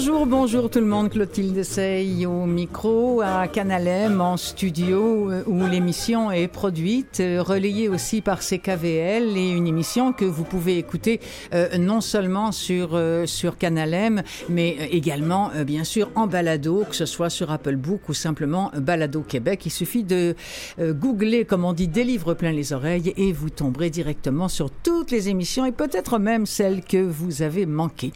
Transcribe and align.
Bonjour, 0.00 0.24
bonjour 0.24 0.70
tout 0.70 0.78
le 0.78 0.86
monde. 0.86 1.10
Clotilde 1.10 1.62
Sey 1.62 2.24
au 2.24 2.46
micro, 2.46 3.20
à 3.20 3.46
Canalem, 3.48 4.22
en 4.22 4.38
studio, 4.38 5.30
euh, 5.30 5.42
où 5.46 5.66
l'émission 5.66 6.32
est 6.32 6.48
produite, 6.48 7.20
euh, 7.20 7.42
relayée 7.42 7.90
aussi 7.90 8.22
par 8.22 8.40
CKVL, 8.40 9.36
et 9.36 9.50
une 9.50 9.66
émission 9.66 10.14
que 10.14 10.24
vous 10.24 10.44
pouvez 10.44 10.78
écouter 10.78 11.20
euh, 11.52 11.76
non 11.76 12.00
seulement 12.00 12.50
sur, 12.50 12.98
sur 13.26 13.58
Canalem, 13.58 14.22
mais 14.48 14.88
également, 14.90 15.50
bien 15.66 15.84
sûr, 15.84 16.08
en 16.14 16.26
balado, 16.26 16.84
que 16.88 16.96
ce 16.96 17.04
soit 17.04 17.28
sur 17.28 17.50
Apple 17.50 17.76
Book 17.76 18.08
ou 18.08 18.14
simplement 18.14 18.70
Balado 18.74 19.20
Québec. 19.20 19.66
Il 19.66 19.70
suffit 19.70 20.02
de 20.02 20.34
googler, 20.80 21.44
comme 21.44 21.66
on 21.66 21.74
dit, 21.74 21.88
des 21.88 22.04
livres 22.04 22.32
plein 22.32 22.52
les 22.52 22.72
oreilles, 22.72 23.12
et 23.18 23.34
vous 23.34 23.50
tomberez 23.50 23.90
directement 23.90 24.48
sur 24.48 24.70
toutes 24.70 25.10
les 25.10 25.28
émissions, 25.28 25.66
et 25.66 25.72
peut-être 25.72 26.18
même 26.18 26.46
celles 26.46 26.82
que 26.82 26.96
vous 26.96 27.42
avez 27.42 27.66
manquées. 27.66 28.12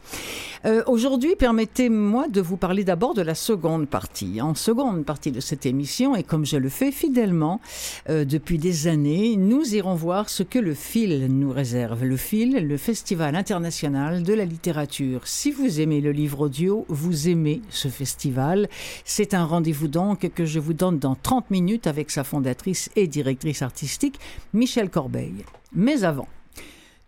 Aujourd'hui, 0.87 1.37
permettez-moi 1.75 2.29
de 2.29 2.41
vous 2.41 2.57
parler 2.57 2.85
d'abord 2.85 3.15
de 3.15 3.23
la 3.23 3.35
seconde 3.35 3.89
partie. 3.89 4.41
En 4.41 4.55
seconde 4.55 5.05
partie 5.05 5.33
de 5.33 5.41
cette 5.41 5.67
émission, 5.67 6.15
et 6.15 6.23
comme 6.23 6.47
je 6.47 6.57
le 6.57 6.69
fais 6.69 6.93
fidèlement 6.93 7.61
euh, 8.09 8.25
depuis 8.25 8.59
des 8.59 8.87
années, 8.87 9.35
nous 9.37 9.75
irons 9.75 9.97
voir 9.97 10.29
ce 10.29 10.45
que 10.45 10.61
le 10.61 10.75
fil 10.75 11.27
nous 11.27 11.51
réserve. 11.51 12.05
Le 12.05 12.17
fil, 12.17 12.69
le 12.69 12.77
Festival 12.77 13.35
international 13.35 14.23
de 14.23 14.35
la 14.35 14.45
littérature. 14.45 15.27
Si 15.27 15.51
vous 15.51 15.81
aimez 15.81 16.01
le 16.01 16.13
livre 16.13 16.43
audio, 16.43 16.85
vous 16.89 17.29
aimez 17.29 17.61
ce 17.71 17.89
festival. 17.89 18.69
C'est 19.05 19.35
un 19.35 19.45
rendez-vous 19.45 19.89
donc 19.89 20.31
que 20.33 20.45
je 20.45 20.61
vous 20.61 20.75
donne 20.75 21.01
dans 21.01 21.17
30 21.17 21.51
minutes 21.51 21.89
avec 21.89 22.13
sa 22.13 22.23
fondatrice 22.23 22.89
et 22.95 23.09
directrice 23.09 23.63
artistique, 23.63 24.21
Michel 24.53 24.91
Corbeil. 24.91 25.45
Mais 25.75 26.05
avant, 26.05 26.29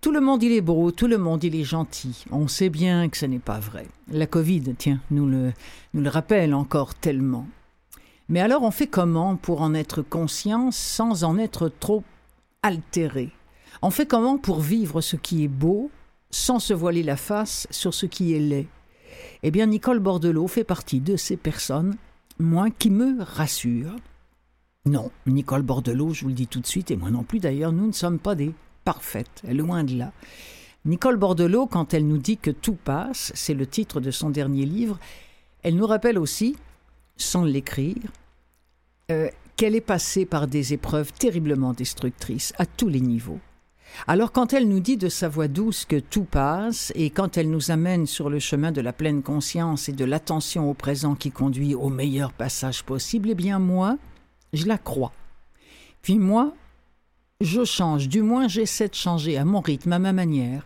tout 0.00 0.12
le 0.12 0.20
monde 0.20 0.42
il 0.42 0.52
est 0.52 0.61
beau, 0.61 0.91
tout 0.91 1.06
le 1.06 1.19
monde 1.19 1.42
il 1.44 1.55
est 1.55 1.64
gentil. 1.64 2.25
On 2.30 2.48
sait 2.48 2.69
bien 2.69 3.08
que 3.08 3.16
ce 3.16 3.27
n'est 3.27 3.39
pas 3.39 3.58
vrai. 3.58 3.86
La 4.08 4.27
Covid, 4.27 4.75
tiens, 4.78 5.00
nous 5.11 5.27
le, 5.27 5.53
nous 5.94 6.03
le 6.03 6.08
rappelle 6.08 6.55
encore 6.55 6.94
tellement. 6.94 7.47
Mais 8.28 8.41
alors 8.41 8.62
on 8.62 8.70
fait 8.70 8.86
comment 8.86 9.36
pour 9.36 9.62
en 9.62 9.75
être 9.75 10.03
conscient 10.03 10.70
sans 10.70 11.25
en 11.25 11.38
être 11.38 11.69
trop 11.69 12.05
altéré? 12.62 13.30
On 13.83 13.91
fait 13.91 14.06
comment 14.06 14.38
pour 14.38 14.61
vivre 14.61 15.00
ce 15.00 15.16
qui 15.16 15.44
est 15.44 15.48
beau 15.48 15.91
sans 16.31 16.58
se 16.58 16.75
voiler 16.75 17.03
la 17.03 17.16
face 17.16 17.66
sur 17.70 17.94
ce 17.94 18.06
qui 18.06 18.34
est 18.34 18.41
laid? 18.41 18.66
Eh 19.42 19.50
bien 19.50 19.66
Nicole 19.66 20.00
Bordelot 20.00 20.48
fait 20.48 20.64
partie 20.64 21.00
de 21.00 21.16
ces 21.16 21.36
personnes, 21.36 21.97
moi, 22.38 22.69
qui 22.70 22.91
me 22.91 23.22
rassurent. 23.22 23.97
Non, 24.84 25.10
Nicole 25.27 25.62
Bordelot, 25.62 26.12
je 26.12 26.22
vous 26.22 26.28
le 26.28 26.34
dis 26.34 26.47
tout 26.47 26.60
de 26.60 26.66
suite, 26.66 26.91
et 26.91 26.97
moi 26.97 27.10
non 27.10 27.22
plus 27.22 27.38
d'ailleurs, 27.38 27.72
nous 27.72 27.86
ne 27.86 27.92
sommes 27.92 28.19
pas 28.19 28.34
des 28.34 28.53
parfaite, 28.87 29.42
loin 29.48 29.83
de 29.83 29.98
là. 29.98 30.12
Nicole 30.84 31.17
Bordelot, 31.17 31.67
quand 31.67 31.92
elle 31.92 32.06
nous 32.06 32.19
dit 32.19 32.39
que 32.39 32.53
tout 32.53 32.77
passe, 32.77 33.33
c'est 33.34 33.53
le 33.53 33.67
titre 33.67 34.01
de 34.01 34.12
son 34.12 34.31
dernier 34.31 34.65
livre, 34.65 35.01
elle 35.65 35.75
nous 35.75 35.89
rappelle 35.89 36.17
aussi, 36.17 36.55
sans 37.17 37.45
l'écrire, 37.45 37.97
euh, 39.11 39.28
qu'elle 39.56 39.75
est 39.75 39.81
passée 39.81 40.25
par 40.25 40.47
des 40.47 40.73
épreuves 40.73 41.12
terriblement 41.12 41.73
destructrices 41.73 42.53
à 42.59 42.65
tous 42.65 42.89
les 42.89 43.01
niveaux. 43.01 43.41
Alors 44.06 44.31
quand 44.31 44.53
elle 44.53 44.69
nous 44.69 44.78
dit 44.78 44.97
de 44.97 45.09
sa 45.09 45.28
voix 45.28 45.48
douce 45.48 45.84
que 45.84 45.98
tout 45.98 46.25
passe, 46.25 46.93
et 46.95 47.11
quand 47.11 47.37
elle 47.37 47.50
nous 47.50 47.73
amène 47.73 48.06
sur 48.06 48.31
le 48.31 48.39
chemin 48.39 48.71
de 48.71 48.81
la 48.81 48.93
pleine 48.93 49.25
conscience 49.25 49.89
et 49.89 49.93
de 49.93 50.05
l'attention 50.05 50.71
au 50.71 50.75
présent 50.75 51.17
qui 51.17 51.33
conduit 51.33 51.75
au 51.75 51.89
meilleur 51.89 52.33
passage 52.33 52.84
possible, 52.84 53.31
eh 53.31 53.34
bien 53.34 53.59
moi, 53.59 53.98
je 54.53 54.67
la 54.67 54.78
crois. 54.78 55.12
Puis 56.03 56.21
moi, 56.21 56.55
je 57.41 57.65
change, 57.65 58.09
du 58.09 58.22
moins 58.22 58.49
j'essaie 58.49 58.88
de 58.88 58.94
changer 58.94 59.37
à 59.37 59.44
mon 59.44 59.60
rythme, 59.60 59.93
à 59.93 59.99
ma 59.99 60.12
manière. 60.12 60.65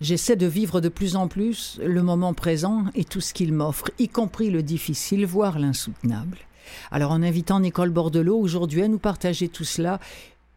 J'essaie 0.00 0.36
de 0.36 0.46
vivre 0.46 0.80
de 0.80 0.88
plus 0.88 1.16
en 1.16 1.28
plus 1.28 1.78
le 1.82 2.02
moment 2.02 2.34
présent 2.34 2.84
et 2.94 3.04
tout 3.04 3.20
ce 3.20 3.32
qu'il 3.32 3.52
m'offre, 3.52 3.90
y 3.98 4.08
compris 4.08 4.50
le 4.50 4.62
difficile, 4.62 5.26
voire 5.26 5.58
l'insoutenable. 5.58 6.38
Alors 6.90 7.12
en 7.12 7.22
invitant 7.22 7.60
Nicole 7.60 7.90
Bordelot 7.90 8.38
aujourd'hui 8.38 8.82
à 8.82 8.88
nous 8.88 8.98
partager 8.98 9.48
tout 9.48 9.64
cela, 9.64 10.00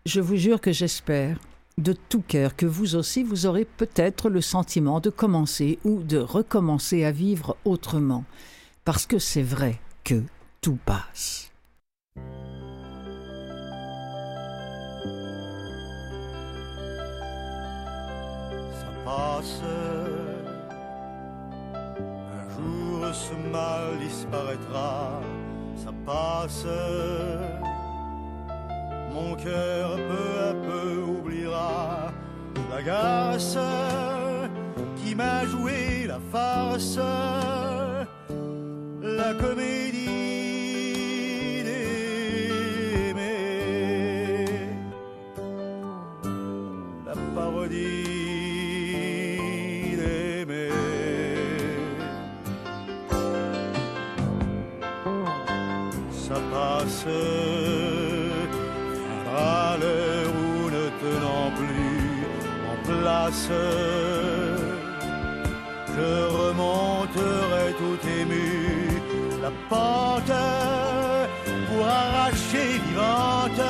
je 0.06 0.20
vous 0.20 0.36
jure 0.36 0.62
que 0.62 0.72
j'espère 0.72 1.38
de 1.78 1.94
tout 1.94 2.24
cœur 2.28 2.56
que 2.56 2.66
vous 2.66 2.96
aussi 2.96 3.24
vous 3.24 3.46
aurez 3.46 3.66
peut-être 3.66 4.30
le 4.30 4.42
sentiment 4.42 5.00
de 5.00 5.10
commencer 5.10 5.80
ou 5.84 6.04
de 6.04 6.18
recommencer 6.18 7.06
à 7.06 7.12
vivre 7.12 7.56
autrement. 7.66 8.26
Parce 8.84 9.06
que 9.06 9.20
c'est 9.20 9.44
vrai 9.44 9.80
que 10.04 10.24
tout 10.60 10.78
passe. 10.86 11.51
Un 22.34 22.46
jour 22.56 23.14
ce 23.14 23.34
mal 23.52 24.00
disparaîtra, 24.00 25.22
ça 25.76 25.92
passe. 26.06 26.66
Mon 29.14 29.36
cœur 29.36 29.96
peu 29.96 30.30
à 30.50 30.54
peu 30.54 31.02
oubliera 31.02 32.12
la 32.70 32.82
gasse 32.82 33.58
qui 34.98 35.16
m'a 35.16 35.46
joué 35.46 36.08
la 36.08 36.20
farce, 36.32 36.98
la 39.02 39.34
comédie 39.34 40.31
passe, 57.04 58.50
viendra 58.94 59.78
l'heure 59.80 60.34
où 60.46 60.70
ne 60.70 60.86
tenant 61.02 61.52
plus 61.58 62.26
en 62.72 62.78
place, 62.88 63.50
je 65.96 66.12
remonterai 66.40 67.74
tout 67.80 68.00
ému 68.20 69.02
la 69.42 69.52
pente 69.70 70.38
pour 71.68 71.86
arracher 71.86 72.80
vivante 72.88 73.66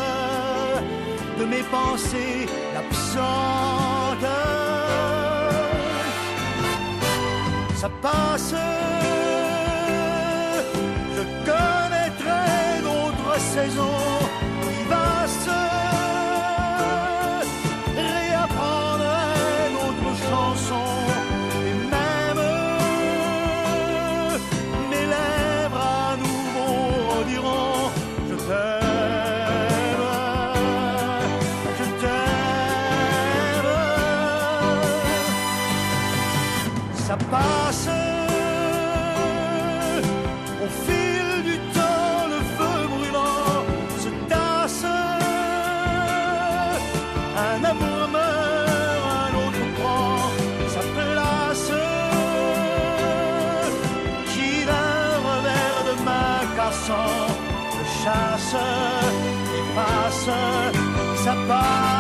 de 1.40 1.46
mes 1.46 1.64
pensées 1.64 2.48
l'absente. 2.74 4.28
Ça 7.76 7.90
passe, 8.02 8.54
d'autres 13.54 14.21
ça 61.48 61.91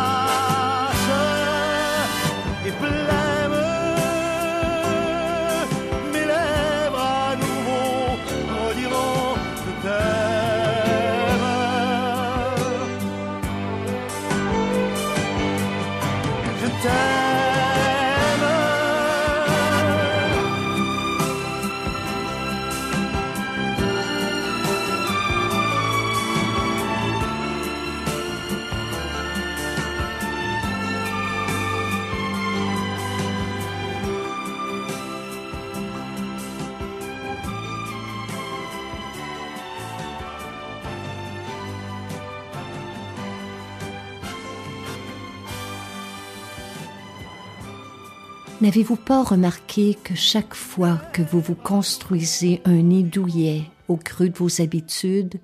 N'avez-vous 48.62 48.96
pas 48.96 49.24
remarqué 49.24 49.96
que 49.96 50.14
chaque 50.14 50.54
fois 50.54 50.98
que 51.14 51.24
vous 51.24 51.42
vous 51.42 51.56
construisez 51.56 52.62
un 52.64 52.84
nid 52.84 53.04
douillet 53.04 53.64
au 53.88 53.98
creux 53.98 54.30
de 54.30 54.38
vos 54.38 54.62
habitudes, 54.62 55.42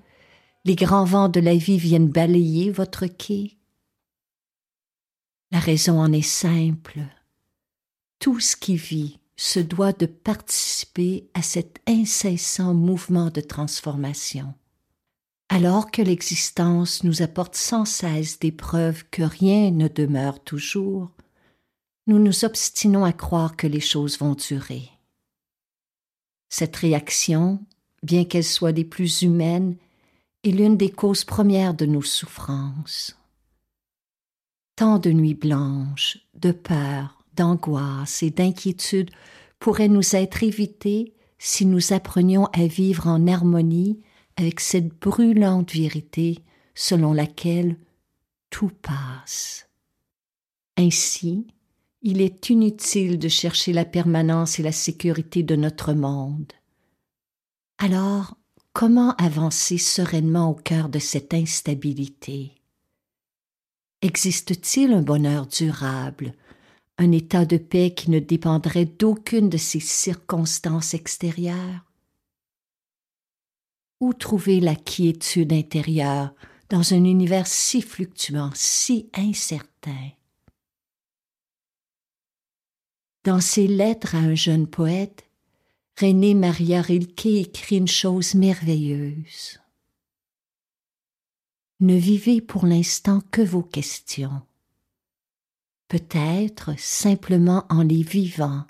les 0.64 0.76
grands 0.76 1.04
vents 1.04 1.28
de 1.28 1.40
la 1.40 1.56
vie 1.56 1.78
viennent 1.78 2.06
balayer 2.06 2.70
votre 2.70 3.06
quai? 3.06 3.58
La 5.50 5.58
raison 5.58 5.98
en 5.98 6.12
est 6.12 6.22
simple. 6.22 7.00
Tout 8.20 8.38
ce 8.38 8.54
qui 8.54 8.76
vit 8.76 9.18
se 9.36 9.58
doit 9.58 9.92
de 9.92 10.06
participer 10.06 11.28
à 11.34 11.42
cet 11.42 11.80
incessant 11.88 12.72
mouvement 12.72 13.30
de 13.30 13.40
transformation. 13.40 14.54
Alors 15.48 15.90
que 15.90 16.02
l'existence 16.02 17.02
nous 17.02 17.20
apporte 17.22 17.56
sans 17.56 17.84
cesse 17.84 18.38
des 18.38 18.52
preuves 18.52 19.02
que 19.10 19.24
rien 19.24 19.72
ne 19.72 19.88
demeure 19.88 20.38
toujours, 20.44 21.10
nous 22.08 22.18
nous 22.18 22.46
obstinons 22.46 23.04
à 23.04 23.12
croire 23.12 23.54
que 23.54 23.66
les 23.66 23.80
choses 23.80 24.18
vont 24.18 24.34
durer. 24.34 24.88
Cette 26.48 26.74
réaction, 26.76 27.60
bien 28.02 28.24
qu'elle 28.24 28.44
soit 28.44 28.72
des 28.72 28.84
plus 28.84 29.20
humaines, 29.22 29.76
est 30.42 30.50
l'une 30.50 30.78
des 30.78 30.90
causes 30.90 31.24
premières 31.24 31.74
de 31.74 31.84
nos 31.84 32.02
souffrances. 32.02 33.14
Tant 34.74 34.98
de 34.98 35.10
nuits 35.10 35.34
blanches, 35.34 36.18
de 36.34 36.50
peur, 36.50 37.22
d'angoisse 37.34 38.22
et 38.22 38.30
d'inquiétude 38.30 39.10
pourraient 39.58 39.88
nous 39.88 40.16
être 40.16 40.42
évitées 40.42 41.12
si 41.38 41.66
nous 41.66 41.92
apprenions 41.92 42.46
à 42.46 42.66
vivre 42.66 43.06
en 43.06 43.26
harmonie 43.26 44.00
avec 44.36 44.60
cette 44.60 44.88
brûlante 44.98 45.72
vérité 45.72 46.38
selon 46.74 47.12
laquelle 47.12 47.76
tout 48.48 48.70
passe. 48.82 49.68
Ainsi, 50.78 51.48
il 52.02 52.20
est 52.20 52.50
inutile 52.50 53.18
de 53.18 53.28
chercher 53.28 53.72
la 53.72 53.84
permanence 53.84 54.58
et 54.58 54.62
la 54.62 54.72
sécurité 54.72 55.42
de 55.42 55.56
notre 55.56 55.92
monde. 55.92 56.52
Alors, 57.78 58.36
comment 58.72 59.14
avancer 59.16 59.78
sereinement 59.78 60.50
au 60.50 60.54
cœur 60.54 60.88
de 60.88 60.98
cette 60.98 61.34
instabilité? 61.34 62.54
Existe-t-il 64.02 64.92
un 64.92 65.02
bonheur 65.02 65.46
durable, 65.46 66.34
un 66.98 67.10
état 67.10 67.44
de 67.44 67.56
paix 67.56 67.92
qui 67.94 68.10
ne 68.10 68.20
dépendrait 68.20 68.84
d'aucune 68.84 69.48
de 69.48 69.56
ces 69.56 69.80
circonstances 69.80 70.94
extérieures? 70.94 71.84
Où 74.00 74.14
trouver 74.14 74.60
la 74.60 74.76
quiétude 74.76 75.52
intérieure 75.52 76.32
dans 76.68 76.94
un 76.94 77.02
univers 77.02 77.48
si 77.48 77.82
fluctuant, 77.82 78.50
si 78.54 79.10
incertain? 79.14 80.12
Dans 83.24 83.40
ses 83.40 83.66
lettres 83.66 84.14
à 84.14 84.18
un 84.18 84.34
jeune 84.34 84.66
poète, 84.66 85.28
René 86.00 86.34
Maria 86.34 86.80
Rilke 86.80 87.26
écrit 87.26 87.78
une 87.78 87.88
chose 87.88 88.34
merveilleuse. 88.34 89.58
Ne 91.80 91.96
vivez 91.96 92.40
pour 92.40 92.66
l'instant 92.66 93.20
que 93.30 93.42
vos 93.42 93.62
questions. 93.62 94.42
Peut-être, 95.88 96.78
simplement 96.78 97.64
en 97.70 97.82
les 97.82 98.02
vivant, 98.02 98.64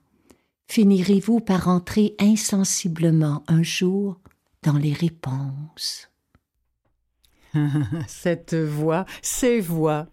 finirez-vous 0.68 1.40
par 1.40 1.68
entrer 1.68 2.14
insensiblement 2.18 3.42
un 3.48 3.62
jour 3.62 4.20
dans 4.62 4.76
les 4.76 4.92
réponses. 4.92 6.08
Cette 8.06 8.54
voix, 8.54 9.04
ces 9.22 9.60
voix, 9.60 10.06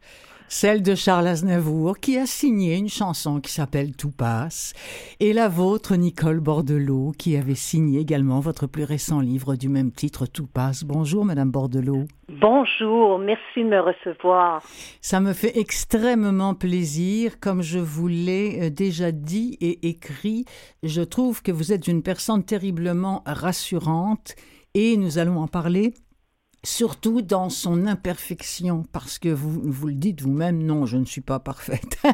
celle 0.47 0.83
de 0.83 0.95
Charles 0.95 1.27
Aznavour, 1.27 1.99
qui 1.99 2.17
a 2.17 2.25
signé 2.25 2.77
une 2.77 2.89
chanson 2.89 3.39
qui 3.39 3.51
s'appelle 3.51 3.95
Tout 3.95 4.11
passe, 4.11 4.73
et 5.19 5.33
la 5.33 5.47
vôtre, 5.47 5.95
Nicole 5.95 6.39
Bordelot, 6.39 7.13
qui 7.17 7.35
avait 7.35 7.55
signé 7.55 7.99
également 7.99 8.39
votre 8.39 8.67
plus 8.67 8.83
récent 8.83 9.19
livre 9.19 9.55
du 9.55 9.69
même 9.69 9.91
titre, 9.91 10.25
Tout 10.25 10.47
passe. 10.47 10.83
Bonjour, 10.83 11.25
Madame 11.25 11.51
Bordelot. 11.51 12.05
Bonjour, 12.29 13.19
merci 13.19 13.63
de 13.63 13.69
me 13.69 13.79
recevoir. 13.79 14.63
Ça 15.01 15.19
me 15.19 15.33
fait 15.33 15.57
extrêmement 15.57 16.55
plaisir. 16.55 17.39
Comme 17.39 17.61
je 17.61 17.79
vous 17.79 18.07
l'ai 18.07 18.59
euh, 18.61 18.69
déjà 18.69 19.11
dit 19.11 19.57
et 19.61 19.87
écrit, 19.87 20.45
je 20.81 21.01
trouve 21.01 21.43
que 21.43 21.51
vous 21.51 21.71
êtes 21.71 21.87
une 21.87 22.01
personne 22.01 22.43
terriblement 22.43 23.21
rassurante 23.25 24.35
et 24.73 24.97
nous 24.97 25.19
allons 25.19 25.39
en 25.39 25.47
parler 25.47 25.93
surtout 26.65 27.21
dans 27.21 27.49
son 27.49 27.85
imperfection, 27.85 28.83
parce 28.91 29.19
que 29.19 29.29
vous, 29.29 29.61
vous 29.63 29.87
le 29.87 29.93
dites 29.93 30.21
vous-même, 30.21 30.61
non, 30.63 30.85
je 30.85 30.97
ne 30.97 31.05
suis 31.05 31.21
pas 31.21 31.39
parfaite. 31.39 31.97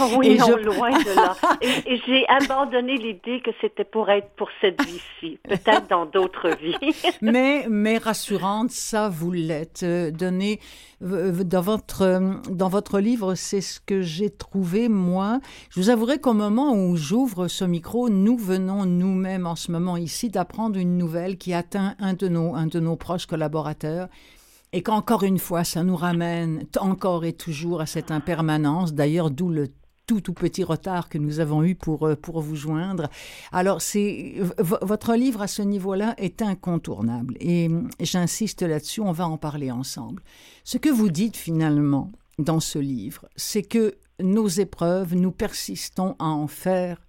oh 0.00 0.10
oui, 0.18 0.36
non, 0.38 0.56
loin 0.56 0.90
de 0.90 1.14
là. 1.14 1.36
Et, 1.62 2.00
j'ai 2.06 2.26
abandonné 2.28 2.96
l'idée 2.96 3.40
que 3.40 3.50
c'était 3.60 3.84
pour 3.84 4.10
être 4.10 4.28
pour 4.36 4.48
cette 4.60 4.82
vie-ci, 4.84 5.38
peut-être 5.44 5.88
dans 5.88 6.04
d'autres 6.06 6.50
vies. 6.60 6.76
mais, 7.22 7.66
mais 7.70 7.98
rassurante, 7.98 8.70
ça, 8.70 9.08
vous 9.08 9.32
l'êtes. 9.32 9.82
Euh, 9.82 10.10
donné 10.10 10.60
euh, 11.02 11.44
dans 11.44 11.60
votre, 11.60 12.02
euh, 12.02 12.34
dans 12.50 12.68
votre 12.68 12.98
livre, 12.98 13.34
c'est 13.34 13.60
ce 13.60 13.80
que 13.80 14.02
j'ai 14.02 14.30
trouvé, 14.30 14.88
moi. 14.88 15.40
Je 15.70 15.80
vous 15.80 15.90
avouerai 15.90 16.18
qu'au 16.18 16.34
moment 16.34 16.74
où 16.74 16.96
j'ouvre 16.96 17.48
ce 17.48 17.64
micro, 17.64 18.08
nous 18.08 18.36
venons 18.36 18.84
nous-mêmes 18.84 19.46
en 19.46 19.56
ce 19.56 19.70
moment 19.70 19.96
ici 19.96 20.28
d'apprendre 20.28 20.78
une 20.78 20.98
nouvelle 20.98 21.38
qui 21.38 21.54
atteint 21.54 21.94
un 21.98 22.14
de 22.14 22.28
nos, 22.28 22.54
un 22.54 22.66
de 22.66 22.80
nos 22.80 22.96
proches 22.96 23.26
collaborateurs 23.26 23.75
et 23.84 24.82
qu'encore 24.82 25.22
une 25.22 25.38
fois, 25.38 25.64
ça 25.64 25.82
nous 25.82 25.96
ramène 25.96 26.66
encore 26.78 27.24
et 27.24 27.32
toujours 27.32 27.80
à 27.80 27.86
cette 27.86 28.10
impermanence, 28.10 28.94
d'ailleurs 28.94 29.30
d'où 29.30 29.48
le 29.48 29.68
tout 30.06 30.20
tout 30.20 30.34
petit 30.34 30.62
retard 30.62 31.08
que 31.08 31.18
nous 31.18 31.40
avons 31.40 31.64
eu 31.64 31.74
pour, 31.74 32.06
euh, 32.06 32.14
pour 32.14 32.40
vous 32.40 32.56
joindre. 32.56 33.08
Alors, 33.52 33.82
c'est 33.82 34.34
votre 34.58 35.14
livre 35.14 35.42
à 35.42 35.48
ce 35.48 35.62
niveau-là 35.62 36.14
est 36.16 36.42
incontournable 36.42 37.36
et 37.40 37.68
j'insiste 38.00 38.62
là-dessus, 38.62 39.00
on 39.00 39.12
va 39.12 39.26
en 39.26 39.36
parler 39.36 39.70
ensemble. 39.70 40.22
Ce 40.64 40.78
que 40.78 40.88
vous 40.88 41.10
dites 41.10 41.36
finalement 41.36 42.12
dans 42.38 42.60
ce 42.60 42.78
livre, 42.78 43.26
c'est 43.34 43.62
que 43.62 43.96
nos 44.20 44.48
épreuves, 44.48 45.14
nous 45.14 45.32
persistons 45.32 46.14
à 46.18 46.26
en 46.26 46.46
faire 46.46 47.00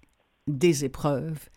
des 0.46 0.84
épreuves. 0.84 1.48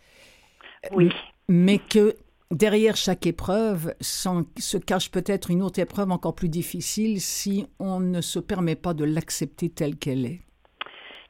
Oui. 0.92 1.10
Mais 1.48 1.78
que 1.78 2.14
derrière 2.52 2.96
chaque 2.96 3.26
épreuve 3.26 3.94
se 4.00 4.76
cache 4.78 5.10
peut-être 5.10 5.50
une 5.50 5.62
autre 5.62 5.80
épreuve 5.80 6.10
encore 6.10 6.34
plus 6.34 6.48
difficile 6.48 7.20
si 7.20 7.66
on 7.78 8.00
ne 8.00 8.20
se 8.20 8.38
permet 8.38 8.76
pas 8.76 8.94
de 8.94 9.04
l'accepter 9.04 9.70
telle 9.70 9.96
qu'elle 9.96 10.26
est. 10.26 10.40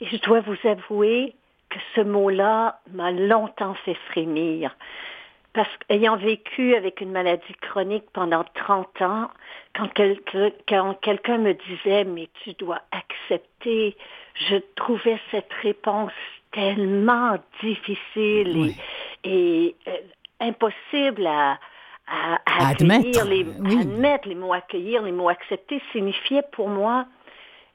Et 0.01 0.07
je 0.07 0.17
dois 0.19 0.41
vous 0.41 0.69
avouer 0.69 1.35
que 1.71 1.79
ce 1.95 2.01
mot-là 2.01 2.81
m'a 2.93 3.13
longtemps 3.13 3.75
fait 3.85 3.97
frémir. 4.11 4.77
Parce 5.55 5.69
qu'ayant 5.87 6.17
vécu 6.17 6.75
avec 6.75 7.01
une 7.01 7.13
maladie 7.13 7.55
chronique 7.61 8.07
pendant 8.13 8.45
30 8.55 9.03
ans, 9.03 9.31
quand, 9.75 9.89
quelqu'un 11.03 11.39
me 11.39 11.53
disait 11.53 12.05
mais 12.05 12.29
tu 12.43 12.55
dois 12.55 12.81
accepter, 12.91 13.97
je 14.49 14.57
trouvais 14.77 15.21
cette 15.31 15.53
réponse 15.63 16.13
tellement 16.53 17.37
difficile 17.63 18.75
et, 19.25 19.77
euh, 19.87 19.91
impossible 20.43 21.27
à, 21.27 21.59
admettre. 22.59 23.25
Les, 23.25 23.47
admettre 23.81 24.29
les 24.29 24.35
mots 24.35 24.53
accueillir, 24.53 25.03
les 25.03 25.13
mots 25.13 25.29
accepter, 25.29 25.81
signifiait 25.93 26.43
pour 26.53 26.69
moi 26.69 27.07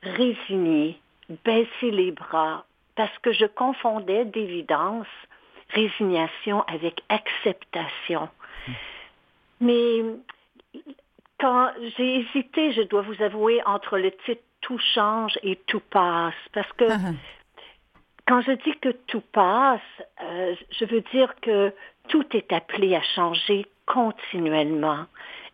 résigner, 0.03 0.99
baisser 1.43 1.91
les 1.91 2.11
bras, 2.11 2.65
parce 2.95 3.17
que 3.19 3.31
je 3.31 3.45
confondais 3.45 4.25
d'évidence 4.25 5.07
résignation 5.69 6.63
avec 6.63 7.01
acceptation. 7.09 8.29
Mais 9.59 10.03
quand 11.39 11.71
j'ai 11.97 12.19
hésité, 12.19 12.71
je 12.73 12.83
dois 12.83 13.01
vous 13.01 13.21
avouer, 13.21 13.61
entre 13.65 13.97
le 13.97 14.11
titre 14.25 14.41
Tout 14.61 14.79
change 14.95 15.37
et 15.43 15.55
Tout 15.67 15.81
passe, 15.89 16.33
parce 16.53 16.71
que 16.73 16.85
ah, 16.89 16.97
ah. 17.05 17.11
quand 18.27 18.41
je 18.41 18.51
dis 18.51 18.77
que 18.79 18.89
tout 18.89 19.23
passe, 19.31 19.81
euh, 20.21 20.55
je 20.71 20.85
veux 20.85 21.01
dire 21.13 21.33
que 21.41 21.73
tout 22.07 22.25
est 22.35 22.51
appelé 22.51 22.95
à 22.95 23.01
changer 23.01 23.65
continuellement. 23.85 25.05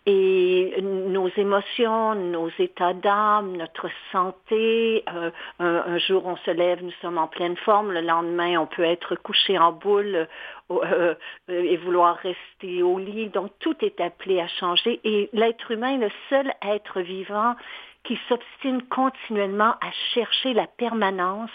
Et 0.06 0.76
nos 0.82 1.30
émotions, 1.38 2.14
nos 2.14 2.50
états 2.60 2.94
d'âme, 2.94 3.56
notre 3.56 3.90
santé, 4.12 5.06
euh, 5.14 5.32
un, 5.60 5.98
jour 5.98 6.26
on 6.26 6.36
se 6.36 6.52
lève, 6.52 6.84
nous 6.84 6.92
sommes 7.02 7.18
en 7.18 7.28
pleine 7.28 7.56
forme, 7.56 7.94
le 7.94 8.02
lendemain 8.02 8.60
on 8.60 8.66
peut 8.66 8.84
être 8.84 9.16
couché 9.16 9.58
en 9.58 9.72
boule 9.72 10.28
euh, 10.72 11.16
et 11.48 11.78
vouloir 11.78 12.18
rester 12.18 12.84
au 12.84 13.00
lit. 13.00 13.30
Donc 13.30 13.52
tout 13.60 13.78
est 13.80 14.02
appelé 14.02 14.42
à 14.42 14.48
changer 14.50 15.00
et 15.06 15.30
l'être 15.32 15.72
humain 15.72 15.94
est 15.94 16.06
le 16.06 16.12
seul 16.30 16.54
être 16.62 17.00
vivant 17.00 17.56
qui 18.04 18.20
s'obstine 18.28 18.82
continuellement 18.90 19.76
à 19.80 19.92
chercher 20.14 20.54
la 20.54 20.68
permanence, 20.68 21.52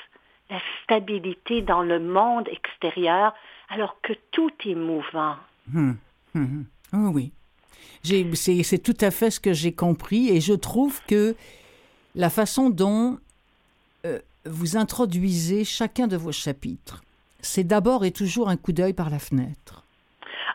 la 0.49 0.61
stabilité 0.85 1.61
dans 1.61 1.83
le 1.83 2.01
monde 2.01 2.49
extérieur 2.49 3.35
alors 3.69 3.97
que 4.03 4.13
tout 4.31 4.51
est 4.67 4.75
mouvant. 4.75 5.37
Hum, 5.75 5.97
hum. 6.35 6.65
Oh 6.93 7.11
oui. 7.13 7.33
C'est 8.03 8.83
tout 8.83 8.97
à 9.01 9.11
fait 9.11 9.31
ce 9.31 9.41
que 9.41 9.53
j'ai 9.53 9.73
compris 9.73 10.31
et 10.31 10.41
je 10.41 10.55
trouve 10.55 11.01
que 11.07 11.35
la 12.15 12.31
façon 12.31 12.71
dont 12.71 13.19
euh, 14.07 14.19
vous 14.45 14.77
introduisez 14.77 15.65
chacun 15.65 16.07
de 16.07 16.17
vos 16.17 16.33
chapitres. 16.33 17.03
C'est 17.41 17.65
d'abord 17.65 18.05
et 18.05 18.11
toujours 18.11 18.49
un 18.49 18.57
coup 18.57 18.73
d'œil 18.73 18.93
par 18.93 19.11
la 19.11 19.19
fenêtre. 19.19 19.85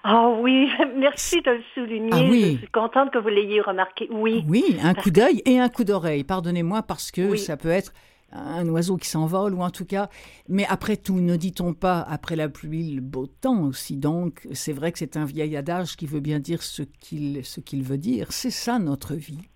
Ah 0.03 0.29
oui, 0.39 0.69
merci 0.97 1.41
de 1.41 1.51
le 1.51 1.63
souligner. 1.73 2.09
Ah 2.11 2.29
oui. 2.29 2.53
Je 2.53 2.57
suis 2.57 2.67
contente 2.67 3.11
que 3.11 3.19
vous 3.19 3.29
l'ayez 3.29 3.61
remarqué. 3.61 4.07
Oui. 4.11 4.43
Oui, 4.49 4.77
un 4.81 4.93
coup 4.93 5.11
d'œil 5.11 5.41
et 5.45 5.59
un 5.59 5.69
coup 5.69 5.83
d'oreille. 5.83 6.23
Pardonnez-moi 6.23 6.83
parce 6.83 7.11
que 7.11 7.35
ça 7.35 7.55
peut 7.55 7.69
être 7.69 7.93
un 8.33 8.67
oiseau 8.69 8.97
qui 8.97 9.07
s'envole 9.07 9.53
ou 9.53 9.61
en 9.61 9.69
tout 9.69 9.85
cas. 9.85 10.09
Mais 10.49 10.65
après 10.67 10.97
tout, 10.97 11.19
ne 11.19 11.35
dit-on 11.35 11.73
pas 11.73 12.01
après 12.01 12.35
la 12.35 12.49
pluie 12.49 12.93
le 12.95 13.01
beau 13.01 13.27
temps 13.27 13.63
aussi? 13.63 13.97
Donc 13.97 14.47
c'est 14.51 14.73
vrai 14.73 14.91
que 14.91 14.99
c'est 14.99 15.17
un 15.17 15.25
vieil 15.25 15.55
adage 15.55 15.95
qui 15.95 16.05
veut 16.05 16.19
bien 16.19 16.39
dire 16.39 16.61
ce 16.63 16.83
qu'il 16.83 17.45
ce 17.45 17.59
qu'il 17.59 17.83
veut 17.83 17.97
dire. 17.97 18.31
C'est 18.31 18.51
ça 18.51 18.79
notre 18.79 19.13
vie. 19.13 19.49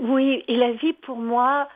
Oui, 0.00 0.44
et 0.48 0.56
la 0.56 0.72
vie 0.72 0.92
pour 0.92 1.16
moi, 1.16 1.68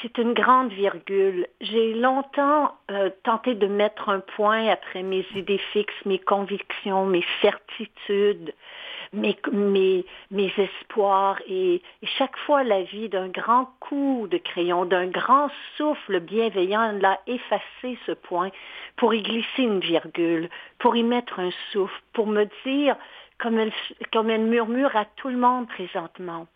c'est 0.00 0.18
une 0.18 0.32
grande 0.32 0.72
virgule. 0.72 1.46
J'ai 1.60 1.94
longtemps 1.94 2.72
euh, 2.90 3.10
tenté 3.24 3.54
de 3.54 3.66
mettre 3.66 4.08
un 4.08 4.20
point 4.20 4.68
après 4.68 5.02
mes 5.02 5.24
idées 5.36 5.60
fixes, 5.72 5.94
mes 6.06 6.18
convictions, 6.18 7.06
mes 7.06 7.24
certitudes, 7.40 8.54
mes, 9.12 9.36
mes, 9.52 10.04
mes 10.30 10.52
espoirs. 10.56 11.38
Et, 11.48 11.82
chaque 12.18 12.36
fois, 12.38 12.64
la 12.64 12.82
vie 12.82 13.08
d'un 13.08 13.28
grand 13.28 13.66
coup 13.80 14.26
de 14.30 14.38
crayon, 14.38 14.84
d'un 14.84 15.06
grand 15.06 15.48
souffle 15.76 16.20
bienveillant, 16.20 16.92
l'a 17.00 17.20
effacé 17.26 17.98
ce 18.06 18.12
point 18.12 18.50
pour 18.96 19.14
y 19.14 19.22
glisser 19.22 19.62
une 19.62 19.80
virgule, 19.80 20.48
pour 20.78 20.96
y 20.96 21.02
mettre 21.02 21.40
un 21.40 21.50
souffle, 21.72 22.00
pour 22.12 22.26
me 22.26 22.46
dire, 22.64 22.96
comme 23.38 23.58
elle, 23.58 23.72
comme 24.12 24.30
elle 24.30 24.44
murmure 24.44 24.94
à 24.96 25.04
tout 25.16 25.28
le 25.28 25.36
monde 25.36 25.68
présentement, 25.68 26.46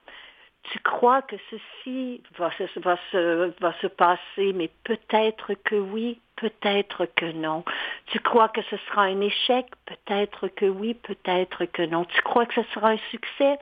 tu 0.73 0.79
crois 0.81 1.23
que 1.23 1.37
ceci 1.51 2.23
va 2.39 2.51
se, 2.53 2.81
va 2.81 2.97
se, 3.11 3.53
va 3.61 3.73
se 3.81 3.87
passer, 3.87 4.53
mais 4.55 4.71
peut-être 4.85 5.55
que 5.65 5.77
oui, 5.77 6.21
peut-être 6.37 7.07
que 7.17 7.33
non. 7.33 7.65
Tu 8.07 8.21
crois 8.21 8.49
que 8.49 8.63
ce 8.63 8.77
sera 8.89 9.03
un 9.03 9.21
échec, 9.21 9.67
peut-être 9.87 10.49
que 10.49 10.67
oui, 10.67 10.95
peut-être 10.95 11.65
que 11.67 11.83
non. 11.83 12.05
Tu 12.05 12.21
crois 12.23 12.47
que 12.47 12.55
ce 12.63 12.71
sera 12.75 12.91
un 12.91 12.99
succès, 13.11 13.59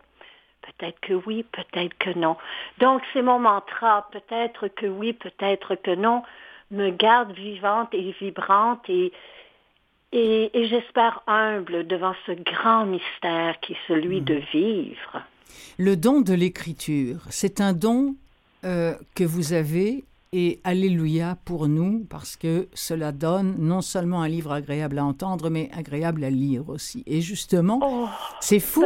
peut-être 0.62 1.00
que 1.00 1.14
oui, 1.14 1.44
peut-être 1.44 1.96
que 1.98 2.10
non. 2.18 2.36
Donc 2.78 3.02
c'est 3.12 3.22
mon 3.22 3.38
mantra, 3.38 4.08
peut-être 4.10 4.68
que 4.68 4.86
oui, 4.86 5.12
peut-être 5.12 5.74
que 5.74 5.94
non, 5.94 6.22
me 6.70 6.90
garde 6.90 7.32
vivante 7.32 7.92
et 7.92 8.12
vibrante 8.20 8.88
et, 8.88 9.12
et, 10.12 10.58
et 10.58 10.66
j'espère 10.68 11.22
humble 11.26 11.86
devant 11.86 12.14
ce 12.26 12.32
grand 12.32 12.86
mystère 12.86 13.60
qui 13.60 13.72
est 13.74 13.88
celui 13.88 14.20
de 14.20 14.36
vivre. 14.52 15.22
Le 15.78 15.96
don 15.96 16.20
de 16.20 16.34
l'écriture, 16.34 17.20
c'est 17.30 17.60
un 17.60 17.72
don 17.72 18.16
euh, 18.64 18.94
que 19.14 19.24
vous 19.24 19.52
avez 19.52 20.04
et 20.36 20.60
Alléluia 20.64 21.36
pour 21.44 21.68
nous, 21.68 22.04
parce 22.10 22.36
que 22.36 22.66
cela 22.74 23.12
donne 23.12 23.54
non 23.58 23.80
seulement 23.82 24.20
un 24.20 24.26
livre 24.26 24.50
agréable 24.50 24.98
à 24.98 25.04
entendre, 25.04 25.48
mais 25.48 25.70
agréable 25.72 26.24
à 26.24 26.30
lire 26.30 26.68
aussi. 26.68 27.04
Et 27.06 27.20
justement, 27.20 27.78
oh, 27.80 28.08
c'est 28.40 28.58
fou. 28.58 28.84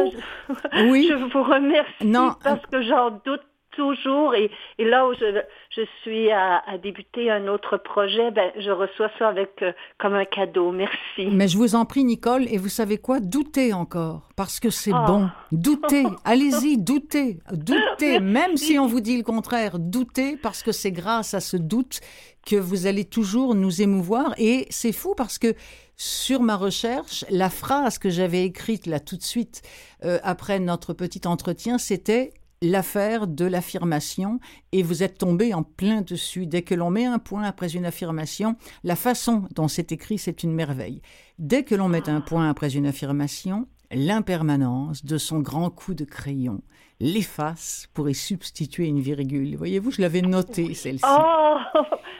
Je, 0.53 0.83
oui. 0.91 1.07
Je 1.09 1.15
vous 1.15 1.43
remercie 1.43 2.05
non, 2.05 2.35
parce 2.43 2.63
que 2.67 2.83
j'en 2.83 3.09
doute 3.25 3.41
toujours. 3.79 4.35
Et, 4.35 4.51
là 4.77 5.07
où 5.07 5.13
je, 5.13 5.81
suis 6.01 6.29
à, 6.31 6.61
débuter 6.83 7.31
un 7.31 7.47
autre 7.47 7.77
projet, 7.77 8.29
ben, 8.31 8.51
je 8.57 8.71
reçois 8.71 9.09
ça 9.17 9.29
avec 9.29 9.61
euh, 9.61 9.71
comme 9.97 10.13
un 10.13 10.25
cadeau. 10.25 10.71
Merci. 10.71 11.27
Mais 11.31 11.47
je 11.47 11.57
vous 11.57 11.75
en 11.75 11.85
prie, 11.85 12.03
Nicole. 12.03 12.45
Et 12.51 12.57
vous 12.57 12.67
savez 12.67 12.97
quoi? 12.97 13.21
Doutez 13.21 13.71
encore, 13.71 14.29
parce 14.35 14.59
que 14.59 14.69
c'est 14.69 14.91
ah. 14.93 15.05
bon. 15.07 15.29
Doutez. 15.51 16.03
Allez-y, 16.25 16.77
doutez. 16.77 17.39
Doutez. 17.53 18.19
Même 18.19 18.57
si 18.57 18.77
on 18.77 18.85
vous 18.85 18.99
dit 18.99 19.17
le 19.17 19.23
contraire, 19.23 19.79
doutez, 19.79 20.35
parce 20.35 20.61
que 20.61 20.73
c'est 20.73 20.91
grâce 20.91 21.33
à 21.33 21.39
ce 21.39 21.55
doute 21.55 22.01
que 22.45 22.57
vous 22.57 22.85
allez 22.85 23.05
toujours 23.05 23.55
nous 23.55 23.81
émouvoir. 23.81 24.33
Et 24.37 24.67
c'est 24.69 24.91
fou 24.91 25.13
parce 25.15 25.37
que 25.37 25.53
sur 25.95 26.41
ma 26.41 26.55
recherche, 26.55 27.25
la 27.29 27.49
phrase 27.49 27.97
que 27.97 28.09
j'avais 28.09 28.43
écrite 28.43 28.85
là 28.85 28.99
tout 28.99 29.17
de 29.17 29.23
suite 29.23 29.61
euh, 30.03 30.17
après 30.23 30.59
notre 30.59 30.93
petit 30.93 31.21
entretien, 31.25 31.77
c'était 31.77 32.33
l'affaire 32.61 33.27
de 33.27 33.45
l'affirmation 33.45 34.39
et 34.71 34.83
vous 34.83 35.03
êtes 35.03 35.17
tombé 35.17 35.53
en 35.53 35.63
plein 35.63 36.01
dessus. 36.01 36.45
Dès 36.45 36.61
que 36.61 36.75
l'on 36.75 36.89
met 36.89 37.05
un 37.05 37.19
point 37.19 37.43
après 37.43 37.75
une 37.75 37.85
affirmation, 37.85 38.55
la 38.83 38.95
façon 38.95 39.47
dont 39.55 39.67
c'est 39.67 39.91
écrit, 39.91 40.17
c'est 40.17 40.43
une 40.43 40.53
merveille. 40.53 41.01
Dès 41.37 41.63
que 41.63 41.75
l'on 41.75 41.89
met 41.89 42.09
un 42.09 42.21
point 42.21 42.49
après 42.49 42.75
une 42.75 42.85
affirmation, 42.85 43.67
l'impermanence 43.91 45.03
de 45.03 45.17
son 45.17 45.39
grand 45.39 45.69
coup 45.69 45.93
de 45.93 46.05
crayon 46.05 46.61
l'efface 46.99 47.87
pour 47.93 48.09
y 48.09 48.15
substituer 48.15 48.87
une 48.87 48.99
virgule. 48.99 49.55
Voyez-vous, 49.55 49.91
je 49.91 50.01
l'avais 50.01 50.21
noté 50.21 50.73
celle-ci. 50.73 51.05
Oh 51.07 51.57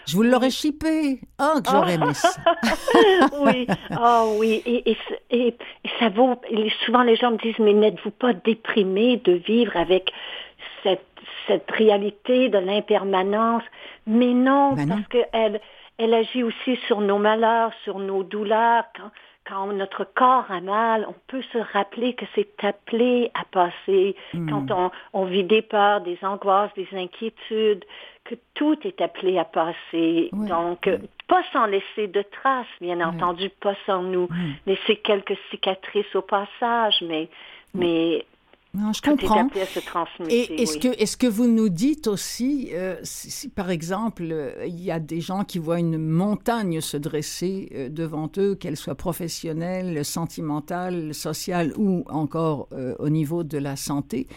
je 0.08 0.16
vous 0.16 0.24
l'aurais 0.24 0.50
chippé. 0.50 1.20
Oh, 1.40 1.62
que 1.62 1.70
j'aurais 1.70 1.96
aimé 1.96 2.14
ça. 2.14 2.30
oui, 3.42 3.68
oh 4.00 4.38
oui. 4.40 4.64
Et, 4.66 4.98
et, 5.30 5.56
ça 6.00 6.10
vaut. 6.10 6.40
Souvent, 6.86 7.04
les 7.04 7.16
gens 7.16 7.32
me 7.32 7.38
disent 7.38 7.60
Mais 7.60 7.74
n'êtes-vous 7.74 8.12
pas 8.12 8.34
déprimé 8.34 9.18
de 9.18 9.34
vivre 9.34 9.76
avec 9.76 10.12
cette, 10.84 11.06
cette 11.48 11.70
réalité 11.70 12.50
de 12.50 12.58
l'impermanence? 12.58 13.64
Mais 14.08 14.34
non, 14.34 14.74
ben 14.74 14.88
parce 14.88 15.08
qu'elle 15.08 15.62
elle 15.98 16.14
agit 16.14 16.44
aussi 16.44 16.78
sur 16.88 17.02
nos 17.02 17.20
malheurs, 17.20 17.72
sur 17.84 18.00
nos 18.00 18.24
douleurs. 18.24 18.86
Quand, 18.96 19.12
quand 19.50 19.68
notre 19.74 20.04
corps 20.04 20.46
a 20.50 20.62
mal, 20.62 21.06
on 21.10 21.16
peut 21.28 21.42
se 21.52 21.58
rappeler 21.74 22.14
que 22.14 22.26
c'est 22.36 22.64
appelé 22.64 23.32
à 23.34 23.44
passer. 23.46 24.16
Hmm. 24.34 24.50
Quand 24.50 24.72
on, 24.72 24.92
on, 25.14 25.26
vit 25.26 25.44
des 25.44 25.62
peurs, 25.62 26.02
des 26.02 26.20
angoisses, 26.22 26.74
des 26.76 26.88
inquiétudes, 26.94 27.84
que 28.26 28.36
tout 28.54 28.78
est 28.84 29.02
appelé 29.02 29.40
à 29.40 29.46
passer. 29.46 30.30
Donc, 30.34 30.88
pas 31.28 31.42
sans 31.52 31.66
laisser 31.66 32.08
de 32.08 32.22
traces, 32.22 32.68
bien 32.80 33.02
entendu, 33.02 33.50
pas 33.50 33.74
sans 33.88 34.04
nous 34.04 34.30
laisser 34.68 34.98
quelques 34.98 35.38
cicatrices 35.50 36.16
au 36.16 36.22
passage, 36.22 37.04
mais, 37.08 37.28
mais 37.74 38.26
non, 38.76 38.94
je 38.94 39.02
comprends. 39.02 39.48
Et 40.30 40.62
est-ce 40.62 40.78
que, 40.78 40.90
est 40.90 41.18
que 41.18 41.26
vous 41.26 41.48
nous 41.48 41.70
dites 41.70 42.06
aussi, 42.06 42.70
euh, 42.74 42.98
si, 43.02 43.50
par 43.50 43.72
exemple, 43.72 44.24
euh, 44.30 44.64
il 44.68 44.80
y 44.80 44.92
a 44.92 45.00
des 45.00 45.22
gens 45.22 45.44
qui 45.44 45.58
voient 45.58 45.80
une 45.80 45.98
montagne 45.98 46.80
se 46.80 46.96
dresser 46.96 47.70
euh, 47.74 47.90
devant 47.90 48.30
eux, 48.38 48.54
qu'elle 48.54 48.78
soit 48.78 48.94
professionnelle, 48.94 50.06
sentimentale, 50.06 51.16
sociale 51.16 51.74
ou 51.78 52.06
encore 52.10 52.70
au 53.00 53.10
niveau 53.10 53.44
de 53.44 53.58
la 53.58 53.76
santé, 53.76 54.28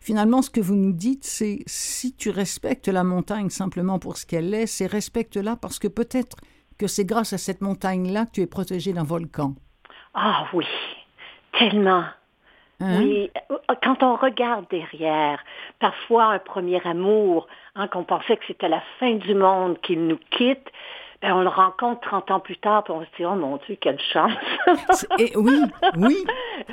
finalement, 0.00 0.42
ce 0.42 0.50
que 0.50 0.60
vous 0.60 0.74
nous 0.74 0.92
dites, 0.92 1.24
c'est 1.24 1.60
si 1.66 2.14
tu 2.14 2.28
respectes 2.28 2.88
la 2.88 3.04
montagne 3.04 3.48
simplement 3.48 3.98
pour 3.98 4.18
ce 4.18 4.26
qu'elle 4.26 4.52
est, 4.52 4.66
c'est 4.66 4.86
respecte-la 4.86 5.56
parce 5.56 5.78
que 5.78 5.88
peut-être 5.88 6.36
que 6.76 6.86
c'est 6.86 7.04
grâce 7.06 7.32
à 7.32 7.38
cette 7.38 7.62
montagne-là 7.62 8.26
que 8.26 8.32
tu 8.32 8.40
es 8.42 8.46
protégé 8.46 8.92
d'un 8.92 9.04
volcan. 9.04 9.54
Ah 10.12 10.46
oui, 10.52 10.66
tellement. 11.58 12.04
Hein? 12.80 13.00
Oui, 13.00 13.30
quand 13.82 14.02
on 14.02 14.14
regarde 14.14 14.66
derrière, 14.70 15.42
parfois 15.80 16.26
un 16.26 16.38
premier 16.38 16.80
amour, 16.86 17.48
hein, 17.74 17.88
qu'on 17.88 18.04
pensait 18.04 18.36
que 18.36 18.44
c'était 18.46 18.68
la 18.68 18.82
fin 19.00 19.14
du 19.14 19.34
monde 19.34 19.80
qu'il 19.80 20.06
nous 20.06 20.18
quitte, 20.30 20.70
ben 21.20 21.34
on 21.34 21.40
le 21.40 21.48
rencontre 21.48 22.00
30 22.02 22.30
ans 22.30 22.40
plus 22.40 22.56
tard, 22.56 22.84
puis 22.84 22.92
on 22.92 23.00
se 23.00 23.08
dit, 23.16 23.24
oh 23.24 23.34
mon 23.34 23.56
Dieu, 23.66 23.76
quelle 23.80 23.98
chance. 23.98 24.32
Et 25.18 25.32
oui, 25.36 25.60
oui, 25.96 26.24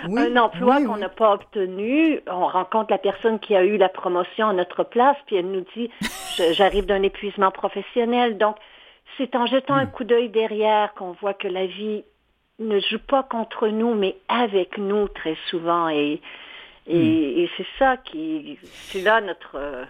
oui, 0.08 0.22
Un 0.22 0.38
emploi 0.38 0.78
qu'on 0.86 0.98
n'a 0.98 1.10
pas 1.10 1.34
obtenu, 1.34 2.22
on 2.28 2.46
rencontre 2.46 2.92
la 2.92 3.00
personne 3.00 3.40
qui 3.40 3.56
a 3.56 3.64
eu 3.64 3.78
la 3.78 3.90
promotion 3.90 4.50
à 4.50 4.54
notre 4.54 4.84
place, 4.84 5.18
puis 5.26 5.38
elle 5.38 5.50
nous 5.50 5.66
dit, 5.76 5.90
j'arrive 6.54 6.86
d'un 6.86 7.02
épuisement 7.02 7.50
professionnel. 7.50 8.38
Donc, 8.38 8.58
c'est 9.18 9.36
en 9.36 9.48
jetant 9.48 9.76
un 9.76 9.86
hmm. 9.86 9.92
coup 9.92 10.04
d'œil 10.04 10.30
derrière 10.30 10.94
qu'on 10.94 11.14
voit 11.14 11.34
que 11.34 11.48
la 11.48 11.66
vie 11.66 12.04
ne 12.60 12.80
joue 12.80 13.00
pas 13.08 13.24
contre 13.24 13.68
nous, 13.68 13.94
mais 13.96 14.18
avec 14.28 14.78
nous 14.78 15.08
très 15.10 15.38
souvent. 15.50 15.90
Et, 15.90 16.22
et, 16.88 17.46
hmm. 17.46 17.48
c'est 17.58 17.68
ça 17.80 17.98
qui, 17.98 18.58
c'est 18.88 19.02
là 19.02 19.22
notre, 19.22 19.86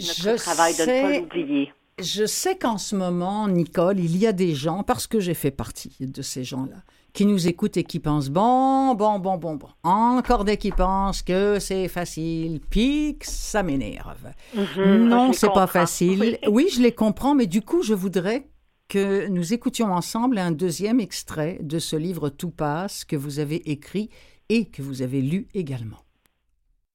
notre 0.00 0.42
travail 0.42 0.74
de 0.76 0.82
ne 0.82 1.02
pas 1.02 1.18
l'oublier. 1.18 1.72
Je 2.00 2.26
sais 2.26 2.58
qu'en 2.58 2.76
ce 2.76 2.96
moment, 2.96 3.46
Nicole, 3.46 4.00
il 4.00 4.16
y 4.16 4.26
a 4.26 4.32
des 4.32 4.54
gens, 4.54 4.82
parce 4.82 5.06
que 5.06 5.20
j'ai 5.20 5.34
fait 5.34 5.52
partie 5.52 5.96
de 6.00 6.22
ces 6.22 6.42
gens-là, 6.42 6.78
qui 7.12 7.24
nous 7.24 7.46
écoutent 7.46 7.76
et 7.76 7.84
qui 7.84 8.00
pensent 8.00 8.30
bon, 8.30 8.96
bon, 8.96 9.20
bon, 9.20 9.36
bon, 9.36 9.54
bon. 9.54 9.68
Encore 9.84 10.44
des 10.44 10.56
qui 10.56 10.72
pensent 10.72 11.22
que 11.22 11.60
c'est 11.60 11.86
facile, 11.86 12.60
puis 12.68 13.16
ça 13.20 13.62
m'énerve. 13.62 14.32
Mhm. 14.54 15.06
non, 15.06 15.32
c'est 15.32 15.52
pas 15.52 15.68
facile. 15.68 16.38
Oui. 16.48 16.68
je 16.74 16.82
les 16.82 16.92
comprends, 16.92 17.36
mais 17.36 17.46
du 17.46 17.62
coup, 17.62 17.84
je 17.84 17.94
voudrais 17.94 18.48
que 18.88 19.28
nous 19.28 19.52
écoutions 19.52 19.92
ensemble 19.92 20.38
un 20.38 20.52
deuxième 20.52 21.00
extrait 21.00 21.58
de 21.62 21.78
ce 21.78 21.96
livre 21.96 22.28
Tout 22.28 22.50
passe 22.50 23.04
que 23.04 23.16
vous 23.16 23.38
avez 23.38 23.70
écrit 23.70 24.10
et 24.48 24.66
que 24.66 24.82
vous 24.82 25.02
avez 25.02 25.22
lu 25.22 25.48
également. 25.54 26.04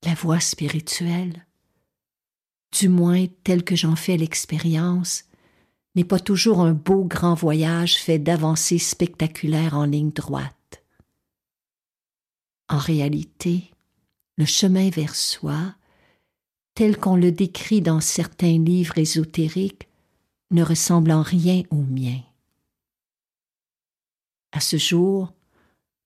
La 0.06 0.14
voix 0.14 0.40
spirituelle, 0.40 1.46
du 2.80 2.90
moins 2.90 3.26
telle 3.44 3.64
que 3.64 3.76
j'en 3.76 3.96
fais 3.96 4.18
l'expérience, 4.18 5.24
n'est 5.96 6.04
pas 6.04 6.20
toujours 6.20 6.62
un 6.62 6.74
beau 6.74 7.04
grand 7.04 7.34
voyage 7.34 7.96
fait 7.98 8.20
d'avancées 8.20 8.78
spectaculaires 8.78 9.74
en 9.74 9.86
ligne 9.86 10.12
droite. 10.12 10.84
En 12.70 12.78
réalité, 12.78 13.72
le 14.38 14.46
chemin 14.46 14.90
vers 14.90 15.16
soi, 15.16 15.76
tel 16.76 16.98
qu'on 16.98 17.18
le 17.18 17.32
décrit 17.32 17.82
dans 17.82 18.00
certains 18.00 18.60
livres 18.60 18.98
ésotériques, 18.98 19.89
ne 20.52 20.64
ressemble 20.64 21.12
en 21.12 21.22
rien 21.22 21.64
au 21.70 21.78
mien. 21.78 22.20
À 24.52 24.60
ce 24.60 24.78
jour, 24.78 25.34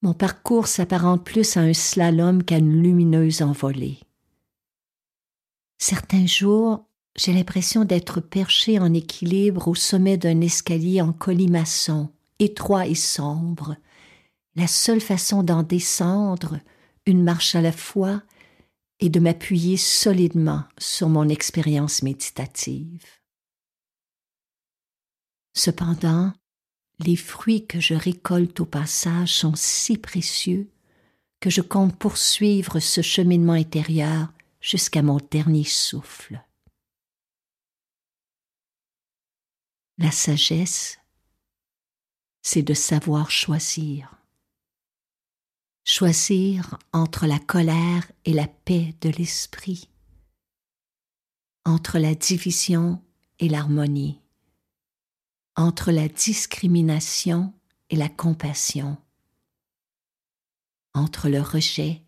mon 0.01 0.13
parcours 0.13 0.67
s'apparente 0.67 1.23
plus 1.23 1.55
à 1.55 1.61
un 1.61 1.73
slalom 1.73 2.43
qu'à 2.43 2.57
une 2.57 2.81
lumineuse 2.81 3.41
envolée. 3.41 3.99
Certains 5.77 6.27
jours, 6.27 6.85
j'ai 7.15 7.31
l'impression 7.31 7.85
d'être 7.85 8.19
perché 8.19 8.79
en 8.79 8.93
équilibre 8.93 9.67
au 9.67 9.75
sommet 9.75 10.17
d'un 10.17 10.41
escalier 10.41 11.01
en 11.01 11.13
colimaçon, 11.13 12.09
étroit 12.39 12.87
et 12.87 12.95
sombre, 12.95 13.77
la 14.55 14.67
seule 14.67 15.01
façon 15.01 15.43
d'en 15.43 15.63
descendre, 15.63 16.59
une 17.05 17.23
marche 17.23 17.55
à 17.55 17.61
la 17.61 17.71
fois, 17.71 18.21
et 18.99 19.09
de 19.09 19.19
m'appuyer 19.19 19.77
solidement 19.77 20.63
sur 20.77 21.09
mon 21.09 21.27
expérience 21.27 22.03
méditative. 22.03 23.03
Cependant, 25.53 26.33
les 26.99 27.15
fruits 27.15 27.65
que 27.67 27.79
je 27.79 27.93
récolte 27.93 28.59
au 28.59 28.65
passage 28.65 29.33
sont 29.33 29.55
si 29.55 29.97
précieux 29.97 30.69
que 31.39 31.49
je 31.49 31.61
compte 31.61 31.97
poursuivre 31.97 32.79
ce 32.79 33.01
cheminement 33.01 33.53
intérieur 33.53 34.31
jusqu'à 34.61 35.01
mon 35.01 35.17
dernier 35.29 35.65
souffle. 35.65 36.41
La 39.97 40.09
sagesse, 40.09 40.99
c'est 42.41 42.63
de 42.63 42.73
savoir 42.73 43.29
choisir. 43.29 44.15
Choisir 45.85 46.79
entre 46.93 47.27
la 47.27 47.39
colère 47.39 48.09
et 48.25 48.33
la 48.33 48.47
paix 48.47 48.95
de 49.01 49.09
l'esprit, 49.09 49.89
entre 51.65 51.99
la 51.99 52.15
division 52.15 53.03
et 53.39 53.49
l'harmonie 53.49 54.22
entre 55.55 55.91
la 55.91 56.07
discrimination 56.07 57.53
et 57.89 57.95
la 57.95 58.09
compassion, 58.09 58.97
entre 60.93 61.29
le 61.29 61.41
rejet 61.41 62.01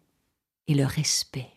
et 0.68 0.74
le 0.74 0.86
respect. 0.86 1.50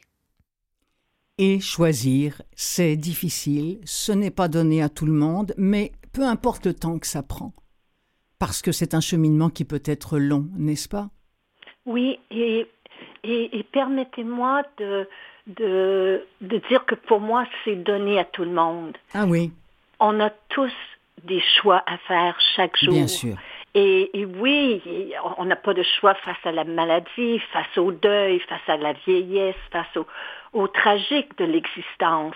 Et 1.38 1.60
choisir, 1.60 2.42
c'est 2.54 2.96
difficile, 2.96 3.80
ce 3.84 4.12
n'est 4.12 4.32
pas 4.32 4.48
donné 4.48 4.82
à 4.82 4.88
tout 4.88 5.06
le 5.06 5.12
monde, 5.12 5.54
mais 5.56 5.92
peu 6.12 6.24
importe 6.24 6.66
le 6.66 6.74
temps 6.74 6.98
que 6.98 7.06
ça 7.06 7.22
prend. 7.22 7.52
Parce 8.38 8.60
que 8.60 8.72
c'est 8.72 8.94
un 8.94 9.00
cheminement 9.00 9.48
qui 9.48 9.64
peut 9.64 9.82
être 9.84 10.18
long, 10.18 10.48
n'est-ce 10.56 10.88
pas? 10.88 11.10
Oui, 11.86 12.18
et, 12.30 12.66
et, 13.24 13.62
permettez-moi 13.72 14.62
de, 14.78 15.08
de, 15.46 16.26
de 16.40 16.58
dire 16.68 16.84
que 16.86 16.94
pour 16.94 17.20
moi, 17.20 17.46
c'est 17.64 17.76
donné 17.76 18.18
à 18.18 18.24
tout 18.24 18.44
le 18.44 18.52
monde. 18.52 18.96
Ah 19.14 19.24
oui. 19.26 19.52
On 20.00 20.20
a 20.20 20.30
tous 20.50 20.72
des 21.24 21.40
choix 21.40 21.82
à 21.86 21.98
faire 21.98 22.36
chaque 22.56 22.76
jour. 22.78 22.94
Bien 22.94 23.06
sûr. 23.06 23.36
Et, 23.74 24.26
oui, 24.40 24.82
on 25.36 25.44
n'a 25.44 25.54
pas 25.54 25.74
de 25.74 25.82
choix 25.82 26.14
face 26.14 26.44
à 26.44 26.52
la 26.52 26.64
maladie, 26.64 27.38
face 27.52 27.76
au 27.76 27.92
deuil, 27.92 28.40
face 28.40 28.66
à 28.66 28.76
la 28.76 28.92
vieillesse, 28.92 29.54
face 29.70 29.96
au, 30.52 30.66
tragique 30.68 31.36
de 31.38 31.44
l'existence. 31.44 32.34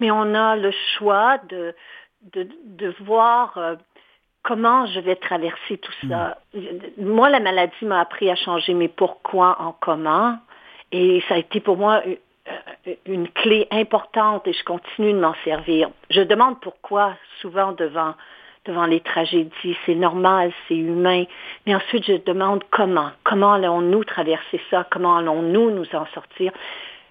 Mais 0.00 0.10
on 0.10 0.34
a 0.34 0.56
le 0.56 0.72
choix 0.98 1.38
de, 1.48 1.74
de, 2.32 2.94
voir 3.00 3.56
euh, 3.56 3.76
comment 4.42 4.86
je 4.86 5.00
vais 5.00 5.16
traverser 5.16 5.78
tout 5.78 6.08
ça. 6.08 6.36
Mm. 6.52 7.04
Moi, 7.06 7.30
la 7.30 7.40
maladie 7.40 7.84
m'a 7.84 8.00
appris 8.00 8.28
à 8.30 8.34
changer 8.34 8.74
mes 8.74 8.88
pourquoi 8.88 9.56
en 9.60 9.72
comment. 9.72 10.36
Et 10.92 11.22
ça 11.28 11.34
a 11.34 11.38
été 11.38 11.60
pour 11.60 11.78
moi 11.78 12.02
une 13.06 13.28
clé 13.28 13.66
importante 13.70 14.46
et 14.46 14.52
je 14.52 14.64
continue 14.64 15.12
de 15.12 15.18
m'en 15.18 15.34
servir. 15.44 15.90
Je 16.10 16.20
demande 16.20 16.60
pourquoi 16.60 17.14
souvent 17.40 17.72
devant 17.72 18.14
devant 18.66 18.86
les 18.86 19.00
tragédies, 19.00 19.76
c'est 19.86 19.94
normal, 19.94 20.52
c'est 20.66 20.76
humain, 20.76 21.24
mais 21.64 21.74
ensuite 21.76 22.04
je 22.04 22.14
demande 22.24 22.64
comment, 22.70 23.10
comment 23.24 23.52
allons-nous 23.52 24.04
traverser 24.04 24.60
ça, 24.70 24.84
comment 24.90 25.16
allons-nous 25.16 25.70
nous 25.70 25.86
en 25.94 26.04
sortir? 26.06 26.52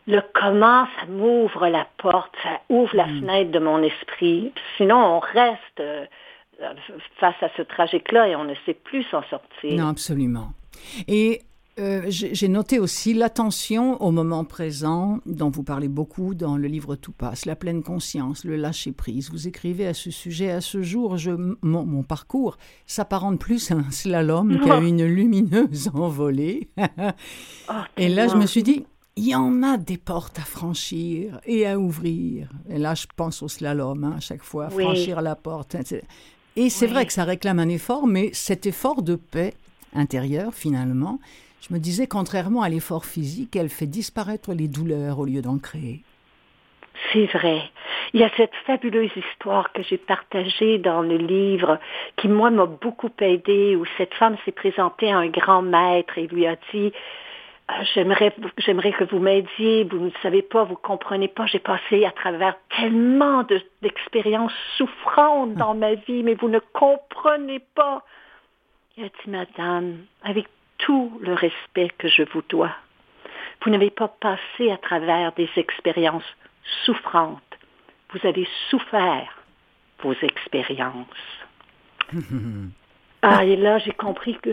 Le 0.07 0.21
comment, 0.33 0.85
ça 0.99 1.05
m'ouvre 1.07 1.67
la 1.67 1.87
porte, 1.97 2.33
ça 2.43 2.59
ouvre 2.69 2.95
la 2.95 3.07
mm. 3.07 3.19
fenêtre 3.19 3.51
de 3.51 3.59
mon 3.59 3.81
esprit. 3.81 4.51
Sinon, 4.77 4.97
on 4.97 5.19
reste 5.19 5.79
euh, 5.79 6.05
face 7.19 7.41
à 7.41 7.49
ce 7.57 7.63
tragique-là 7.63 8.27
et 8.27 8.35
on 8.35 8.43
ne 8.43 8.53
sait 8.65 8.75
plus 8.75 9.03
s'en 9.05 9.23
sortir. 9.23 9.73
Non, 9.73 9.87
absolument. 9.87 10.49
Et 11.07 11.41
euh, 11.77 12.03
j'ai 12.07 12.47
noté 12.47 12.79
aussi 12.79 13.13
l'attention 13.13 14.01
au 14.01 14.11
moment 14.11 14.45
présent, 14.45 15.19
dont 15.25 15.49
vous 15.49 15.63
parlez 15.63 15.89
beaucoup 15.89 16.33
dans 16.33 16.55
le 16.55 16.69
livre 16.69 16.95
Tout 16.95 17.11
passe, 17.11 17.45
la 17.45 17.57
pleine 17.57 17.83
conscience, 17.83 18.45
le 18.45 18.55
lâcher 18.55 18.93
prise. 18.93 19.29
Vous 19.29 19.49
écrivez 19.49 19.85
à 19.85 19.93
ce 19.93 20.09
sujet 20.09 20.51
à 20.51 20.61
ce 20.61 20.81
jour, 20.81 21.17
je, 21.17 21.31
mon, 21.61 22.03
parcours 22.03 22.57
s'apparente 22.85 23.39
plus 23.39 23.71
à 23.71 23.75
un 23.75 23.91
slalom 23.91 24.61
qu'à 24.65 24.79
une 24.79 25.03
lumineuse 25.03 25.89
envolée. 25.93 26.69
Oh, 26.77 27.73
et 27.97 28.07
là, 28.07 28.29
je 28.29 28.35
me 28.35 28.45
suis 28.45 28.63
dit, 28.63 28.85
il 29.17 29.27
y 29.27 29.35
en 29.35 29.61
a 29.61 29.75
des 29.75 29.97
portes 29.97 30.39
à 30.39 30.43
franchir 30.43 31.41
et 31.45 31.67
à 31.67 31.77
ouvrir. 31.77 32.49
Et 32.69 32.77
là, 32.77 32.95
je 32.95 33.05
pense 33.13 33.43
au 33.43 33.49
slalom 33.49 34.01
hein, 34.05 34.13
à 34.15 34.19
chaque 34.21 34.43
fois, 34.43 34.69
franchir 34.69 35.21
la 35.21 35.35
porte. 35.35 35.75
Et 36.55 36.69
c'est 36.69 36.87
vrai 36.87 37.05
que 37.05 37.11
ça 37.11 37.25
réclame 37.25 37.59
un 37.59 37.67
effort, 37.67 38.07
mais 38.07 38.29
cet 38.31 38.65
effort 38.65 39.01
de 39.01 39.15
paix 39.15 39.53
intérieure, 39.93 40.53
finalement, 40.53 41.19
je 41.61 41.73
me 41.73 41.79
disais, 41.79 42.07
contrairement 42.07 42.61
à 42.61 42.69
l'effort 42.69 43.05
physique, 43.05 43.55
elle 43.55 43.69
fait 43.69 43.87
disparaître 43.87 44.53
les 44.53 44.67
douleurs 44.67 45.19
au 45.19 45.25
lieu 45.25 45.41
d'en 45.41 45.57
créer. 45.57 46.03
C'est 47.11 47.25
vrai. 47.25 47.61
Il 48.13 48.21
y 48.21 48.23
a 48.23 48.29
cette 48.37 48.53
fabuleuse 48.65 49.11
histoire 49.15 49.71
que 49.73 49.83
j'ai 49.83 49.97
partagée 49.97 50.77
dans 50.77 51.01
le 51.01 51.17
livre 51.17 51.79
qui, 52.17 52.27
moi, 52.27 52.49
m'a 52.49 52.65
beaucoup 52.65 53.11
aidée, 53.19 53.75
où 53.75 53.85
cette 53.97 54.13
femme 54.13 54.37
s'est 54.45 54.51
présentée 54.51 55.11
à 55.11 55.17
un 55.17 55.27
grand 55.27 55.61
maître 55.61 56.17
et 56.17 56.27
lui 56.27 56.47
a 56.47 56.55
dit, 56.71 56.93
ah, 57.67 57.83
j'aimerais, 57.93 58.33
j'aimerais 58.59 58.93
que 58.93 59.03
vous 59.05 59.19
m'aidiez, 59.19 59.85
vous 59.85 59.97
ne 59.97 60.11
savez 60.21 60.43
pas, 60.43 60.63
vous 60.63 60.75
comprenez 60.75 61.27
pas, 61.27 61.47
j'ai 61.47 61.59
passé 61.59 62.05
à 62.05 62.11
travers 62.11 62.55
tellement 62.77 63.43
d'expériences 63.81 64.53
souffrantes 64.77 65.55
dans 65.55 65.73
ma 65.73 65.95
vie, 65.95 66.21
mais 66.21 66.35
vous 66.35 66.49
ne 66.49 66.59
comprenez 66.73 67.59
pas. 67.73 68.03
Il 68.97 69.05
a 69.05 69.07
dit, 69.07 69.29
madame, 69.29 69.97
avec 70.23 70.45
tout 70.77 71.19
le 71.21 71.33
respect 71.33 71.91
que 71.97 72.07
je 72.07 72.23
vous 72.33 72.43
dois. 72.49 72.75
Vous 73.63 73.71
n'avez 73.71 73.89
pas 73.89 74.07
passé 74.07 74.71
à 74.71 74.77
travers 74.77 75.31
des 75.33 75.49
expériences 75.55 76.23
souffrantes. 76.85 77.41
Vous 78.13 78.27
avez 78.27 78.47
souffert 78.69 79.43
vos 80.01 80.13
expériences. 80.21 81.05
ah, 83.21 83.43
et 83.45 83.55
là, 83.55 83.79
j'ai 83.79 83.91
compris 83.91 84.37
que 84.41 84.51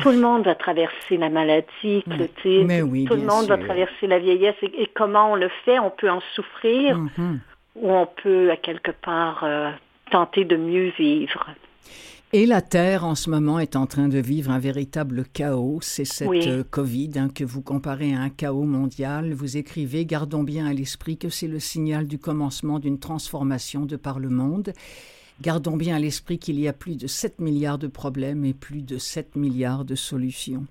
tout 0.00 0.10
le 0.10 0.20
monde 0.20 0.44
va 0.44 0.54
traverser 0.54 1.16
la 1.16 1.28
maladie, 1.28 2.02
Clotilde. 2.08 2.66
Mais 2.66 2.82
oui, 2.82 3.04
tout 3.04 3.14
le 3.14 3.22
monde 3.22 3.46
va 3.46 3.58
traverser 3.58 4.06
la 4.06 4.18
vieillesse. 4.18 4.56
Et, 4.62 4.90
comment 4.94 5.32
on 5.32 5.34
le 5.34 5.50
fait? 5.64 5.78
On 5.78 5.90
peut 5.90 6.10
en 6.10 6.20
souffrir 6.34 6.98
mm-hmm. 6.98 7.38
ou 7.76 7.90
on 7.92 8.06
peut, 8.06 8.50
à 8.50 8.56
quelque 8.56 8.90
part, 8.90 9.44
euh, 9.44 9.70
tenter 10.10 10.44
de 10.44 10.56
mieux 10.56 10.92
vivre. 10.98 11.46
Et 12.32 12.46
la 12.46 12.62
Terre, 12.62 13.04
en 13.04 13.16
ce 13.16 13.28
moment, 13.28 13.58
est 13.58 13.74
en 13.74 13.86
train 13.86 14.06
de 14.06 14.20
vivre 14.20 14.52
un 14.52 14.60
véritable 14.60 15.24
chaos. 15.32 15.80
C'est 15.82 16.04
cette 16.04 16.46
euh, 16.46 16.62
Covid 16.62 17.10
hein, 17.16 17.28
que 17.28 17.42
vous 17.42 17.60
comparez 17.60 18.14
à 18.14 18.20
un 18.20 18.30
chaos 18.30 18.62
mondial. 18.62 19.32
Vous 19.32 19.56
écrivez, 19.56 20.06
gardons 20.06 20.44
bien 20.44 20.66
à 20.66 20.72
l'esprit 20.72 21.18
que 21.18 21.28
c'est 21.28 21.48
le 21.48 21.58
signal 21.58 22.06
du 22.06 22.20
commencement 22.20 22.78
d'une 22.78 23.00
transformation 23.00 23.84
de 23.84 23.96
par 23.96 24.20
le 24.20 24.28
monde. 24.28 24.72
Gardons 25.42 25.76
bien 25.76 25.96
à 25.96 25.98
l'esprit 25.98 26.38
qu'il 26.38 26.60
y 26.60 26.68
a 26.68 26.72
plus 26.72 26.96
de 26.96 27.08
7 27.08 27.40
milliards 27.40 27.78
de 27.78 27.88
problèmes 27.88 28.44
et 28.44 28.54
plus 28.54 28.82
de 28.82 28.96
7 28.96 29.34
milliards 29.34 29.84
de 29.84 29.96
solutions. 29.96 30.66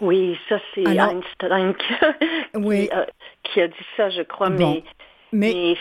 Oui, 0.00 0.38
ça 0.48 0.60
c'est 0.72 0.84
Einstein 0.84 1.74
qui, 1.74 2.88
qui, 3.42 3.60
a 3.60 3.66
dit 3.66 3.74
ça, 3.96 4.10
je 4.10 4.22
crois, 4.22 4.50
mais 4.50 4.84
mais, 5.32 5.76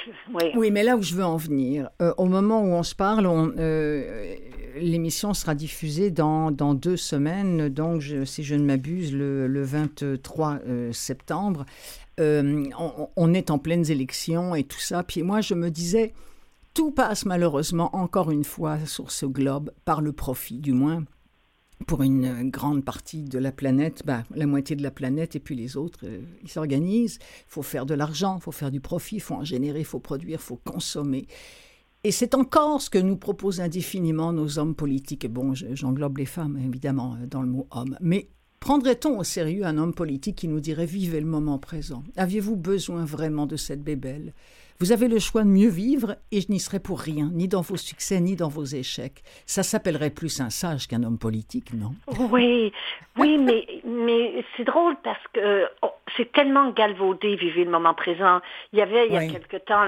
oui. 0.56 0.72
mais 0.72 0.84
là 0.84 0.98
où 0.98 1.02
je 1.02 1.16
veux 1.16 1.24
en 1.24 1.38
venir, 1.38 1.90
euh, 2.02 2.14
au 2.18 2.26
moment 2.26 2.62
où 2.62 2.68
on 2.74 2.84
se 2.84 2.96
parle, 2.96 3.26
euh, 3.28 4.36
l'émission 4.76 5.34
sera 5.34 5.56
diffusée 5.56 6.12
dans, 6.12 6.52
dans, 6.52 6.74
deux 6.74 6.98
semaines, 6.98 7.70
donc 7.70 8.04
si 8.26 8.44
je 8.44 8.56
ne 8.56 8.64
m'abuse, 8.64 9.14
le, 9.14 9.64
23 9.64 10.60
euh, 10.68 10.92
septembre. 10.92 11.66
On, 12.20 13.10
on, 13.16 13.34
est 13.36 13.52
en 13.52 13.60
pleines 13.60 13.92
élections 13.92 14.56
et 14.56 14.64
tout 14.64 14.80
ça. 14.80 15.04
Puis 15.04 15.22
moi, 15.22 15.42
je 15.42 15.54
me 15.54 15.70
disais, 15.70 16.14
tout 16.74 16.92
passe 16.92 17.26
malheureusement 17.26 17.96
encore 17.96 18.32
une 18.32 18.44
fois 18.44 18.80
sur 18.86 19.12
ce 19.12 19.28
globe 19.28 19.72
par 19.86 20.02
le 20.02 20.12
profit, 20.12 20.58
du 20.58 20.74
moins 20.74 21.04
pour 21.86 22.02
une 22.02 22.50
grande 22.50 22.84
partie 22.84 23.24
de 23.24 23.38
la 23.38 23.52
planète, 23.52 24.04
bah, 24.06 24.24
la 24.34 24.48
moitié 24.48 24.76
de 24.76 24.84
la 24.84 24.92
planète 24.92 25.36
et 25.36 25.40
puis 25.40 25.56
les 25.56 25.78
autres, 25.78 26.00
euh, 26.04 26.22
ils 26.42 26.50
s'organisent. 26.50 27.20
Il 27.22 27.50
faut 27.50 27.62
faire 27.62 27.86
de 27.86 27.94
l'argent, 27.94 28.38
il 28.40 28.42
faut 28.42 28.52
faire 28.52 28.72
du 28.72 28.82
profit, 28.82 29.18
il 29.18 29.22
faut 29.22 29.36
en 29.36 29.44
générer, 29.44 29.80
il 29.80 29.86
faut 29.86 30.00
produire, 30.00 30.40
il 30.40 30.44
faut 30.44 30.60
consommer. 30.63 31.28
Et 32.04 32.12
c'est 32.12 32.36
encore 32.36 32.82
ce 32.82 32.90
que 32.90 32.98
nous 32.98 33.18
proposent 33.18 33.62
indéfiniment 33.62 34.34
nos 34.34 34.60
hommes 34.60 34.76
politiques. 34.76 35.28
Bon, 35.32 35.54
j'englobe 35.54 36.18
les 36.18 36.26
femmes, 36.26 36.58
évidemment, 36.58 37.16
euh, 37.16 37.28
dans 37.28 37.42
le 37.42 37.50
mot 37.50 37.68
homme. 37.72 37.98
Mais 38.02 38.30
Prendrait-on 38.60 39.20
au 39.20 39.24
sérieux 39.24 39.66
un 39.66 39.78
homme 39.78 39.94
politique 39.94 40.38
qui 40.38 40.48
nous 40.48 40.60
dirait 40.60 40.88
vivez 40.88 41.20
le 41.20 41.28
moment 41.28 41.60
présent 41.60 42.04
Aviez-vous 42.16 42.56
besoin 42.56 43.06
vraiment 43.06 43.46
de 43.46 43.56
cette 43.56 43.84
bébelle? 43.84 44.34
Vous 44.80 44.92
avez 44.92 45.08
le 45.08 45.20
choix 45.20 45.44
de 45.44 45.48
mieux 45.48 45.70
vivre 45.70 46.16
et 46.32 46.42
je 46.42 46.52
n'y 46.52 46.60
serai 46.60 46.80
pour 46.80 47.00
rien, 47.00 47.30
ni 47.34 47.48
dans 47.48 47.62
vos 47.62 47.78
succès, 47.78 48.20
ni 48.20 48.36
dans 48.36 48.50
vos 48.50 48.66
échecs. 48.66 49.24
Ça 49.46 49.63
s'appellerait 49.63 50.12
plus 50.12 50.40
un 50.40 50.50
sage 50.50 50.88
qu'un 50.88 51.04
homme 51.04 51.18
politique, 51.18 51.74
non? 51.74 51.94
Oui, 52.32 52.72
oui, 53.18 53.38
mais, 53.38 53.66
mais 53.86 54.44
c'est 54.56 54.63
drôle 54.63 54.96
parce 55.04 55.24
que 55.34 55.66
oh, 55.82 55.92
c'est 56.16 56.32
tellement 56.32 56.70
galvaudé, 56.72 57.36
vivre 57.36 57.60
le 57.60 57.72
moment 57.72 57.94
présent. 57.94 58.40
Il 58.72 58.80
y 58.80 58.82
avait, 58.82 59.08
il 59.08 59.13
y 59.13 59.18
a 59.18 59.28
quelque 59.28 59.58
temps, 59.58 59.82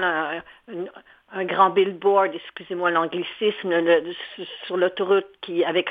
un, 1.32 1.44
grand 1.44 1.70
billboard, 1.70 2.34
excusez-moi 2.34 2.90
l'anglicisme, 2.90 3.72
sur 4.66 4.76
l'autoroute 4.76 5.28
qui, 5.40 5.64
avec 5.64 5.90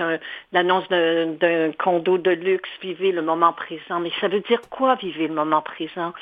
l'annonce 0.52 0.88
d'un 0.90 1.72
condo 1.78 2.18
de 2.18 2.32
luxe, 2.32 2.70
vivez 2.82 3.14
le 3.14 3.22
moment 3.22 3.54
présent. 3.54 4.02
Mais 4.02 4.12
ça 4.20 4.28
veut 4.28 4.42
dire 4.42 4.60
quoi, 4.70 4.96
vivre 4.96 5.22
le 5.22 5.34
moment 5.34 5.62
présent? 5.62 6.14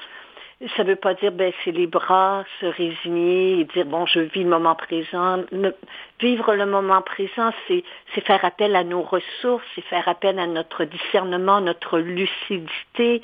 Ça 0.76 0.84
ne 0.84 0.90
veut 0.90 0.96
pas 0.96 1.14
dire 1.14 1.32
baisser 1.32 1.72
les 1.72 1.86
bras, 1.86 2.44
se 2.60 2.66
résigner 2.66 3.60
et 3.60 3.66
dire 3.66 3.86
bon, 3.86 4.08
je 4.08 4.22
vis 4.22 4.44
le 4.44 4.50
moment 4.50 4.74
présent. 4.74 5.44
vivre 6.20 6.56
le 6.56 6.66
moment 6.66 7.02
présent, 7.02 7.52
c'est, 7.68 7.84
faire 8.22 8.44
appel 8.44 8.76
à 8.76 8.84
nos 8.84 9.04
ressources, 9.04 9.64
c'est 9.76 9.84
faire 9.84 10.08
appel 10.08 10.40
à 10.40 10.48
notre 10.48 10.86
discernement, 10.86 11.62
notre 11.62 12.00
lucidité 12.00 13.22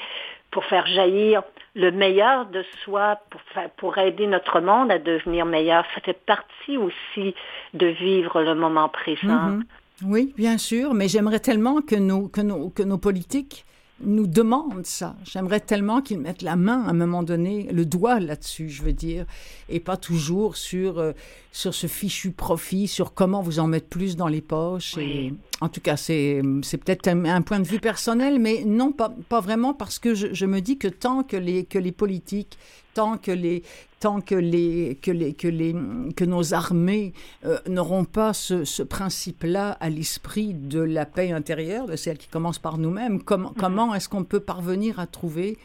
pour 0.51 0.63
faire 0.65 0.85
jaillir 0.85 1.41
le 1.73 1.91
meilleur 1.91 2.45
de 2.45 2.63
soi, 2.83 3.17
pour, 3.31 3.41
pour 3.77 3.97
aider 3.97 4.27
notre 4.27 4.59
monde 4.59 4.91
à 4.91 4.99
devenir 4.99 5.47
meilleur. 5.47 5.83
Ça 5.95 6.01
fait 6.01 6.19
partie 6.25 6.77
aussi 6.77 7.33
de 7.73 7.87
vivre 7.87 8.43
le 8.43 8.53
moment 8.53 8.89
présent. 8.89 9.49
Mm-hmm. 9.49 9.63
Oui, 10.05 10.33
bien 10.37 10.59
sûr, 10.59 10.93
mais 10.93 11.07
j'aimerais 11.07 11.39
tellement 11.39 11.81
que 11.81 11.95
nos, 11.95 12.27
que 12.27 12.41
nos, 12.41 12.69
que 12.69 12.83
nos 12.83 12.99
politiques 12.99 13.65
nous 14.05 14.27
demandent 14.27 14.85
ça. 14.85 15.15
J'aimerais 15.23 15.59
tellement 15.59 16.01
qu'ils 16.01 16.19
mettent 16.19 16.41
la 16.41 16.55
main 16.55 16.83
à 16.85 16.89
un 16.89 16.93
moment 16.93 17.23
donné, 17.23 17.67
le 17.71 17.85
doigt 17.85 18.19
là-dessus, 18.19 18.69
je 18.69 18.83
veux 18.83 18.93
dire, 18.93 19.25
et 19.69 19.79
pas 19.79 19.97
toujours 19.97 20.55
sur, 20.55 20.99
euh, 20.99 21.13
sur 21.51 21.73
ce 21.73 21.87
fichu 21.87 22.31
profit, 22.31 22.87
sur 22.87 23.13
comment 23.13 23.41
vous 23.41 23.59
en 23.59 23.67
mettre 23.67 23.87
plus 23.87 24.15
dans 24.15 24.27
les 24.27 24.41
poches. 24.41 24.97
Et, 24.97 25.33
en 25.61 25.69
tout 25.69 25.81
cas, 25.81 25.97
c'est, 25.97 26.41
c'est 26.61 26.77
peut-être 26.77 27.07
un, 27.07 27.41
point 27.41 27.59
de 27.59 27.67
vue 27.67 27.79
personnel, 27.79 28.39
mais 28.39 28.63
non, 28.65 28.91
pas, 28.91 29.13
pas 29.29 29.39
vraiment, 29.39 29.73
parce 29.73 29.99
que 29.99 30.13
je, 30.13 30.33
je 30.33 30.45
me 30.45 30.59
dis 30.61 30.77
que 30.77 30.87
tant 30.87 31.23
que 31.23 31.37
les, 31.37 31.65
que 31.65 31.79
les 31.79 31.91
politiques, 31.91 32.57
tant 32.93 33.17
que 33.17 33.31
les, 33.31 33.63
tant 34.03 34.19
que, 34.19 34.35
les, 34.35 34.99
que, 35.01 35.11
les, 35.11 35.33
que, 35.33 35.47
les, 35.47 35.73
que 36.17 36.25
nos 36.25 36.53
armées 36.53 37.13
euh, 37.45 37.57
n'auront 37.69 38.03
pas 38.03 38.33
ce, 38.33 38.65
ce 38.65 38.83
principe-là 38.83 39.77
à 39.79 39.89
l'esprit 39.89 40.53
de 40.53 40.81
la 40.81 41.05
paix 41.05 41.31
intérieure, 41.31 41.85
de 41.85 41.95
celle 41.95 42.17
qui 42.17 42.27
commence 42.27 42.59
par 42.59 42.77
nous-mêmes, 42.77 43.23
comment, 43.23 43.51
mhm. 43.51 43.55
comment 43.57 43.95
est-ce 43.95 44.09
qu'on 44.09 44.25
peut 44.25 44.41
parvenir 44.41 44.99
à 44.99 45.07
trouver 45.07 45.57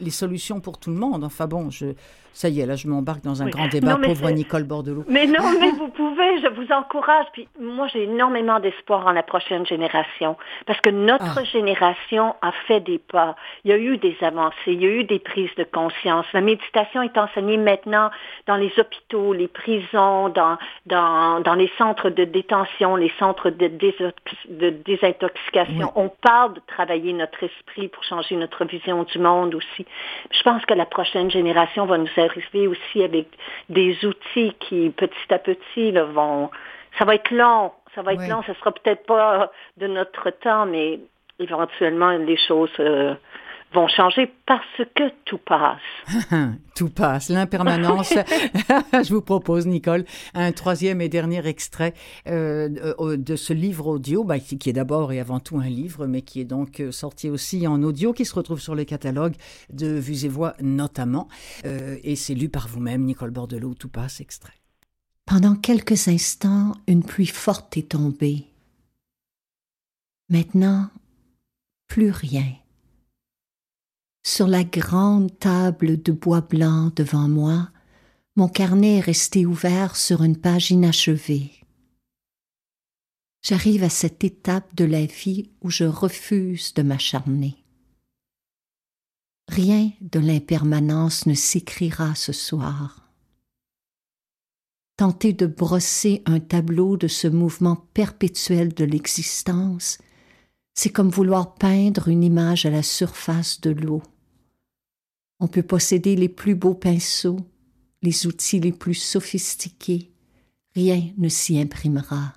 les 0.00 0.10
solutions 0.10 0.58
pour 0.58 0.78
tout 0.78 0.90
le 0.90 0.96
monde? 0.96 1.22
Enfin 1.22 1.46
bon, 1.46 1.70
je, 1.70 1.86
ça 2.32 2.48
y 2.48 2.60
est, 2.60 2.66
là, 2.66 2.76
je 2.76 2.86
m'embarque 2.88 3.22
dans 3.22 3.42
un 3.42 3.48
grand 3.48 3.68
débat, 3.68 3.96
pauvre 3.96 4.30
Nicole 4.30 4.64
Bordelot. 4.64 5.04
Mais 5.08 5.26
non, 5.26 5.44
mais 5.60 5.70
vous 5.72 5.88
pouvez, 5.88 6.40
je 6.40 6.48
vous 6.48 6.72
encourage. 6.72 7.26
Puis 7.32 7.48
moi, 7.60 7.86
j'ai 7.92 8.04
énormément 8.04 8.60
d'espoir 8.60 9.06
en 9.06 9.12
la 9.12 9.22
prochaine 9.22 9.66
génération. 9.66 10.36
Parce 10.66 10.80
que 10.80 10.90
notre 10.90 11.38
ah. 11.38 11.44
génération 11.44 12.34
a 12.42 12.52
fait 12.66 12.80
des 12.80 12.98
pas. 12.98 13.36
Il 13.64 13.70
y 13.70 13.74
a 13.74 13.78
eu 13.78 13.98
des 13.98 14.16
avancées, 14.22 14.54
il 14.68 14.82
y 14.82 14.86
a 14.86 14.90
eu 14.90 15.04
des 15.04 15.18
prises 15.18 15.54
de 15.56 15.64
conscience. 15.64 16.26
La 16.32 16.40
méditation 16.40 17.02
est 17.02 17.16
enseignée 17.18 17.56
maintenant 17.56 18.10
dans 18.46 18.56
les 18.56 18.72
hôpitaux, 18.78 19.32
les 19.32 19.48
prisons, 19.48 20.28
dans, 20.28 20.58
dans, 20.86 21.40
dans 21.40 21.54
les 21.54 21.70
centres 21.78 22.10
de 22.10 22.24
détention, 22.24 22.96
les 22.96 23.12
centres 23.18 23.50
de, 23.50 23.68
de 23.68 24.70
désintoxication. 24.70 25.92
On 25.96 26.08
parle 26.08 26.54
de 26.54 26.60
travailler 26.66 27.12
notre 27.12 27.42
esprit 27.42 27.88
pour 27.88 28.04
changer 28.04 28.36
notre 28.36 28.64
vision 28.64 29.04
du 29.04 29.18
monde 29.18 29.54
aussi. 29.54 29.86
Je 30.30 30.42
pense 30.42 30.64
que 30.66 30.74
la 30.74 30.86
prochaine 30.86 31.30
génération 31.30 31.86
va 31.86 31.98
nous 31.98 32.08
arriver 32.20 32.66
aussi 32.66 33.02
avec 33.02 33.26
des 33.68 34.04
outils 34.04 34.54
qui, 34.60 34.90
petit 34.90 35.34
à 35.34 35.38
petit, 35.38 35.92
vont... 35.92 36.50
Ça 36.98 37.04
va 37.04 37.14
être 37.14 37.30
long, 37.30 37.72
ça 37.94 38.02
va 38.02 38.14
être 38.14 38.26
long, 38.28 38.42
ça 38.42 38.54
sera 38.54 38.72
peut-être 38.72 39.06
pas 39.06 39.50
de 39.76 39.86
notre 39.86 40.30
temps, 40.30 40.66
mais 40.66 41.00
éventuellement, 41.38 42.10
les 42.10 42.36
choses... 42.36 42.70
Euh, 42.80 43.14
vont 43.72 43.88
changer 43.88 44.32
parce 44.46 44.64
que 44.96 45.04
tout 45.24 45.38
passe. 45.38 45.80
tout 46.74 46.88
passe, 46.88 47.28
l'impermanence. 47.28 48.10
Je 48.92 49.14
vous 49.14 49.22
propose, 49.22 49.66
Nicole, 49.66 50.04
un 50.34 50.52
troisième 50.52 51.00
et 51.00 51.08
dernier 51.08 51.46
extrait 51.46 51.94
euh, 52.26 53.16
de 53.16 53.36
ce 53.36 53.52
livre 53.52 53.86
audio, 53.86 54.24
bah, 54.24 54.38
qui 54.38 54.68
est 54.68 54.72
d'abord 54.72 55.12
et 55.12 55.20
avant 55.20 55.40
tout 55.40 55.58
un 55.58 55.68
livre, 55.68 56.06
mais 56.06 56.22
qui 56.22 56.40
est 56.40 56.44
donc 56.44 56.80
euh, 56.80 56.90
sorti 56.90 57.28
aussi 57.28 57.66
en 57.66 57.82
audio, 57.82 58.12
qui 58.12 58.24
se 58.24 58.34
retrouve 58.34 58.60
sur 58.60 58.74
le 58.74 58.84
catalogue 58.84 59.34
de 59.72 59.86
Vues 59.86 60.24
et 60.24 60.28
Voix 60.28 60.54
notamment, 60.60 61.28
euh, 61.64 61.96
et 62.02 62.16
c'est 62.16 62.34
lu 62.34 62.48
par 62.48 62.68
vous-même, 62.68 63.04
Nicole 63.04 63.30
Bordelot, 63.30 63.74
tout 63.74 63.88
passe, 63.88 64.20
extrait. 64.20 64.54
Pendant 65.26 65.54
quelques 65.54 66.08
instants, 66.08 66.72
une 66.88 67.04
pluie 67.04 67.26
forte 67.26 67.76
est 67.76 67.90
tombée. 67.90 68.46
Maintenant, 70.28 70.88
plus 71.86 72.10
rien. 72.10 72.59
Sur 74.22 74.48
la 74.48 74.64
grande 74.64 75.38
table 75.38 76.02
de 76.02 76.12
bois 76.12 76.42
blanc 76.42 76.92
devant 76.94 77.28
moi, 77.28 77.70
mon 78.36 78.48
carnet 78.48 78.96
est 78.96 79.00
resté 79.00 79.46
ouvert 79.46 79.96
sur 79.96 80.22
une 80.22 80.36
page 80.36 80.70
inachevée. 80.70 81.52
J'arrive 83.42 83.82
à 83.82 83.88
cette 83.88 84.22
étape 84.22 84.74
de 84.74 84.84
la 84.84 85.06
vie 85.06 85.50
où 85.62 85.70
je 85.70 85.84
refuse 85.84 86.74
de 86.74 86.82
m'acharner. 86.82 87.56
Rien 89.48 89.90
de 90.02 90.20
l'impermanence 90.20 91.26
ne 91.26 91.34
s'écrira 91.34 92.14
ce 92.14 92.32
soir. 92.32 93.10
Tenter 94.96 95.32
de 95.32 95.46
brosser 95.46 96.22
un 96.26 96.40
tableau 96.40 96.98
de 96.98 97.08
ce 97.08 97.26
mouvement 97.26 97.76
perpétuel 97.94 98.74
de 98.74 98.84
l'existence 98.84 99.96
c'est 100.74 100.90
comme 100.90 101.10
vouloir 101.10 101.54
peindre 101.54 102.08
une 102.08 102.24
image 102.24 102.66
à 102.66 102.70
la 102.70 102.82
surface 102.82 103.60
de 103.60 103.70
l'eau. 103.70 104.02
On 105.38 105.48
peut 105.48 105.62
posséder 105.62 106.16
les 106.16 106.28
plus 106.28 106.54
beaux 106.54 106.74
pinceaux, 106.74 107.40
les 108.02 108.26
outils 108.26 108.60
les 108.60 108.72
plus 108.72 108.94
sophistiqués, 108.94 110.10
rien 110.74 111.12
ne 111.16 111.28
s'y 111.28 111.58
imprimera. 111.58 112.34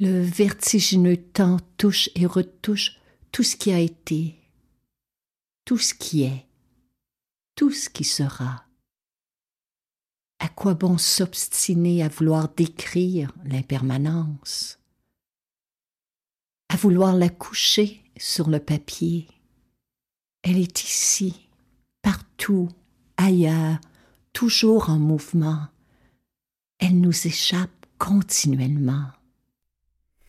Le 0.00 0.20
vertigineux 0.22 1.16
temps 1.16 1.58
touche 1.76 2.08
et 2.14 2.26
retouche 2.26 3.00
tout 3.32 3.42
ce 3.42 3.56
qui 3.56 3.72
a 3.72 3.80
été, 3.80 4.36
tout 5.64 5.78
ce 5.78 5.92
qui 5.92 6.22
est, 6.22 6.46
tout 7.56 7.72
ce 7.72 7.88
qui 7.88 8.04
sera. 8.04 8.64
À 10.38 10.48
quoi 10.48 10.74
bon 10.74 10.98
s'obstiner 10.98 12.04
à 12.04 12.08
vouloir 12.08 12.48
décrire 12.54 13.32
l'impermanence? 13.44 14.77
À 16.68 16.76
vouloir 16.76 17.14
la 17.14 17.28
coucher 17.28 18.02
sur 18.16 18.48
le 18.48 18.58
papier. 18.58 19.26
Elle 20.42 20.58
est 20.58 20.84
ici, 20.84 21.48
partout, 22.02 22.68
ailleurs, 23.16 23.78
toujours 24.32 24.90
en 24.90 24.98
mouvement. 24.98 25.66
Elle 26.78 27.00
nous 27.00 27.26
échappe 27.26 27.86
continuellement. 27.98 29.06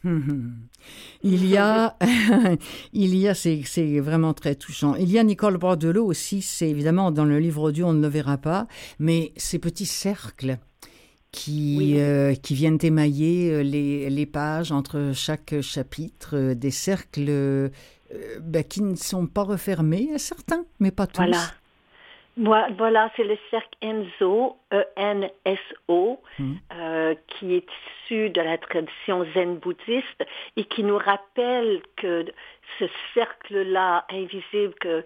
Il 1.23 1.45
y 1.45 1.58
a, 1.58 1.97
il 2.93 3.15
y 3.15 3.28
a, 3.28 3.36
c'est, 3.36 3.99
vraiment 3.99 4.34
très 4.34 4.56
touchant. 4.56 4.95
Il 4.95 5.12
y 5.12 5.19
a 5.19 5.23
Nicole 5.23 5.58
Bordelot 5.58 6.06
aussi, 6.06 6.41
c'est 6.41 6.69
évidemment 6.69 7.12
dans 7.12 7.25
le 7.25 7.38
livre 7.38 7.63
audio, 7.63 7.88
on 7.88 7.93
ne 7.93 8.02
le 8.02 8.08
verra 8.08 8.38
pas, 8.38 8.67
mais 8.97 9.34
ces 9.36 9.60
petits 9.60 9.86
cercles 9.86 10.58
qui, 11.32 11.96
euh, 12.00 12.34
qui 12.34 12.56
viennent 12.56 12.80
émailler 12.82 13.52
euh, 13.52 13.62
les, 13.62 14.10
les, 14.10 14.26
pages 14.26 14.72
entre 14.72 15.12
chaque 15.13 15.62
chapitre, 15.62 16.36
euh, 16.36 16.56
des 16.56 16.72
cercles 16.72 17.72
ben, 18.42 18.63
qui 18.63 18.82
ne 18.82 18.96
sont 18.96 19.28
pas 19.28 19.44
refermés, 19.44 20.18
certains, 20.18 20.65
mais 20.80 20.92
pas 20.92 21.08
tous. 21.08 21.22
Voilà. 21.22 21.38
Voilà, 22.78 23.12
c'est 23.18 23.26
le 23.26 23.38
cercle 23.52 23.78
Enso, 23.84 24.56
E-N-S-O, 24.72 26.22
hmm. 26.39 26.54
qui 27.28 27.54
est 27.54 27.68
issu 28.06 28.30
de 28.30 28.39
la 28.39 28.58
tradition 28.58 29.26
zen 29.34 29.58
bouddhiste 29.58 30.24
et 30.56 30.63
qui 30.63 30.84
nous 30.84 30.98
rappelle 30.98 31.82
que 31.98 32.26
ce 32.80 32.86
cercle-là 33.13 34.06
invisible 34.10 34.74
que 34.80 35.04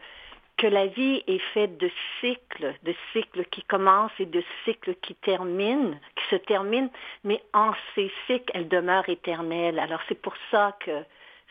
que 0.64 0.68
la 0.70 0.88
vie 0.88 1.22
est 1.28 1.42
faite 1.54 1.78
de 1.78 1.92
cycles, 2.22 2.74
de 2.84 2.96
cycles 3.12 3.44
qui 3.52 3.64
commencent 3.64 4.18
et 4.18 4.26
de 4.26 4.42
cycles 4.64 4.96
qui 5.02 5.14
terminent, 5.16 5.92
qui 6.16 6.24
se 6.30 6.38
terminent, 6.38 6.90
mais 7.26 7.44
en 7.52 7.74
ces 7.94 8.10
cycles, 8.28 8.50
elle 8.54 8.70
demeure 8.70 9.10
éternelle. 9.10 9.78
Alors 9.78 10.00
c'est 10.08 10.22
pour 10.22 10.36
ça 10.52 10.74
que 10.80 11.04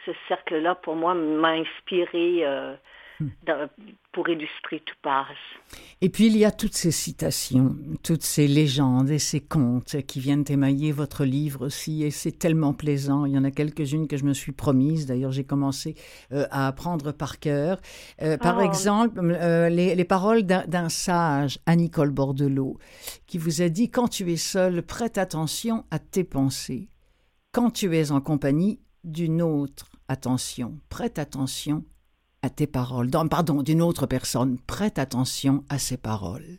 ce 0.06 0.12
cercle-là, 0.28 0.76
pour 0.76 0.96
moi, 0.96 1.12
m'a 1.12 1.50
inspiré 1.50 2.38
euh, 2.46 2.74
pour 4.12 4.28
illustrer 4.28 4.80
tout 4.84 4.94
passe. 5.02 5.26
Et 6.00 6.08
puis 6.08 6.26
il 6.26 6.36
y 6.36 6.44
a 6.44 6.50
toutes 6.50 6.74
ces 6.74 6.90
citations, 6.90 7.76
toutes 8.02 8.22
ces 8.22 8.46
légendes 8.46 9.10
et 9.10 9.18
ces 9.18 9.40
contes 9.40 9.96
qui 10.06 10.20
viennent 10.20 10.44
émailler 10.48 10.92
votre 10.92 11.24
livre 11.24 11.66
aussi, 11.66 12.02
et 12.02 12.10
c'est 12.10 12.38
tellement 12.38 12.74
plaisant. 12.74 13.24
Il 13.24 13.32
y 13.32 13.38
en 13.38 13.44
a 13.44 13.50
quelques-unes 13.50 14.08
que 14.08 14.16
je 14.16 14.24
me 14.24 14.34
suis 14.34 14.52
promise. 14.52 15.06
D'ailleurs, 15.06 15.32
j'ai 15.32 15.44
commencé 15.44 15.94
euh, 16.32 16.46
à 16.50 16.66
apprendre 16.66 17.12
par 17.12 17.38
cœur. 17.38 17.80
Euh, 18.20 18.36
par 18.36 18.58
oh. 18.58 18.62
exemple, 18.62 19.20
euh, 19.20 19.68
les, 19.68 19.94
les, 19.94 20.04
paroles 20.04 20.42
d'un 20.42 20.88
sage, 20.88 21.58
à 21.66 21.76
Nicole 21.76 22.10
Bordelot, 22.10 22.78
qui 23.26 23.38
vous 23.38 23.62
a 23.62 23.68
dit 23.68 23.90
quand 23.90 24.08
tu 24.08 24.30
es 24.30 24.36
seul, 24.36 24.82
prête 24.82 25.18
attention 25.18 25.84
à 25.90 25.98
tes 25.98 26.24
pensées. 26.24 26.88
Quand 27.52 27.70
tu 27.70 27.96
es 27.96 28.10
en 28.10 28.20
compagnie 28.20 28.80
d'une 29.04 29.42
autre, 29.42 29.92
attention, 30.08 30.78
prête 30.88 31.18
attention 31.18 31.84
à 32.42 32.50
tes 32.50 32.66
paroles. 32.66 33.08
pardon, 33.30 33.62
d'une 33.62 33.82
autre 33.82 34.06
personne. 34.06 34.58
Prête 34.66 34.98
attention 34.98 35.64
à 35.68 35.78
ses 35.78 35.96
paroles. 35.96 36.58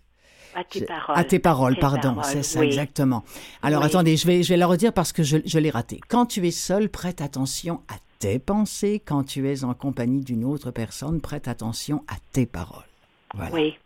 À 0.55 0.63
tes 0.63 0.85
paroles. 0.85 1.17
À 1.17 1.23
tes 1.23 1.39
paroles, 1.39 1.77
pardon, 1.79 2.21
c'est 2.23 2.43
ça, 2.43 2.63
exactement. 2.63 3.23
Alors 3.61 3.83
attendez, 3.83 4.17
je 4.17 4.27
vais, 4.27 4.43
je 4.43 4.49
vais 4.49 4.57
la 4.57 4.67
redire 4.67 4.93
parce 4.93 5.11
que 5.11 5.23
je, 5.23 5.37
je 5.45 5.59
l'ai 5.59 5.71
raté. 5.71 5.99
Quand 6.07 6.27
tu 6.27 6.45
es 6.47 6.51
seul, 6.51 6.89
prête 6.89 7.21
attention 7.21 7.81
à 7.89 7.95
tes 8.19 8.39
pensées. 8.39 9.01
Quand 9.03 9.23
tu 9.23 9.49
es 9.49 9.63
en 9.63 9.73
compagnie 9.73 10.23
d'une 10.23 10.45
autre 10.45 10.71
personne, 10.71 11.21
prête 11.21 11.47
attention 11.47 12.03
à 12.07 12.15
tes 12.33 12.45
paroles. 12.45 12.83
Oui. 13.51 13.77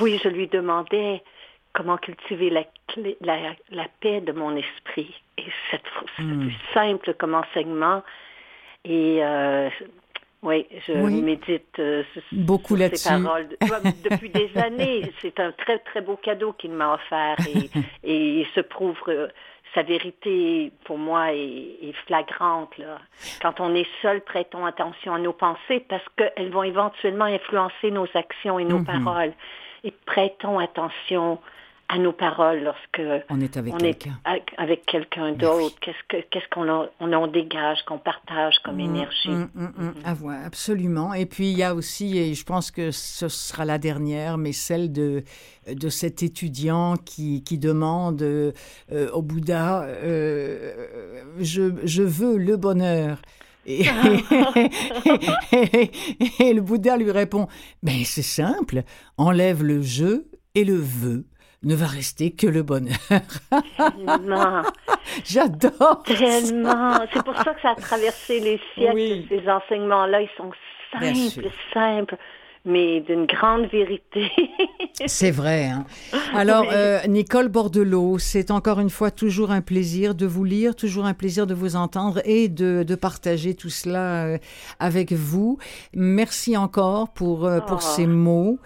Oui, 0.00 0.20
je 0.22 0.28
lui 0.28 0.48
demandais 0.48 1.22
comment 1.72 1.96
cultiver 1.96 2.50
la, 2.50 2.64
la, 3.20 3.54
la 3.70 3.86
paix 4.00 4.20
de 4.20 4.32
mon 4.32 4.54
esprit. 4.54 5.14
Et 5.38 5.44
c'est 5.70 5.82
hmm. 6.22 6.50
simple 6.72 7.14
comme 7.18 7.34
enseignement. 7.34 8.02
Et 8.84 9.18
euh, 9.22 9.68
oui, 10.46 10.64
je 10.86 10.92
médite 10.92 11.76
euh, 11.80 12.04
beaucoup 12.30 12.76
là-dessus. 12.76 13.08
paroles 13.08 13.48
depuis 14.08 14.30
des 14.30 14.48
années. 14.56 15.10
C'est 15.20 15.40
un 15.40 15.50
très 15.50 15.80
très 15.80 16.00
beau 16.00 16.16
cadeau 16.16 16.52
qu'il 16.52 16.70
m'a 16.70 16.94
offert 16.94 17.36
et, 17.48 17.68
et, 18.04 18.40
il 18.40 18.46
se 18.54 18.60
prouve 18.60 18.96
euh, 19.08 19.26
sa 19.74 19.82
vérité 19.82 20.70
pour 20.84 20.98
moi 20.98 21.32
est, 21.32 21.92
flagrante. 22.06 22.78
Là. 22.78 23.00
Quand 23.42 23.58
on 23.58 23.74
est 23.74 23.88
seul, 24.02 24.20
prêtons 24.20 24.64
attention 24.64 25.14
à 25.14 25.18
nos 25.18 25.32
pensées 25.32 25.84
parce 25.88 26.04
qu'elles 26.16 26.50
vont 26.50 26.62
éventuellement 26.62 27.24
influencer 27.24 27.90
nos 27.90 28.06
actions 28.14 28.60
et 28.60 28.64
nos 28.64 28.78
mm-hmm. 28.78 29.04
paroles. 29.04 29.32
Et 29.82 29.90
prêtons 30.06 30.60
attention 30.60 31.40
à 31.88 31.98
nos 31.98 32.12
paroles 32.12 32.62
lorsque 32.62 33.00
on 33.30 33.40
est 33.40 33.56
avec 33.56 33.76
quelqu'un. 33.78 34.18
avec 34.56 34.86
quelqu'un 34.86 35.32
d'autre. 35.32 35.76
Qu'est-ce 35.80 35.96
que 36.08 36.16
qu'est-ce 36.30 36.48
qu'on 36.50 36.88
on 37.00 37.12
en 37.12 37.26
dégage 37.26 37.78
qu'on 37.86 37.98
partage 37.98 38.58
comme 38.64 38.76
mm, 38.76 38.80
énergie? 38.80 39.30
ah, 40.04 40.14
absolument. 40.44 41.14
Et 41.14 41.26
puis 41.26 41.50
il 41.50 41.58
y 41.58 41.62
a 41.62 41.74
aussi 41.74 42.18
et 42.18 42.34
je 42.34 42.44
pense 42.44 42.70
que 42.70 42.90
ce 42.90 43.28
sera 43.28 43.64
la 43.64 43.78
dernière 43.78 44.38
mais 44.38 44.52
celle 44.52 44.92
de 44.92 45.22
de 45.68 45.88
cet 45.88 46.22
étudiant 46.22 46.94
qui, 46.96 47.42
qui 47.42 47.58
demande 47.58 48.22
euh, 48.22 48.52
au 49.12 49.22
Bouddha 49.22 49.82
euh, 49.82 50.86
je, 51.38 51.72
je 51.84 52.02
veux 52.02 52.36
le 52.36 52.56
bonheur. 52.56 53.20
Et, 53.68 53.80
et, 56.40 56.52
le 56.54 56.60
Bouddha 56.60 56.96
lui 56.96 57.10
répond, 57.10 57.48
ben 57.82 58.04
c'est 58.04 58.22
simple, 58.22 58.84
enlève 59.18 59.64
le 59.64 59.82
je 59.82 60.24
et 60.54 60.62
le 60.62 60.76
veux 60.76 61.26
ne 61.66 61.74
va 61.74 61.86
rester 61.86 62.30
que 62.30 62.46
le 62.46 62.62
bonheur. 62.62 62.96
Tellement. 63.76 64.62
J'adore. 65.24 66.02
Tellement. 66.04 66.98
C'est 67.12 67.22
pour 67.22 67.36
ça 67.36 67.52
que 67.52 67.60
ça 67.60 67.70
a 67.70 67.74
traversé 67.74 68.40
les 68.40 68.60
siècles. 68.74 69.26
Ces 69.28 69.48
enseignements-là, 69.48 70.22
ils 70.22 70.30
sont 70.36 70.52
simples, 70.92 71.50
simples 71.74 72.16
mais 72.66 73.00
d'une 73.00 73.26
grande 73.26 73.66
vérité. 73.66 74.30
c'est 75.06 75.30
vrai. 75.30 75.66
Hein. 75.66 75.84
Alors, 76.34 76.66
euh, 76.72 76.98
Nicole 77.06 77.48
Bordelot, 77.48 78.18
c'est 78.18 78.50
encore 78.50 78.80
une 78.80 78.90
fois 78.90 79.12
toujours 79.12 79.52
un 79.52 79.60
plaisir 79.60 80.14
de 80.16 80.26
vous 80.26 80.44
lire, 80.44 80.74
toujours 80.74 81.06
un 81.06 81.14
plaisir 81.14 81.46
de 81.46 81.54
vous 81.54 81.76
entendre 81.76 82.20
et 82.24 82.48
de, 82.48 82.82
de 82.82 82.94
partager 82.96 83.54
tout 83.54 83.70
cela 83.70 84.26
euh, 84.26 84.38
avec 84.80 85.12
vous. 85.12 85.58
Merci 85.94 86.56
encore 86.56 87.10
pour, 87.10 87.46
euh, 87.46 87.60
pour 87.60 87.78
oh. 87.78 87.94
ces 87.96 88.06
mots. 88.06 88.58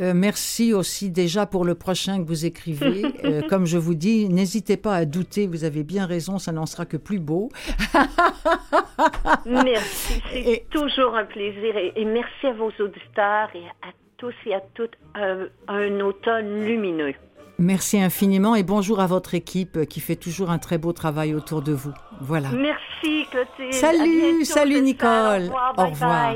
Euh, 0.00 0.12
merci 0.14 0.72
aussi 0.72 1.10
déjà 1.10 1.46
pour 1.46 1.64
le 1.64 1.74
prochain 1.74 2.22
que 2.22 2.26
vous 2.26 2.44
écrivez. 2.46 3.02
Euh, 3.24 3.40
comme 3.48 3.64
je 3.64 3.78
vous 3.78 3.94
dis, 3.94 4.28
n'hésitez 4.28 4.76
pas 4.76 4.94
à 4.94 5.04
douter, 5.06 5.46
vous 5.46 5.64
avez 5.64 5.82
bien 5.82 6.04
raison, 6.04 6.38
ça 6.38 6.52
n'en 6.52 6.66
sera 6.66 6.84
que 6.84 6.98
plus 6.98 7.18
beau. 7.18 7.48
merci, 9.46 10.22
c'est 10.30 10.66
toujours 10.68 11.14
un 11.14 11.24
plaisir 11.24 11.74
et, 11.76 12.04
merci 12.04 12.46
à 12.46 12.52
vos 12.52 12.70
auditeurs 12.80 13.48
et 13.54 13.64
à 13.82 13.92
tous 14.18 14.34
et 14.44 14.54
à 14.54 14.60
toutes 14.74 14.92
un, 15.14 15.46
un 15.68 16.00
automne 16.00 16.64
lumineux. 16.66 17.14
Merci 17.58 18.00
infiniment 18.00 18.54
et 18.56 18.62
bonjour 18.62 19.00
à 19.00 19.06
votre 19.06 19.34
équipe 19.34 19.86
qui 19.86 20.00
fait 20.00 20.16
toujours 20.16 20.50
un 20.50 20.58
très 20.58 20.76
beau 20.76 20.92
travail 20.92 21.34
autour 21.34 21.62
de 21.62 21.72
vous. 21.72 21.94
Voilà. 22.20 22.50
Merci 22.50 23.26
Clotilde. 23.30 23.72
Salut, 23.72 24.44
salut 24.44 24.82
Nicole. 24.82 25.50
Au 25.78 25.86
revoir. 25.86 26.34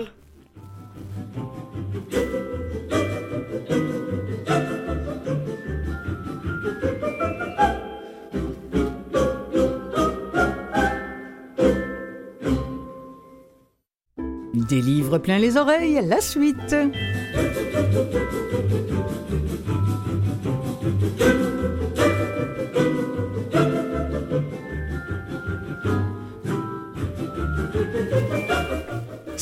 Des 14.68 14.82
livres 14.82 15.18
plein 15.18 15.38
les 15.38 15.56
oreilles, 15.56 16.00
la 16.04 16.20
suite. 16.20 16.74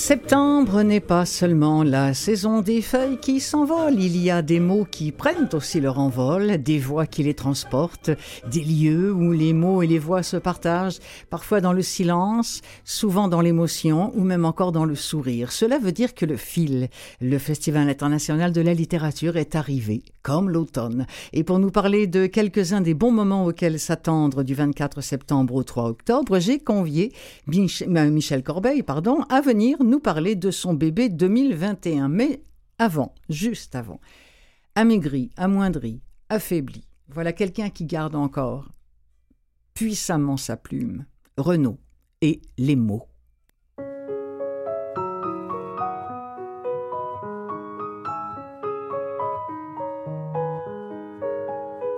Septembre 0.07 0.83
n'est 0.83 1.01
pas 1.01 1.27
seulement 1.27 1.83
la 1.83 2.15
saison 2.15 2.61
des 2.61 2.81
feuilles 2.81 3.19
qui 3.19 3.41
s'envolent, 3.41 3.99
il 3.99 4.17
y 4.17 4.31
a 4.31 4.41
des 4.41 4.61
mots 4.61 4.87
qui 4.89 5.11
prennent 5.11 5.49
aussi 5.53 5.81
leur 5.81 5.99
envol, 5.99 6.63
des 6.63 6.79
voix 6.79 7.07
qui 7.07 7.25
les 7.25 7.35
transportent, 7.35 8.13
des 8.49 8.63
lieux 8.63 9.13
où 9.13 9.33
les 9.33 9.53
mots 9.53 9.83
et 9.83 9.89
les 9.89 9.99
voix 9.99 10.23
se 10.23 10.37
partagent, 10.37 11.01
parfois 11.29 11.61
dans 11.61 11.73
le 11.73 11.83
silence, 11.83 12.61
souvent 12.85 13.27
dans 13.27 13.41
l'émotion 13.41 14.13
ou 14.15 14.23
même 14.23 14.45
encore 14.45 14.71
dans 14.71 14.85
le 14.85 14.95
sourire. 14.95 15.51
Cela 15.51 15.81
veut 15.81 15.91
dire 15.91 16.15
que 16.15 16.25
le 16.25 16.37
fil, 16.37 16.87
le 17.21 17.39
Festival 17.39 17.89
international 17.89 18.53
de 18.53 18.61
la 18.61 18.75
littérature 18.75 19.37
est 19.37 19.57
arrivé, 19.57 20.05
comme 20.23 20.51
l'automne. 20.51 21.09
Et 21.33 21.43
pour 21.43 21.59
nous 21.59 21.73
parler 21.73 22.07
de 22.07 22.27
quelques-uns 22.27 22.81
des 22.81 22.95
bons 22.95 23.11
moments 23.11 23.45
auxquels 23.45 23.81
s'attendre 23.81 24.45
du 24.45 24.55
24 24.55 25.01
septembre 25.01 25.57
au 25.57 25.65
3 25.65 25.89
octobre, 25.89 26.39
j'ai 26.39 26.61
convié 26.61 27.13
euh, 27.53 28.11
Michel 28.11 28.45
Corbeil 28.45 28.85
pardon, 28.85 29.23
à 29.31 29.41
venir 29.41 29.79
nous 29.83 29.96
parler 30.01 30.37
de 30.37 30.51
son 30.51 30.75
bébé 30.75 31.09
2021. 31.09 32.09
Mais 32.09 32.43
avant, 32.79 33.15
juste 33.29 33.75
avant, 33.75 34.01
amaigri, 34.75 35.31
amoindri, 35.37 36.01
affaibli, 36.29 36.87
voilà 37.09 37.33
quelqu'un 37.33 37.71
qui 37.71 37.85
garde 37.85 38.15
encore 38.15 38.69
puissamment 39.75 40.37
sa 40.37 40.57
plume, 40.57 41.05
Renaud 41.37 41.79
et 42.23 42.41
les 42.57 42.77
mots. 42.77 43.09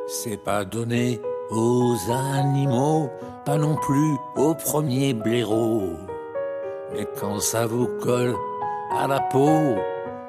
C'est 0.08 0.42
pas 0.42 0.64
donné 0.64 1.20
aux 1.50 1.96
animaux, 2.11 3.11
pas 3.44 3.58
non 3.58 3.76
plus 3.76 4.16
aux 4.37 4.54
premiers 4.54 5.14
blaireaux. 5.14 6.08
Mais 6.92 7.07
quand 7.20 7.40
ça 7.40 7.66
vous 7.66 7.88
colle 8.01 8.35
à 8.96 9.07
la 9.07 9.20
peau, 9.20 9.77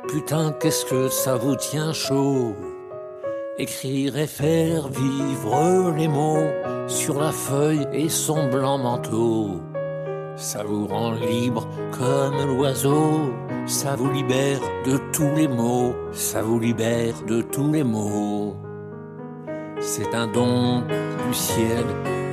putain, 0.08 0.52
qu'est-ce 0.60 0.86
que 0.86 1.08
ça 1.08 1.36
vous 1.36 1.56
tient 1.56 1.94
chaud? 1.94 2.54
Écrire 3.58 4.18
et 4.18 4.28
faire 4.28 4.88
vivre 4.88 5.94
les 5.98 6.08
mots 6.08 6.48
sur 6.88 7.20
la 7.20 7.32
feuille 7.32 7.88
et 7.94 8.10
son 8.10 8.50
blanc 8.50 8.78
manteau. 8.78 9.62
Ça 10.36 10.64
vous 10.64 10.88
rend 10.88 11.12
libre 11.12 11.68
comme 11.92 12.56
l'oiseau, 12.56 13.34
ça 13.66 13.96
vous 13.96 14.10
libère 14.10 14.62
de 14.86 14.98
tous 15.12 15.36
les 15.36 15.48
maux, 15.48 15.94
ça 16.14 16.42
vous 16.42 16.60
libère 16.60 17.16
de 17.28 17.42
tous 17.42 17.72
les 17.72 17.84
maux. 17.84 18.56
C'est 19.82 20.14
un 20.14 20.28
don 20.28 20.82
du 21.28 21.34
ciel, 21.34 21.86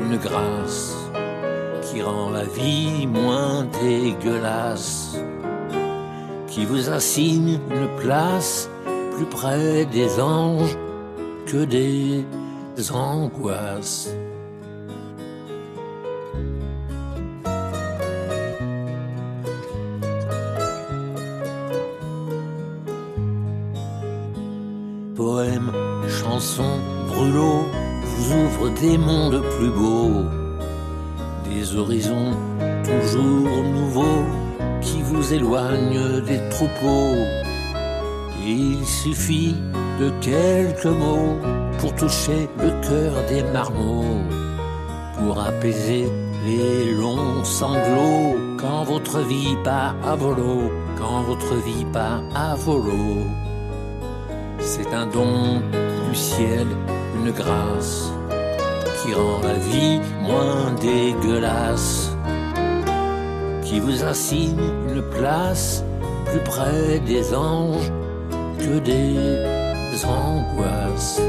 une 0.02 0.16
grâce 0.18 1.05
qui 1.86 2.02
rend 2.02 2.30
la 2.30 2.44
vie 2.44 3.06
moins 3.06 3.66
dégueulasse, 3.82 5.16
qui 6.48 6.64
vous 6.64 6.90
assigne 6.90 7.58
une 7.70 7.88
place 8.00 8.68
plus 9.16 9.26
près 9.26 9.84
des 9.86 10.20
anges 10.20 10.76
que 11.46 11.64
des 11.64 12.24
angoisses. 12.92 14.10
poèmes, 25.16 25.72
chansons, 26.08 26.78
brûlots 27.08 27.64
vous 28.04 28.34
ouvrent 28.34 28.70
des 28.80 28.98
mondes 28.98 29.42
plus 29.56 29.70
beaux, 29.70 30.24
des 31.56 31.76
horizons 31.76 32.32
toujours 32.84 33.62
nouveaux 33.78 34.24
qui 34.82 35.00
vous 35.02 35.32
éloignent 35.32 36.20
des 36.20 36.40
troupeaux. 36.50 37.16
Il 38.46 38.84
suffit 38.84 39.56
de 40.00 40.10
quelques 40.20 40.94
mots 41.02 41.36
pour 41.78 41.94
toucher 41.94 42.48
le 42.58 42.70
cœur 42.86 43.12
des 43.30 43.42
marmots, 43.56 44.22
pour 45.18 45.40
apaiser 45.40 46.04
les 46.46 46.92
longs 46.92 47.42
sanglots 47.42 48.36
quand 48.60 48.84
votre 48.84 49.20
vie 49.20 49.56
part 49.64 49.96
à 50.04 50.14
volo, 50.14 50.70
quand 50.98 51.22
votre 51.22 51.54
vie 51.66 51.86
part 51.92 52.22
à 52.34 52.54
volo. 52.54 53.24
C'est 54.58 54.92
un 54.92 55.06
don 55.06 55.62
du 56.08 56.14
ciel, 56.14 56.66
une 57.18 57.30
grâce 57.30 58.15
qui 59.06 59.14
rend 59.14 59.40
la 59.42 59.54
vie 59.54 60.00
moins 60.22 60.72
dégueulasse, 60.80 62.10
qui 63.62 63.78
vous 63.78 64.02
assigne 64.04 64.58
une 64.88 65.02
place 65.02 65.84
plus 66.26 66.40
près 66.40 66.98
des 67.00 67.34
anges 67.34 67.92
que 68.58 68.78
des 68.80 70.04
angoisses. 70.04 71.20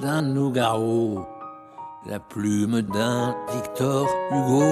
D'un 0.00 0.22
Nougaro, 0.22 1.26
la 2.06 2.18
plume 2.18 2.80
d'un 2.80 3.36
Victor 3.52 4.06
Hugo 4.30 4.64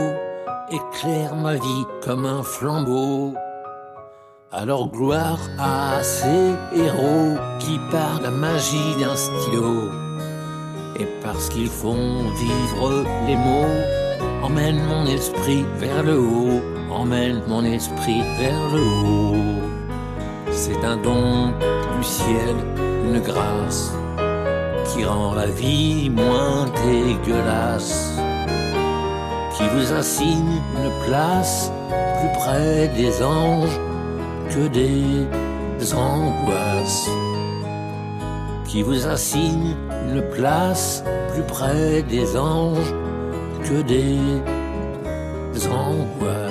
éclaire 0.70 1.36
ma 1.36 1.56
vie 1.56 1.84
comme 2.02 2.24
un 2.24 2.42
flambeau. 2.42 3.34
Alors 4.50 4.88
gloire 4.90 5.38
à 5.58 6.02
ces 6.02 6.54
héros 6.74 7.36
qui 7.58 7.78
par 7.90 8.22
la 8.22 8.30
magie 8.30 8.96
d'un 8.98 9.14
stylo 9.14 9.90
et 10.98 11.06
parce 11.22 11.50
qu'ils 11.50 11.68
font 11.68 12.30
vivre 12.30 13.04
les 13.26 13.36
mots, 13.36 14.42
emmène 14.42 14.82
mon 14.86 15.04
esprit 15.04 15.66
vers 15.74 16.02
le 16.02 16.18
haut, 16.18 16.62
emmène 16.90 17.42
mon 17.46 17.62
esprit 17.62 18.22
vers 18.38 18.70
le 18.72 18.80
haut. 18.80 19.60
C'est 20.50 20.82
un 20.82 20.96
don 20.96 21.52
du 21.98 22.02
ciel, 22.02 22.56
une 23.04 23.20
grâce 23.20 23.92
qui 24.96 25.04
rend 25.04 25.34
la 25.34 25.46
vie 25.46 26.08
moins 26.08 26.64
dégueulasse, 26.86 28.18
qui 29.56 29.64
vous 29.74 29.92
assigne 29.92 30.60
une 30.76 30.90
place 31.06 31.70
plus 32.18 32.32
près 32.40 32.88
des 32.88 33.22
anges 33.22 33.78
que 34.50 34.68
des 34.68 35.26
angoisses, 35.94 37.10
qui 38.66 38.82
vous 38.82 39.06
assigne 39.06 39.76
une 40.08 40.22
place 40.34 41.04
plus 41.34 41.42
près 41.42 42.02
des 42.02 42.36
anges 42.36 42.94
que 43.64 43.82
des 43.82 44.16
angoisses. 45.68 46.45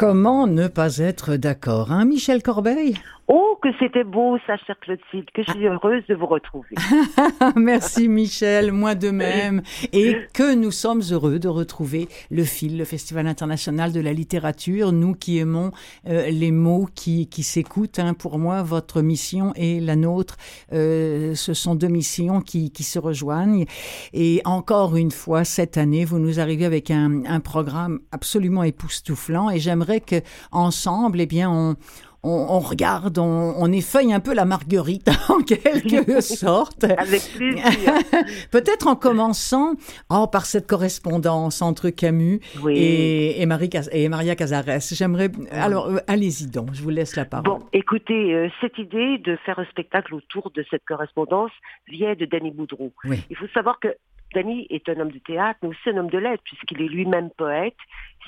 Comment 0.00 0.46
ne 0.46 0.66
pas 0.66 0.96
être 0.96 1.36
d'accord, 1.36 1.92
hein, 1.92 2.06
Michel 2.06 2.42
Corbeil? 2.42 2.96
Oh, 3.32 3.56
que 3.62 3.68
c'était 3.78 4.02
beau, 4.02 4.38
ça, 4.44 4.56
chère 4.56 4.76
Clotilde, 4.80 5.30
que 5.32 5.44
je 5.44 5.52
suis 5.52 5.64
heureuse 5.64 6.02
de 6.08 6.16
vous 6.16 6.26
retrouver. 6.26 6.74
Merci 7.56 8.08
Michel, 8.08 8.72
moi 8.72 8.96
de 8.96 9.10
même. 9.12 9.62
Et 9.92 10.16
que 10.34 10.56
nous 10.56 10.72
sommes 10.72 11.00
heureux 11.12 11.38
de 11.38 11.46
retrouver 11.46 12.08
le 12.32 12.42
FIL, 12.42 12.76
le 12.76 12.84
Festival 12.84 13.28
international 13.28 13.92
de 13.92 14.00
la 14.00 14.12
littérature, 14.12 14.90
nous 14.90 15.14
qui 15.14 15.38
aimons 15.38 15.70
euh, 16.08 16.28
les 16.28 16.50
mots 16.50 16.88
qui, 16.92 17.28
qui 17.28 17.44
s'écoutent. 17.44 18.00
Hein. 18.00 18.14
Pour 18.14 18.36
moi, 18.40 18.64
votre 18.64 19.00
mission 19.00 19.52
et 19.54 19.78
la 19.78 19.94
nôtre, 19.94 20.36
euh, 20.72 21.36
ce 21.36 21.54
sont 21.54 21.76
deux 21.76 21.86
missions 21.86 22.40
qui, 22.40 22.72
qui 22.72 22.82
se 22.82 22.98
rejoignent. 22.98 23.64
Et 24.12 24.42
encore 24.44 24.96
une 24.96 25.12
fois, 25.12 25.44
cette 25.44 25.78
année, 25.78 26.04
vous 26.04 26.18
nous 26.18 26.40
arrivez 26.40 26.64
avec 26.64 26.90
un, 26.90 27.24
un 27.26 27.38
programme 27.38 28.00
absolument 28.10 28.64
époustouflant 28.64 29.50
et 29.50 29.60
j'aimerais 29.60 30.00
que 30.00 30.16
ensemble, 30.50 31.20
eh 31.20 31.26
bien, 31.26 31.48
on 31.48 31.76
on, 32.22 32.46
on, 32.50 32.58
regarde, 32.58 33.18
on, 33.18 33.54
on, 33.56 33.72
effeuille 33.72 34.12
un 34.12 34.20
peu 34.20 34.34
la 34.34 34.44
marguerite 34.44 35.08
en 35.28 35.40
quelque 35.42 36.20
sorte. 36.20 36.84
Avec 36.84 37.22
plaisir. 37.34 37.64
Peut-être 38.50 38.88
en 38.88 38.96
commençant 38.96 39.74
oh, 40.10 40.26
par 40.26 40.46
cette 40.46 40.66
correspondance 40.66 41.62
entre 41.62 41.90
Camus 41.90 42.40
oui. 42.62 42.76
et, 42.76 43.42
et, 43.42 43.46
Marie, 43.46 43.70
et 43.92 44.08
Maria 44.08 44.36
Cazares. 44.36 44.80
J'aimerais. 44.92 45.30
Alors, 45.50 45.86
euh, 45.86 45.98
allez-y 46.06 46.46
donc, 46.46 46.74
je 46.74 46.82
vous 46.82 46.90
laisse 46.90 47.16
la 47.16 47.24
parole. 47.24 47.44
Bon, 47.44 47.66
écoutez, 47.72 48.34
euh, 48.34 48.48
cette 48.60 48.76
idée 48.78 49.18
de 49.18 49.36
faire 49.44 49.58
un 49.58 49.66
spectacle 49.66 50.14
autour 50.14 50.50
de 50.50 50.64
cette 50.70 50.84
correspondance 50.84 51.52
vient 51.88 52.14
de 52.14 52.26
Danny 52.26 52.50
Boudreau. 52.50 52.92
Oui. 53.04 53.24
Il 53.30 53.36
faut 53.36 53.48
savoir 53.54 53.80
que 53.80 53.88
Danny 54.34 54.66
est 54.70 54.88
un 54.88 55.00
homme 55.00 55.10
de 55.10 55.18
théâtre, 55.18 55.58
mais 55.62 55.68
aussi 55.70 55.90
un 55.90 55.96
homme 55.96 56.10
de 56.10 56.18
lettres, 56.18 56.42
puisqu'il 56.44 56.80
est 56.82 56.88
lui-même 56.88 57.30
poète. 57.30 57.76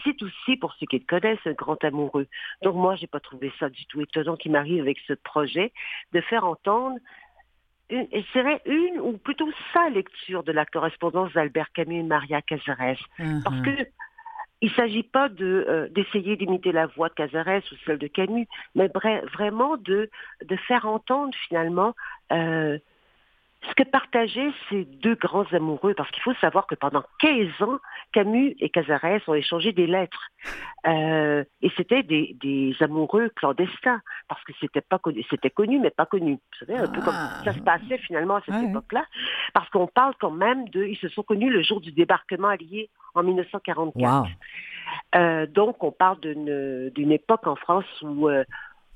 C'est 0.05 0.21
aussi, 0.23 0.57
pour 0.57 0.73
ceux 0.75 0.87
qui 0.87 0.99
le 0.99 1.05
connaissent, 1.07 1.47
un 1.47 1.53
grand 1.53 1.83
amoureux. 1.85 2.27
Donc 2.63 2.75
moi, 2.75 2.97
j'ai 2.97 3.07
pas 3.07 3.21
trouvé 3.21 3.53
ça 3.59 3.69
du 3.69 3.85
tout 3.87 4.01
étonnant 4.01 4.37
qu'il 4.37 4.53
m'arrive 4.53 4.81
avec 4.83 4.99
ce 5.07 5.13
projet 5.13 5.73
de 6.13 6.21
faire 6.21 6.45
entendre 6.45 6.99
une, 7.91 8.09
et 8.11 8.25
serait 8.33 8.61
une, 8.67 9.01
ou 9.01 9.19
plutôt 9.19 9.51
sa 9.73 9.91
lecture 9.91 10.43
de 10.43 10.53
la 10.53 10.65
correspondance 10.65 11.33
d'Albert 11.35 11.73
Camus 11.73 12.01
et 12.01 12.03
Maria 12.03 12.41
Cazares. 12.43 13.05
-huh. 13.19 13.43
Parce 13.45 13.61
que 13.63 13.87
il 14.63 14.69
ne 14.71 14.75
s'agit 14.75 15.03
pas 15.03 15.29
de 15.29 15.67
euh, 15.69 15.89
d'essayer 15.89 16.37
d'imiter 16.37 16.71
la 16.73 16.87
voix 16.87 17.09
de 17.09 17.15
Cazares 17.15 17.67
ou 17.73 17.77
celle 17.85 17.99
de 17.99 18.07
Camus, 18.07 18.47
mais 18.77 18.89
vraiment 19.35 19.77
de, 19.77 20.09
de 20.51 20.57
faire 20.69 20.87
entendre 20.87 21.35
finalement 21.49 21.95
euh, 22.31 22.79
ce 23.69 23.75
que 23.75 23.89
partageaient 23.89 24.51
ces 24.69 24.85
deux 24.85 25.15
grands 25.15 25.47
amoureux, 25.53 25.95
parce 25.95 26.11
qu'il 26.11 26.23
faut 26.23 26.35
savoir 26.35 26.67
que 26.67 26.75
pendant 26.75 27.05
15 27.21 27.63
ans, 27.63 27.79
Camus 28.13 28.57
et 28.59 28.71
Cazares 28.71 29.21
ont 29.29 29.35
échangé 29.35 29.73
des 29.73 29.87
lettres. 29.87 30.31
Euh, 30.87 31.45
et 31.61 31.71
c'était 31.77 32.03
des, 32.03 32.37
des, 32.41 32.75
amoureux 32.81 33.31
clandestins, 33.37 34.01
parce 34.29 34.43
que 34.45 34.53
c'était 34.61 34.81
pas 34.81 34.99
connu, 34.99 35.25
c'était 35.31 35.51
connu, 35.51 35.79
mais 35.79 35.91
pas 35.91 36.07
connu. 36.07 36.33
Vous 36.33 36.67
savez, 36.67 36.79
un 36.79 36.85
ah, 36.85 36.89
peu 36.89 37.01
comme 37.01 37.15
ça 37.45 37.53
se 37.53 37.61
passait 37.61 37.99
finalement 37.99 38.37
à 38.37 38.43
cette 38.45 38.55
ouais. 38.55 38.69
époque-là, 38.69 39.05
parce 39.55 39.69
qu'on 39.71 39.87
parle 39.87 40.15
quand 40.21 40.33
même 40.33 40.69
de, 40.71 40.85
ils 40.85 40.99
se 40.99 41.09
sont 41.09 41.23
connus 41.23 41.51
le 41.51 41.63
jour 41.63 41.81
du 41.81 41.93
débarquement 41.93 42.49
allié 42.49 42.91
en 43.15 43.23
1944. 43.23 43.95
Wow. 43.95 44.27
Euh, 45.15 45.47
donc 45.47 45.83
on 45.85 45.93
parle 45.93 46.19
d'une 46.21 47.13
époque 47.13 47.47
en 47.47 47.57
France 47.57 47.85
où 48.03 48.29
euh, 48.29 48.45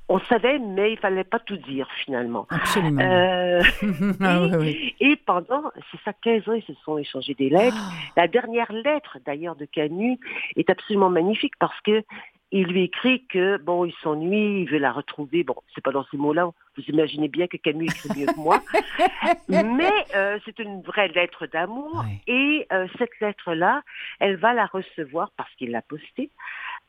on 0.09 0.21
savait, 0.21 0.59
mais 0.59 0.93
il 0.93 0.99
fallait 0.99 1.25
pas 1.25 1.41
tout 1.41 1.57
dire 1.57 1.89
finalement. 2.05 2.47
Absolument. 2.51 3.03
Euh, 3.03 3.63
ah, 4.21 4.47
et, 4.53 4.57
oui. 4.57 4.95
et, 5.01 5.17
pendant, 5.17 5.73
c'est 5.91 6.01
ça, 6.05 6.13
15 6.13 6.49
ans, 6.49 6.53
ils 6.53 6.63
se 6.63 6.75
sont 6.85 6.99
échangés 6.99 7.35
des 7.35 7.49
lettres. 7.49 7.77
Oh. 7.77 8.13
La 8.17 8.29
dernière 8.29 8.73
lettre, 8.73 9.19
d'ailleurs, 9.27 9.57
de 9.57 9.65
Camus 9.65 10.19
est 10.55 10.71
absolument 10.71 11.11
magnifique 11.11 11.55
parce 11.59 11.81
que 11.81 12.05
il 12.53 12.69
lui 12.69 12.85
écrit 12.85 13.27
que 13.27 13.57
bon, 13.59 13.85
il 13.85 13.93
s'ennuie, 14.03 14.63
il 14.63 14.71
veut 14.71 14.79
la 14.79 14.93
retrouver. 14.93 15.43
Bon, 15.43 15.57
c'est 15.75 15.83
pas 15.83 15.91
dans 15.91 16.05
ces 16.11 16.17
mots-là. 16.17 16.49
Vous 16.77 16.85
imaginez 16.85 17.29
bien 17.29 17.49
que 17.49 17.57
Camus 17.57 17.87
écrit 17.87 18.21
mieux 18.21 18.27
que 18.27 18.39
moi, 18.39 18.63
mais 19.49 19.93
euh, 20.15 20.39
c'est 20.45 20.59
une 20.61 20.81
vraie 20.83 21.09
lettre 21.09 21.47
d'amour. 21.47 22.05
Et 22.29 22.67
euh, 22.73 22.87
cette 22.99 23.19
lettre-là, 23.21 23.83
elle 24.21 24.37
va 24.37 24.55
la 24.55 24.67
recevoir 24.67 25.33
parce 25.37 25.53
qu'il 25.57 25.73
l'a 25.73 25.83
postée 25.83 26.31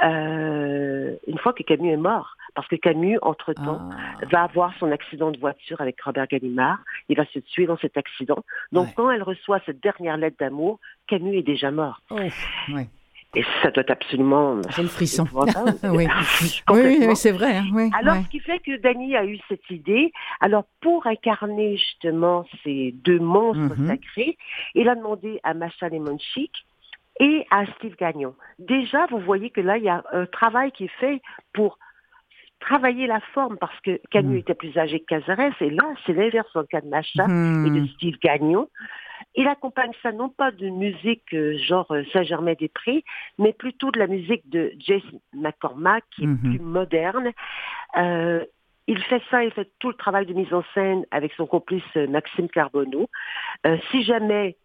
euh, 0.03 1.15
une 1.27 1.37
fois 1.39 1.53
que 1.53 1.63
Camus 1.63 1.91
est 1.91 1.97
mort. 1.97 2.35
Parce 2.55 2.67
que 2.69 2.75
Camus, 2.75 3.19
entre-temps, 3.21 3.81
ah. 3.91 4.25
va 4.31 4.43
avoir 4.43 4.73
son 4.79 4.91
accident 4.91 5.29
de 5.29 5.37
voiture 5.37 5.79
avec 5.79 6.01
Robert 6.01 6.25
Gallimard. 6.27 6.79
Il 7.07 7.15
va 7.15 7.25
se 7.25 7.37
tuer 7.37 7.67
dans 7.67 7.77
cet 7.77 7.97
accident. 7.97 8.43
Donc, 8.71 8.87
ouais. 8.87 8.93
quand 8.95 9.11
elle 9.11 9.21
reçoit 9.21 9.59
cette 9.65 9.79
dernière 9.79 10.17
lettre 10.17 10.37
d'amour, 10.39 10.79
Camus 11.07 11.37
est 11.37 11.43
déjà 11.43 11.69
mort. 11.69 12.01
Oh, 12.09 12.15
ouais. 12.15 12.87
Et 13.35 13.43
ça 13.61 13.69
doit 13.69 13.83
absolument... 13.89 14.59
J'ai 14.75 14.81
le 14.81 14.87
frisson. 14.87 15.27
oui, 15.83 16.07
oui, 16.71 16.97
oui 17.07 17.15
c'est 17.15 17.31
vrai. 17.31 17.57
Hein, 17.57 17.65
oui, 17.73 17.91
alors, 17.99 18.15
ouais. 18.15 18.23
ce 18.23 18.29
qui 18.29 18.39
fait 18.39 18.57
que 18.57 18.75
Dany 18.77 19.15
a 19.15 19.25
eu 19.25 19.37
cette 19.47 19.69
idée. 19.69 20.11
Alors, 20.39 20.63
pour 20.81 21.05
incarner 21.05 21.77
justement 21.77 22.45
ces 22.63 22.95
deux 23.03 23.19
monstres 23.19 23.61
Mhm. 23.61 23.67
mm 23.67 23.85
-hmm. 23.85 23.87
sacrés, 23.87 24.37
il 24.73 24.89
a 24.89 24.95
demandé 24.95 25.39
à 25.43 25.53
Macha 25.53 25.89
Lemonchik, 25.89 26.53
et 27.19 27.45
à 27.51 27.65
Steve 27.77 27.95
Gagnon. 27.95 28.35
Déjà, 28.59 29.05
vous 29.07 29.19
voyez 29.19 29.49
que 29.49 29.61
là, 29.61 29.77
il 29.77 29.83
y 29.83 29.89
a 29.89 30.03
un 30.11 30.25
travail 30.25 30.71
qui 30.71 30.85
est 30.85 30.99
fait 30.99 31.21
pour 31.53 31.77
travailler 32.59 33.07
la 33.07 33.19
forme 33.33 33.57
parce 33.57 33.79
que 33.81 33.99
Camus 34.09 34.35
mm. 34.35 34.39
était 34.39 34.55
plus 34.55 34.77
âgé 34.77 34.99
que 34.99 35.05
Cazares 35.05 35.61
et 35.61 35.69
là, 35.69 35.83
c'est 36.05 36.13
l'inverse 36.13 36.51
dans 36.53 36.61
le 36.61 36.67
cas 36.67 36.81
de 36.81 36.87
Macha 36.87 37.25
et 37.25 37.69
de 37.69 37.81
mm. 37.81 37.87
Steve 37.95 38.17
Gagnon. 38.21 38.67
Il 39.35 39.47
accompagne 39.47 39.91
ça 40.01 40.11
non 40.11 40.29
pas 40.29 40.51
de 40.51 40.69
musique 40.69 41.33
euh, 41.33 41.57
genre 41.57 41.91
euh, 41.91 42.03
Saint-Germain-des-Prés, 42.13 43.03
mais 43.37 43.53
plutôt 43.53 43.91
de 43.91 43.99
la 43.99 44.07
musique 44.07 44.49
de 44.49 44.73
Jason 44.79 45.21
McCormack, 45.33 46.03
qui 46.15 46.23
est 46.23 46.27
mm-hmm. 46.27 46.41
plus 46.41 46.59
moderne. 46.59 47.31
Euh, 47.97 48.43
il 48.87 48.99
fait 49.03 49.21
ça, 49.29 49.43
il 49.43 49.51
fait 49.51 49.69
tout 49.79 49.89
le 49.89 49.95
travail 49.95 50.25
de 50.25 50.33
mise 50.33 50.53
en 50.53 50.63
scène 50.73 51.05
avec 51.11 51.33
son 51.33 51.45
complice 51.45 51.83
Maxime 51.95 52.47
Carbonneau. 52.47 53.09
si 53.91 54.03
jamais 54.03 54.55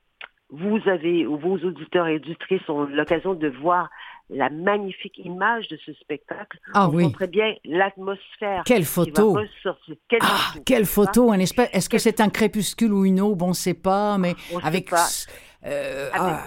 vous 0.53 0.79
avez, 0.87 1.27
ou 1.27 1.39
vos 1.39 1.57
auditeurs 1.57 2.07
et 2.07 2.17
auditrices 2.17 2.69
ont 2.69 2.85
l'occasion 2.85 3.35
de 3.35 3.49
voir 3.49 3.89
la 4.29 4.51
magnifique 4.51 5.19
image 5.19 5.69
de 5.69 5.79
ce 5.85 5.93
spectacle. 5.95 6.59
Ah 6.75 6.89
on 6.89 6.95
oui. 6.95 7.13
très 7.13 7.27
bien 7.27 7.55
l'atmosphère. 7.65 8.63
Quelle 8.65 8.85
photo 8.85 9.39
Quelle, 10.09 10.21
ah, 10.23 10.55
quelle 10.65 10.85
photo 10.85 11.33
Est-ce 11.33 11.89
que 11.89 11.99
c'est 11.99 12.21
un 12.21 12.29
crépuscule 12.29 12.93
ou 12.93 13.05
une 13.05 13.21
aube 13.21 13.43
On 13.43 13.49
ne 13.49 13.55
sait 13.55 13.75
pas, 13.75 14.19
mais 14.19 14.35
avec... 14.63 14.91
Euh, 15.65 16.09
ah, 16.13 16.41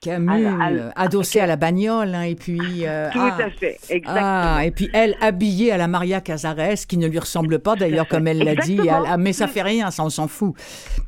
Camus, 0.00 0.46
euh, 0.46 0.90
adossé 0.94 1.40
à 1.40 1.46
la 1.46 1.56
bagnole, 1.56 2.14
hein, 2.14 2.22
et 2.22 2.34
puis... 2.34 2.86
Euh, 2.86 3.08
Tout 3.10 3.18
à 3.18 3.36
ah. 3.40 3.50
fait, 3.50 3.78
exactement. 3.88 4.20
Ah, 4.22 4.64
et 4.64 4.70
puis 4.70 4.90
elle, 4.92 5.16
habillée 5.22 5.72
à 5.72 5.78
la 5.78 5.88
Maria 5.88 6.20
Cazares, 6.20 6.86
qui 6.86 6.98
ne 6.98 7.06
lui 7.06 7.18
ressemble 7.18 7.60
pas 7.60 7.76
d'ailleurs, 7.76 8.06
comme 8.06 8.26
elle 8.26 8.38
l'a 8.38 8.54
dit, 8.56 8.78
mais 9.18 9.32
ça 9.32 9.46
fait 9.46 9.62
rien, 9.62 9.90
ça, 9.90 10.04
on 10.04 10.10
s'en 10.10 10.28
fout. 10.28 10.54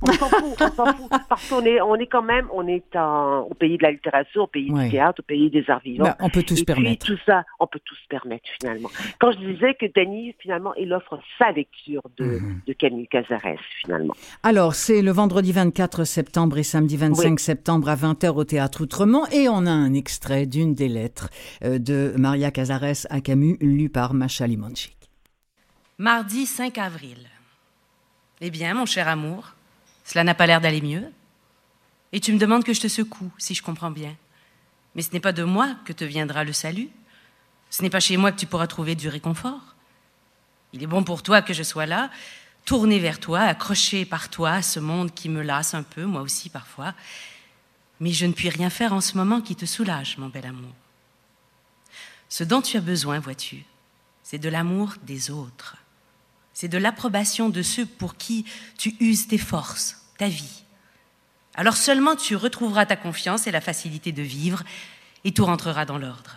On 0.01 0.07
s'en 0.07 0.29
fout, 0.29 0.57
on 0.59 0.71
s'en 0.71 0.87
fout, 0.87 1.11
parce 1.29 1.49
qu'on 1.51 1.65
est, 1.67 1.81
on 1.83 1.97
est 1.97 2.07
quand 2.07 2.23
même, 2.23 2.49
on 2.53 2.67
est 2.67 2.97
au 2.97 3.55
pays 3.55 3.77
de 3.77 3.83
la 3.83 3.91
littérature, 3.91 4.45
au 4.45 4.47
pays 4.47 4.73
du 4.73 4.91
théâtre, 4.91 5.21
au 5.21 5.27
pays 5.27 5.51
des 5.51 5.65
arts 5.69 5.81
vivants. 5.85 6.05
Ben, 6.05 6.17
on 6.21 6.31
peut 6.31 6.43
tout 6.43 6.57
se 6.57 6.65
permettre. 6.65 7.07
tout 7.07 7.19
ça, 7.27 7.45
on 7.59 7.67
peut 7.67 7.81
tout 7.85 7.95
se 7.95 8.09
permettre, 8.09 8.49
finalement. 8.59 8.89
Quand 9.19 9.33
je 9.33 9.39
disais 9.39 9.75
que 9.75 9.87
Denis, 9.95 10.35
finalement, 10.39 10.73
il 10.77 10.93
offre 10.95 11.21
sa 11.39 11.53
lecture 11.53 12.03
de, 12.17 12.25
mhm. 12.25 12.61
de 12.67 12.73
Camille 12.73 13.09
Cazares, 13.09 13.61
finalement. 13.83 14.15
Alors, 14.43 14.75
c'est 14.75 15.03
le 15.03 15.11
vendredi 15.11 15.53
24 15.53 16.05
septembre 16.05 16.57
et 16.57 16.63
samedi 16.63 16.97
25 16.97 17.39
septembre 17.39 17.50
à 17.51 17.97
20h 17.97 18.29
au 18.29 18.45
Théâtre 18.45 18.83
Outremont 18.83 19.27
et 19.27 19.49
on 19.49 19.67
a 19.67 19.71
un 19.71 19.95
extrait 19.95 20.47
d'une 20.47 20.75
des 20.75 20.89
lettres 20.89 21.31
euh, 21.65 21.79
de 21.79 22.15
Maria 22.17 22.51
Cazares 22.51 23.07
à 23.11 23.21
Camus 23.21 23.57
lu 23.61 23.89
par 23.89 24.15
Macha 24.15 24.47
Limonchik. 24.47 24.97
Mardi 25.99 26.47
5 26.47 26.79
avril. 26.79 27.19
Eh 28.41 28.51
bien, 28.51 28.75
mon 28.75 28.87
cher 28.87 29.07
amour, 29.09 29.55
cela 30.05 30.25
n'a 30.25 30.35
pas 30.35 30.47
l'air 30.47 30.61
d'aller 30.61 30.81
mieux. 30.81 31.05
Et 32.13 32.21
tu 32.21 32.33
me 32.33 32.39
demandes 32.39 32.65
que 32.65 32.73
je 32.73 32.81
te 32.81 32.89
secoue, 32.89 33.31
si 33.39 33.55
je 33.55 33.63
comprends 33.63 33.91
bien. 33.91 34.17
Mais 34.95 35.03
ce 35.03 35.13
n'est 35.13 35.21
pas 35.21 35.33
de 35.33 35.45
moi 35.45 35.77
que 35.85 35.93
te 35.93 36.05
viendra 36.05 36.45
le 36.45 36.53
salut. 36.53 36.89
Ce 37.69 37.83
n'est 37.83 37.91
pas 37.91 38.01
chez 38.01 38.17
moi 38.17 38.33
que 38.33 38.39
tu 38.39 38.47
pourras 38.47 38.67
trouver 38.67 38.95
du 38.95 39.09
réconfort. 39.09 39.75
Il 40.73 40.83
est 40.83 40.87
bon 40.87 41.05
pour 41.05 41.23
toi 41.23 41.43
que 41.43 41.53
je 41.53 41.63
sois 41.63 41.87
là, 41.87 42.11
tourné 42.65 42.99
vers 42.99 43.21
toi, 43.21 43.41
accroché 43.41 44.05
par 44.05 44.29
toi 44.31 44.53
à 44.53 44.63
ce 44.63 44.81
monde 44.81 45.13
qui 45.13 45.29
me 45.29 45.43
lasse 45.43 45.75
un 45.75 45.83
peu, 45.83 46.05
moi 46.05 46.23
aussi 46.23 46.49
parfois, 46.49 46.95
mais 48.01 48.13
je 48.13 48.27
ne 48.27 48.33
puis 48.33 48.49
rien 48.49 48.71
faire 48.71 48.93
en 48.93 49.01
ce 49.01 49.17
moment 49.17 49.41
qui 49.41 49.55
te 49.55 49.67
soulage, 49.67 50.17
mon 50.19 50.29
bel 50.29 50.47
amour. 50.47 50.75
Ce 52.29 52.45
dont 52.45 52.63
tu 52.63 52.77
as 52.77 52.81
besoin, 52.81 53.19
vois-tu, 53.19 53.65
c'est 54.23 54.39
de 54.39 54.49
l'amour 54.49 54.95
des 55.03 55.31
autres. 55.31 55.77
C'est 56.55 56.69
de 56.69 56.79
l'approbation 56.79 57.49
de 57.49 57.63
ceux 57.63 57.87
pour 57.87 58.17
qui 58.17 58.45
tu 58.79 58.97
uses 59.01 59.29
tes 59.29 59.39
forces, 59.39 59.97
ta 60.19 60.29
vie. 60.29 60.65
Alors 61.55 61.77
seulement 61.77 62.17
tu 62.17 62.37
retrouveras 62.37 62.87
ta 62.87 62.97
confiance 62.97 63.47
et 63.47 63.51
la 63.51 63.61
facilité 63.61 64.13
de 64.13 64.23
vivre, 64.23 64.63
et 65.25 65.33
tout 65.33 65.45
rentrera 65.45 65.85
dans 65.85 65.99
l'ordre. 65.99 66.37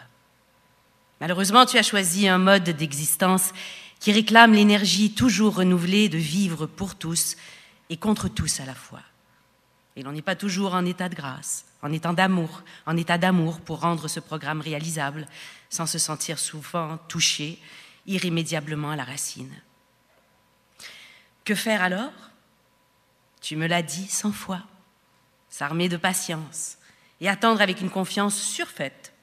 Malheureusement, 1.22 1.66
tu 1.66 1.78
as 1.78 1.84
choisi 1.84 2.28
un 2.28 2.38
mode 2.38 2.70
d'existence 2.70 3.54
qui 4.00 4.12
réclame 4.12 4.54
l'énergie 4.54 5.14
toujours 5.14 5.56
renouvelée 5.56 6.10
de 6.10 6.18
vivre 6.18 6.66
pour 6.66 6.96
tous 6.96 7.38
et 7.90 7.96
contre 7.96 8.28
tous 8.28 8.60
à 8.60 8.66
la 8.66 8.76
fois. 8.76 9.00
Et 9.96 10.04
l'on 10.04 10.12
n'est 10.12 10.22
pas 10.22 10.36
toujours 10.36 10.74
en 10.74 10.86
état 10.86 11.08
de 11.08 11.16
grâce, 11.16 11.66
en 11.82 11.92
état 11.92 12.14
d'amour, 12.14 12.64
en 12.86 12.98
état 12.98 13.18
d'amour 13.18 13.62
pour 13.62 13.82
rendre 13.82 14.08
ce 14.08 14.20
programme 14.20 14.62
réalisable, 14.62 15.28
sans 15.70 15.86
se 15.86 16.00
sentir 16.00 16.40
souvent 16.40 16.98
touché 17.08 17.60
irrémédiablement 18.08 18.92
à 18.92 18.96
la 18.96 19.04
racine. 19.04 19.54
Que 21.46 21.56
faire 21.56 21.84
alors? 21.84 22.12
Tu 23.42 23.56
me 23.56 23.68
l'as 23.68 23.84
dit 23.84 24.08
cent 24.08 24.32
fois. 24.32 24.64
S'armer 25.50 25.90
de 25.90 25.98
patience 25.98 26.78
et 27.22 27.30
attendre 27.30 27.62
avec 27.62 27.82
une 27.82 27.92
confiance 27.92 28.36
surfaite 28.36 29.14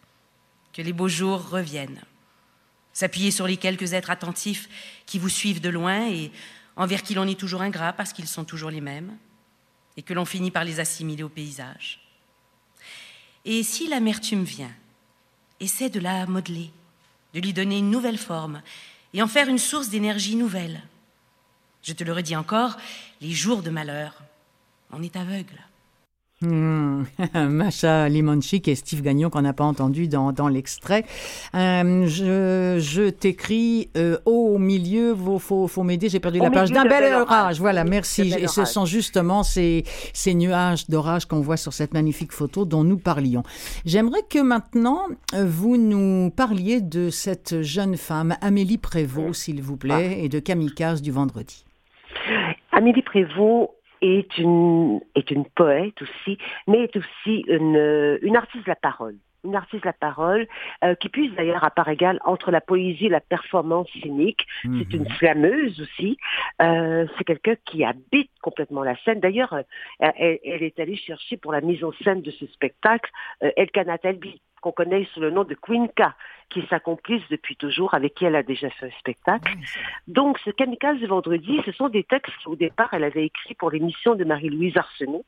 que 0.72 0.82
les 0.82 0.92
beaux 0.92 1.08
jours 1.08 1.48
reviennent. 1.48 2.02
S'appuyer 2.92 3.30
sur 3.30 3.46
les 3.46 3.56
quelques 3.56 3.92
êtres 3.94 4.10
attentifs 4.10 4.68
qui 5.06 5.18
vous 5.18 5.28
suivent 5.28 5.60
de 5.60 5.70
loin 5.70 6.08
et 6.08 6.30
envers 6.76 7.02
qui 7.02 7.14
l'on 7.14 7.26
est 7.26 7.38
toujours 7.38 7.62
ingrat 7.62 7.92
parce 7.92 8.12
qu'ils 8.12 8.28
sont 8.28 8.44
toujours 8.44 8.70
les 8.70 8.80
mêmes 8.80 9.16
et 10.00 10.02
que 10.02 10.14
l'on 10.14 10.24
finit 10.24 10.50
par 10.50 10.64
les 10.64 10.80
assimiler 10.80 11.22
au 11.22 11.28
paysage. 11.28 12.00
Et 13.44 13.62
si 13.62 13.86
l'amertume 13.86 14.44
vient, 14.44 14.72
essaie 15.60 15.90
de 15.90 16.00
la 16.00 16.24
modeler, 16.24 16.70
de 17.34 17.40
lui 17.40 17.52
donner 17.52 17.76
une 17.76 17.90
nouvelle 17.90 18.16
forme 18.16 18.62
et 19.12 19.20
en 19.20 19.28
faire 19.28 19.48
une 19.48 19.58
source 19.58 19.90
d'énergie 19.90 20.36
nouvelle. 20.36 20.80
Je 21.82 21.92
te 21.92 22.02
le 22.02 22.14
redis 22.14 22.34
encore, 22.34 22.78
les 23.20 23.32
jours 23.32 23.60
de 23.60 23.68
malheur, 23.68 24.22
on 24.90 25.02
est 25.02 25.16
aveugle. 25.16 25.60
Mmh. 26.50 27.04
Macha 27.50 28.08
Limonchik 28.08 28.66
et 28.68 28.74
Steve 28.74 29.02
Gagnon 29.02 29.28
qu'on 29.28 29.42
n'a 29.42 29.52
pas 29.52 29.64
entendu 29.64 30.08
dans, 30.08 30.32
dans 30.32 30.48
l'extrait. 30.48 31.04
Euh, 31.54 32.06
je, 32.06 32.78
je 32.80 33.10
t'écris 33.10 33.90
euh, 33.98 34.16
au 34.24 34.56
milieu, 34.56 35.14
il 35.14 35.38
faut, 35.38 35.68
faut 35.68 35.82
m'aider, 35.82 36.08
j'ai 36.08 36.18
perdu 36.18 36.38
la 36.38 36.50
page 36.50 36.70
d'un 36.72 36.86
bel 36.86 37.12
orage. 37.12 37.60
Voilà, 37.60 37.84
merci. 37.84 38.32
Et 38.38 38.46
ce 38.46 38.64
sont 38.64 38.86
justement 38.86 39.42
ces, 39.42 39.84
ces 40.14 40.32
nuages 40.32 40.88
d'orage 40.88 41.26
qu'on 41.26 41.40
voit 41.40 41.58
sur 41.58 41.74
cette 41.74 41.92
magnifique 41.92 42.32
photo 42.32 42.64
dont 42.64 42.84
nous 42.84 42.98
parlions. 42.98 43.42
J'aimerais 43.84 44.22
que 44.28 44.38
maintenant 44.38 45.02
euh, 45.34 45.44
vous 45.46 45.76
nous 45.76 46.30
parliez 46.30 46.80
de 46.80 47.10
cette 47.10 47.60
jeune 47.60 47.98
femme, 47.98 48.34
Amélie 48.40 48.78
Prévost, 48.78 49.42
s'il 49.42 49.60
vous 49.60 49.76
plaît, 49.76 50.16
ah. 50.18 50.24
et 50.24 50.28
de 50.30 50.38
Kamikaze 50.38 51.02
du 51.02 51.10
vendredi. 51.10 51.66
Amélie 52.72 53.02
Prévost 53.02 53.72
est 54.00 54.38
une, 54.38 55.00
est 55.14 55.30
une 55.30 55.44
poète 55.44 56.00
aussi, 56.02 56.38
mais 56.66 56.84
est 56.84 56.96
aussi 56.96 57.44
une, 57.48 58.18
une 58.22 58.36
artiste 58.36 58.64
de 58.64 58.70
la 58.70 58.76
parole 58.76 59.16
une 59.44 59.56
artiste 59.56 59.82
de 59.82 59.88
la 59.88 59.92
parole, 59.92 60.46
euh, 60.84 60.94
qui 60.94 61.08
puise 61.08 61.34
d'ailleurs 61.34 61.64
à 61.64 61.70
part 61.70 61.88
égale 61.88 62.20
entre 62.24 62.50
la 62.50 62.60
poésie 62.60 63.06
et 63.06 63.10
la 63.10 63.20
performance 63.20 63.88
scénique. 64.02 64.46
C'est 64.62 64.92
une 64.92 65.04
mhm. 65.04 65.70
aussi. 65.80 66.16
Euh, 66.60 67.06
c'est 67.16 67.24
quelqu'un 67.24 67.54
qui 67.64 67.84
habite 67.84 68.30
complètement 68.42 68.82
la 68.82 68.96
scène. 69.04 69.20
D'ailleurs, 69.20 69.52
euh, 69.54 69.62
elle, 69.98 70.38
elle, 70.44 70.62
est 70.62 70.78
allée 70.78 70.96
chercher 70.96 71.36
pour 71.36 71.52
la 71.52 71.60
mise 71.60 71.82
en 71.84 71.92
scène 72.04 72.22
de 72.22 72.30
ce 72.30 72.46
spectacle 72.46 73.10
Elkanah 73.40 73.98
Talbi, 73.98 74.40
qu'on 74.60 74.72
connaît 74.72 75.06
sous 75.12 75.20
le 75.20 75.30
nom 75.30 75.44
de 75.44 75.54
K, 75.54 76.02
qui 76.50 76.60
est 76.60 76.68
sa 76.68 76.80
complice 76.80 77.22
depuis 77.30 77.56
toujours, 77.56 77.94
avec 77.94 78.14
qui 78.14 78.24
elle 78.24 78.36
a 78.36 78.42
déjà 78.42 78.70
fait 78.70 78.86
un 78.86 78.98
spectacle. 78.98 79.52
Donc, 80.08 80.38
ce 80.44 80.50
Kamikaze 80.50 81.00
de 81.00 81.06
vendredi, 81.06 81.60
ce 81.64 81.72
sont 81.72 81.88
des 81.88 82.04
textes 82.04 82.32
qu'au 82.44 82.56
départ, 82.56 82.88
elle 82.92 83.04
avait 83.04 83.26
écrits 83.26 83.54
pour 83.54 83.70
l'émission 83.70 84.14
de 84.14 84.24
Marie-Louise 84.24 84.76
Arsenault, 84.76 85.24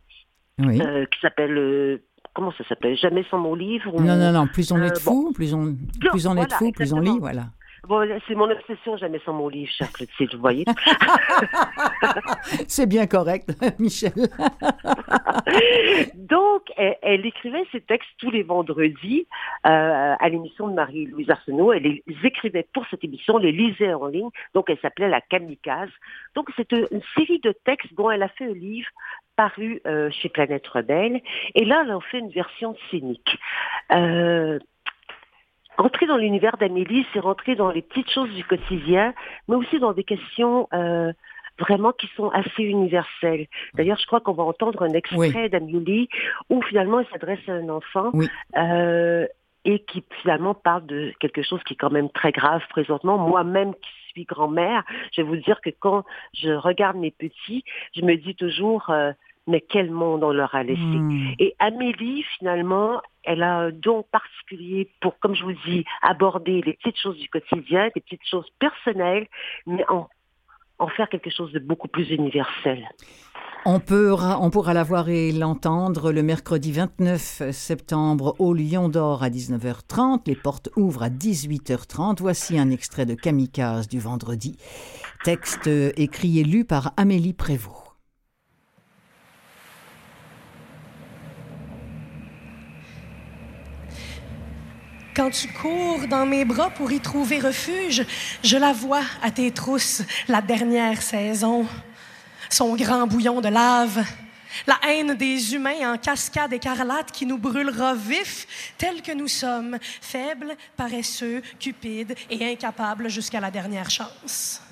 euh, 0.60 1.06
qui 1.06 1.20
s'appelle... 1.20 1.56
Euh, 1.56 2.02
comment 2.34 2.52
ça 2.52 2.64
s'appelle? 2.68 2.96
Jamais 2.96 3.24
sans 3.30 3.38
mon 3.38 3.54
livre 3.54 3.92
Non, 4.00 4.16
non, 4.16 4.32
non, 4.32 4.46
plus 4.46 4.72
on 4.72 4.82
est 4.82 4.90
de 4.90 4.98
fou, 4.98 5.32
plus 5.34 5.54
on, 5.54 5.76
plus 6.10 6.26
on 6.26 6.36
est 6.36 6.46
de 6.46 6.52
fou, 6.52 6.72
plus 6.72 6.92
on 6.92 7.00
lit, 7.00 7.18
voilà. 7.18 7.46
Bon, 7.88 8.08
c'est 8.28 8.36
mon 8.36 8.48
obsession, 8.48 8.96
jamais 8.96 9.18
sans 9.24 9.32
mon 9.32 9.48
livre, 9.48 9.72
cher 9.72 9.90
Clotilde, 9.92 10.34
vous 10.34 10.40
voyez. 10.40 10.64
c'est 12.68 12.88
bien 12.88 13.08
correct, 13.08 13.50
Michel. 13.80 14.12
Donc, 16.14 16.62
elle, 16.76 17.26
écrivait 17.26 17.64
ses 17.72 17.80
textes 17.80 18.08
tous 18.18 18.30
les 18.30 18.44
vendredis 18.44 19.26
euh, 19.66 20.14
à 20.18 20.28
l'émission 20.28 20.68
de 20.68 20.74
Marie-Louise 20.74 21.28
Arsenault. 21.28 21.72
Elle 21.72 21.82
les 21.82 22.02
écrivait 22.22 22.68
pour 22.72 22.86
cette 22.88 23.02
émission, 23.02 23.38
les 23.38 23.52
lisait 23.52 23.94
en 23.94 24.06
ligne. 24.06 24.30
Donc, 24.54 24.70
elle 24.70 24.78
s'appelait 24.78 25.08
La 25.08 25.20
Kamikaze. 25.20 25.90
Donc, 26.36 26.50
c'est 26.56 26.70
une 26.72 27.02
série 27.16 27.40
de 27.40 27.52
textes 27.64 27.92
dont 27.94 28.10
elle 28.10 28.22
a 28.22 28.28
fait 28.28 28.44
un 28.44 28.54
livre 28.54 28.88
paru 29.36 29.80
euh, 29.86 30.10
chez 30.10 30.28
Planète 30.28 30.66
Rebelle. 30.68 31.20
Et 31.54 31.64
là, 31.64 31.82
elle 31.84 31.92
en 31.92 32.00
fait 32.00 32.18
une 32.18 32.30
version 32.30 32.76
scénique. 32.90 33.38
Euh, 33.90 34.58
Rentrer 35.78 36.06
dans 36.06 36.16
l'univers 36.16 36.56
d'Amélie, 36.58 37.06
c'est 37.12 37.18
rentrer 37.18 37.54
dans 37.54 37.70
les 37.70 37.82
petites 37.82 38.10
choses 38.10 38.30
du 38.30 38.44
quotidien, 38.44 39.14
mais 39.48 39.56
aussi 39.56 39.78
dans 39.78 39.92
des 39.92 40.04
questions 40.04 40.68
euh, 40.74 41.12
vraiment 41.58 41.92
qui 41.92 42.08
sont 42.16 42.28
assez 42.30 42.62
universelles. 42.62 43.46
D'ailleurs, 43.74 43.98
je 43.98 44.06
crois 44.06 44.20
qu'on 44.20 44.32
va 44.32 44.42
entendre 44.42 44.82
un 44.82 44.92
extrait 44.92 45.48
d'Amélie 45.48 46.08
où 46.50 46.62
finalement 46.62 47.00
elle 47.00 47.06
s'adresse 47.08 47.40
à 47.48 47.52
un 47.52 47.68
enfant 47.68 48.12
euh, 48.56 49.26
et 49.64 49.78
qui 49.80 50.04
finalement 50.20 50.54
parle 50.54 50.86
de 50.86 51.12
quelque 51.20 51.42
chose 51.42 51.62
qui 51.64 51.74
est 51.74 51.76
quand 51.76 51.90
même 51.90 52.10
très 52.10 52.32
grave 52.32 52.62
présentement. 52.68 53.16
Moi-même 53.16 53.74
qui 53.74 53.90
suis 54.10 54.24
grand-mère, 54.24 54.84
je 55.12 55.22
vais 55.22 55.28
vous 55.28 55.36
dire 55.36 55.60
que 55.62 55.70
quand 55.70 56.04
je 56.34 56.50
regarde 56.50 56.96
mes 56.96 57.10
petits, 57.10 57.64
je 57.94 58.02
me 58.02 58.16
dis 58.16 58.34
toujours... 58.34 58.90
Euh, 58.90 59.12
mais 59.46 59.60
quel 59.60 59.90
monde 59.90 60.22
on 60.24 60.32
leur 60.32 60.54
a 60.54 60.62
laissé. 60.62 60.80
Hmm. 60.80 61.34
Et 61.38 61.54
Amélie, 61.58 62.24
finalement, 62.38 63.00
elle 63.24 63.42
a 63.42 63.54
un 63.54 63.70
don 63.70 64.04
particulier 64.10 64.90
pour, 65.00 65.18
comme 65.18 65.34
je 65.34 65.44
vous 65.44 65.54
dis, 65.66 65.84
aborder 66.02 66.62
les 66.62 66.74
petites 66.74 66.98
choses 66.98 67.18
du 67.18 67.28
quotidien, 67.28 67.90
les 67.94 68.00
petites 68.00 68.26
choses 68.28 68.48
personnelles, 68.58 69.26
mais 69.66 69.84
en, 69.88 70.08
en 70.78 70.88
faire 70.88 71.08
quelque 71.08 71.30
chose 71.30 71.52
de 71.52 71.58
beaucoup 71.58 71.88
plus 71.88 72.10
universel. 72.10 72.88
On, 73.64 73.78
peut, 73.78 74.12
on 74.12 74.50
pourra 74.50 74.74
la 74.74 74.82
voir 74.82 75.08
et 75.08 75.30
l'entendre 75.30 76.10
le 76.10 76.24
mercredi 76.24 76.72
29 76.72 77.52
septembre 77.52 78.34
au 78.40 78.54
Lion 78.54 78.88
d'Or 78.88 79.22
à 79.22 79.30
19h30. 79.30 80.22
Les 80.26 80.34
portes 80.34 80.70
ouvrent 80.76 81.04
à 81.04 81.10
18h30. 81.10 82.16
Voici 82.18 82.58
un 82.58 82.70
extrait 82.70 83.06
de 83.06 83.14
Kamikaze 83.14 83.88
du 83.88 84.00
vendredi. 84.00 84.56
Texte 85.22 85.68
écrit 85.68 86.40
et 86.40 86.44
lu 86.44 86.64
par 86.64 86.92
Amélie 86.96 87.34
Prévost. 87.34 87.91
Quand 95.14 95.28
tu 95.28 95.48
cours 95.48 96.08
dans 96.08 96.24
mes 96.24 96.46
bras 96.46 96.70
pour 96.70 96.90
y 96.90 96.98
trouver 96.98 97.38
refuge, 97.38 98.04
je 98.42 98.56
la 98.56 98.72
vois 98.72 99.04
à 99.22 99.30
tes 99.30 99.50
trousses, 99.50 100.02
la 100.26 100.40
dernière 100.40 101.02
saison. 101.02 101.66
Son 102.48 102.74
grand 102.76 103.06
bouillon 103.06 103.42
de 103.42 103.48
lave, 103.48 104.02
la 104.66 104.78
haine 104.88 105.14
des 105.14 105.54
humains 105.54 105.92
en 105.92 105.98
cascade 105.98 106.54
écarlate 106.54 107.12
qui 107.12 107.26
nous 107.26 107.36
brûlera 107.36 107.94
vifs, 107.94 108.74
tels 108.78 109.02
que 109.02 109.12
nous 109.12 109.28
sommes, 109.28 109.78
faibles, 109.82 110.56
paresseux, 110.78 111.42
cupides 111.60 112.14
et 112.30 112.50
incapables 112.50 113.10
jusqu'à 113.10 113.40
la 113.40 113.50
dernière 113.50 113.90
chance. 113.90 114.62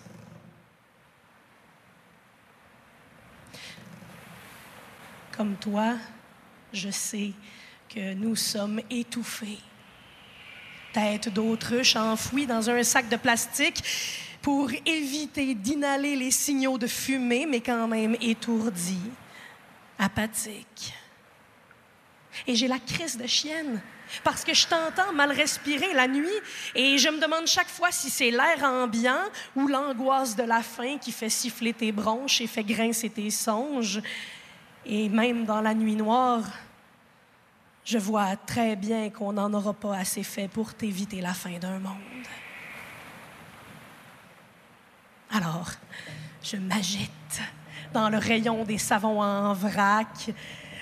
Comme 5.37 5.57
toi, 5.57 5.97
je 6.73 6.91
sais 6.91 7.33
que 7.89 8.15
nous 8.15 8.37
sommes 8.37 8.81
étouffés 8.91 9.59
tête 10.93 11.33
d'autruche 11.33 11.97
enfouie 11.97 12.47
dans 12.47 12.69
un 12.71 12.83
sac 12.83 13.09
de 13.09 13.17
plastique 13.17 13.83
pour 14.43 14.71
éviter 14.87 15.55
d'inhaler 15.55 16.17
les 16.17 16.31
signaux 16.31 16.79
de 16.79 16.87
fumée, 16.87 17.47
mais 17.47 17.61
quand 17.61 17.87
même 17.89 18.17
étourdi, 18.21 18.99
apathique. 19.99 20.95
Et 22.47 22.55
j'ai 22.55 22.69
la 22.69 22.79
crise 22.79 23.19
de 23.19 23.27
chienne 23.27 23.81
parce 24.25 24.45
que 24.45 24.55
je 24.55 24.67
t'entends 24.67 25.13
mal 25.13 25.31
respirer 25.31 25.93
la 25.95 26.09
nuit 26.09 26.29
et 26.75 26.99
je 26.99 27.09
me 27.09 27.21
demande 27.21 27.47
chaque 27.47 27.69
fois 27.69 27.91
si 27.91 28.11
c'est 28.11 28.31
l'air 28.31 28.63
ambiant 28.65 29.23
ou 29.55 29.69
l'angoisse 29.69 30.35
de 30.35 30.43
la 30.43 30.63
faim 30.63 30.99
qui 31.01 31.13
fait 31.13 31.29
siffler 31.29 31.73
tes 31.73 31.93
bronches 31.93 32.41
et 32.41 32.47
fait 32.47 32.65
grincer 32.65 33.11
tes 33.11 33.31
songes. 33.31 34.01
Et 34.87 35.09
même 35.09 35.45
dans 35.45 35.61
la 35.61 35.75
nuit 35.75 35.97
noire, 35.97 36.45
je 37.85 37.99
vois 37.99 38.37
très 38.37 38.77
bien 38.77 39.11
qu'on 39.11 39.33
n'en 39.33 39.53
aura 39.53 39.75
pas 39.75 39.97
assez 39.97 40.23
fait 40.23 40.49
pour 40.49 40.75
t'éviter 40.75 41.21
la 41.21 41.35
fin 41.35 41.59
d'un 41.59 41.79
monde. 41.79 41.97
Alors, 45.31 45.71
je 46.43 46.57
m'agite 46.57 47.41
dans 47.93 48.09
le 48.09 48.19
rayon 48.19 48.65
des 48.65 48.79
savons 48.79 49.23
en 49.23 49.53
vrac 49.53 50.31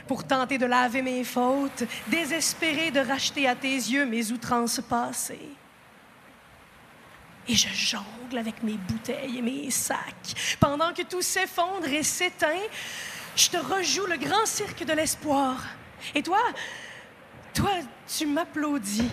pour 0.07 0.25
tenter 0.25 0.57
de 0.57 0.67
laver 0.67 1.03
mes 1.03 1.23
fautes, 1.23 1.85
désespéré 2.09 2.91
de 2.91 3.01
racheter 3.01 3.47
à 3.47 3.55
tes 3.55 3.75
yeux 3.75 4.07
mes 4.07 4.33
outrances 4.33 4.81
passées. 4.81 5.51
Et 7.47 7.55
je 7.55 7.69
jongle 7.69 8.39
avec 8.39 8.63
mes 8.63 8.77
bouteilles 8.77 9.39
et 9.39 9.43
mes 9.43 9.71
sacs. 9.71 10.57
Pendant 10.61 10.93
que 10.93 11.03
tout 11.03 11.23
s'effondre 11.23 11.89
et 11.89 12.03
s'éteint, 12.03 12.67
je 13.37 13.49
te 13.51 13.57
rejoue 13.57 14.07
le 14.07 14.17
grand 14.17 14.45
cirque 14.47 14.85
de 14.85 14.93
l'espoir. 14.93 15.63
Et 16.15 16.23
toi, 16.23 16.41
toi, 17.55 17.71
tu 18.07 18.27
m'applaudis. 18.27 19.11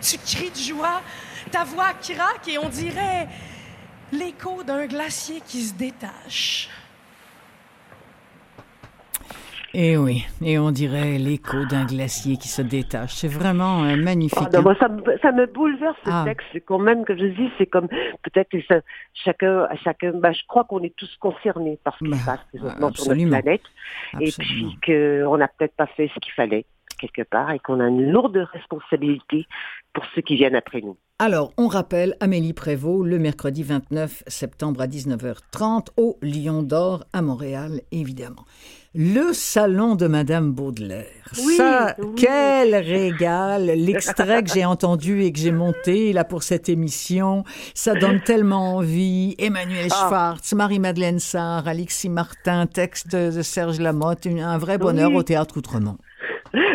Tu 0.00 0.18
cries 0.18 0.50
de 0.50 0.58
joie. 0.58 1.00
Ta 1.50 1.64
voix 1.64 1.92
craque 1.94 2.48
et 2.48 2.58
on 2.58 2.68
dirait 2.68 3.28
l'écho 4.10 4.62
d'un 4.62 4.86
glacier 4.86 5.40
qui 5.46 5.62
se 5.62 5.74
détache. 5.74 6.68
Et 9.74 9.92
eh 9.92 9.96
oui, 9.96 10.26
et 10.44 10.58
on 10.58 10.70
dirait 10.70 11.16
l'écho 11.16 11.64
d'un 11.64 11.86
glacier 11.86 12.36
qui 12.36 12.48
se 12.48 12.60
détache. 12.60 13.14
C'est 13.14 13.28
vraiment 13.28 13.84
euh, 13.84 13.96
magnifique. 13.96 14.52
Non, 14.52 14.74
ça, 14.78 14.88
me, 14.88 15.02
ça, 15.22 15.32
me, 15.32 15.46
bouleverse 15.46 15.96
ce 16.04 16.10
ah. 16.12 16.24
texte. 16.26 16.46
Quand 16.66 16.78
même, 16.78 17.06
que 17.06 17.16
je 17.16 17.24
dis, 17.24 17.50
c'est 17.56 17.66
comme 17.66 17.88
peut-être 17.88 18.50
que 18.50 18.60
ça, 18.68 18.80
chacun, 19.14 19.66
chacun, 19.82 20.12
bah, 20.14 20.32
je 20.32 20.42
crois 20.46 20.64
qu'on 20.64 20.82
est 20.82 20.94
tous 20.94 21.16
concernés 21.18 21.78
par 21.82 21.96
ce 21.96 22.04
qui 22.04 22.18
se 22.18 22.26
passe 22.26 22.40
présentement 22.52 22.92
sur 22.92 23.14
notre 23.14 23.28
planète. 23.28 23.62
Et 24.20 24.30
puis 24.38 24.76
qu'on 24.84 25.38
n'a 25.38 25.48
peut-être 25.48 25.74
pas 25.74 25.86
fait 25.86 26.10
ce 26.14 26.20
qu'il 26.20 26.32
fallait 26.34 26.66
quelque 26.98 27.22
part 27.28 27.50
et 27.50 27.58
qu'on 27.58 27.80
a 27.80 27.88
une 27.88 28.10
lourde 28.12 28.46
responsabilité 28.52 29.46
pour 29.92 30.04
ceux 30.14 30.22
qui 30.22 30.36
viennent 30.36 30.54
après 30.54 30.82
nous. 30.82 30.96
Alors, 31.18 31.52
on 31.56 31.66
rappelle 31.66 32.14
Amélie 32.20 32.52
Prévost 32.52 33.06
le 33.06 33.18
mercredi 33.18 33.62
29 33.62 34.22
septembre 34.26 34.80
à 34.82 34.86
19h30 34.86 35.88
au 35.96 36.18
Lion 36.22 36.62
d'Or 36.62 37.04
à 37.12 37.22
Montréal, 37.22 37.80
évidemment. 37.90 38.44
Le 38.94 39.32
salon 39.32 39.94
de 39.94 40.06
Madame 40.06 40.52
Baudelaire. 40.52 41.06
Ça, 41.32 41.96
quel 42.14 42.74
régal! 42.74 43.64
L'extrait 43.74 44.42
que 44.42 44.50
j'ai 44.52 44.66
entendu 44.66 45.22
et 45.22 45.32
que 45.32 45.38
j'ai 45.38 45.50
monté 45.50 46.12
là 46.12 46.24
pour 46.24 46.42
cette 46.42 46.68
émission, 46.68 47.42
ça 47.72 47.94
donne 47.94 48.20
tellement 48.20 48.76
envie. 48.76 49.34
Emmanuel 49.38 49.88
ah. 49.90 49.94
Schwartz, 49.94 50.52
Marie-Madeleine 50.52 51.20
Sarr, 51.20 51.66
Alexis 51.66 52.10
Martin, 52.10 52.66
texte 52.66 53.16
de 53.16 53.40
Serge 53.40 53.80
Lamotte, 53.80 54.26
un 54.26 54.58
vrai 54.58 54.76
bonheur 54.76 55.14
au 55.14 55.22
Théâtre 55.22 55.56
Outremont. 55.56 55.96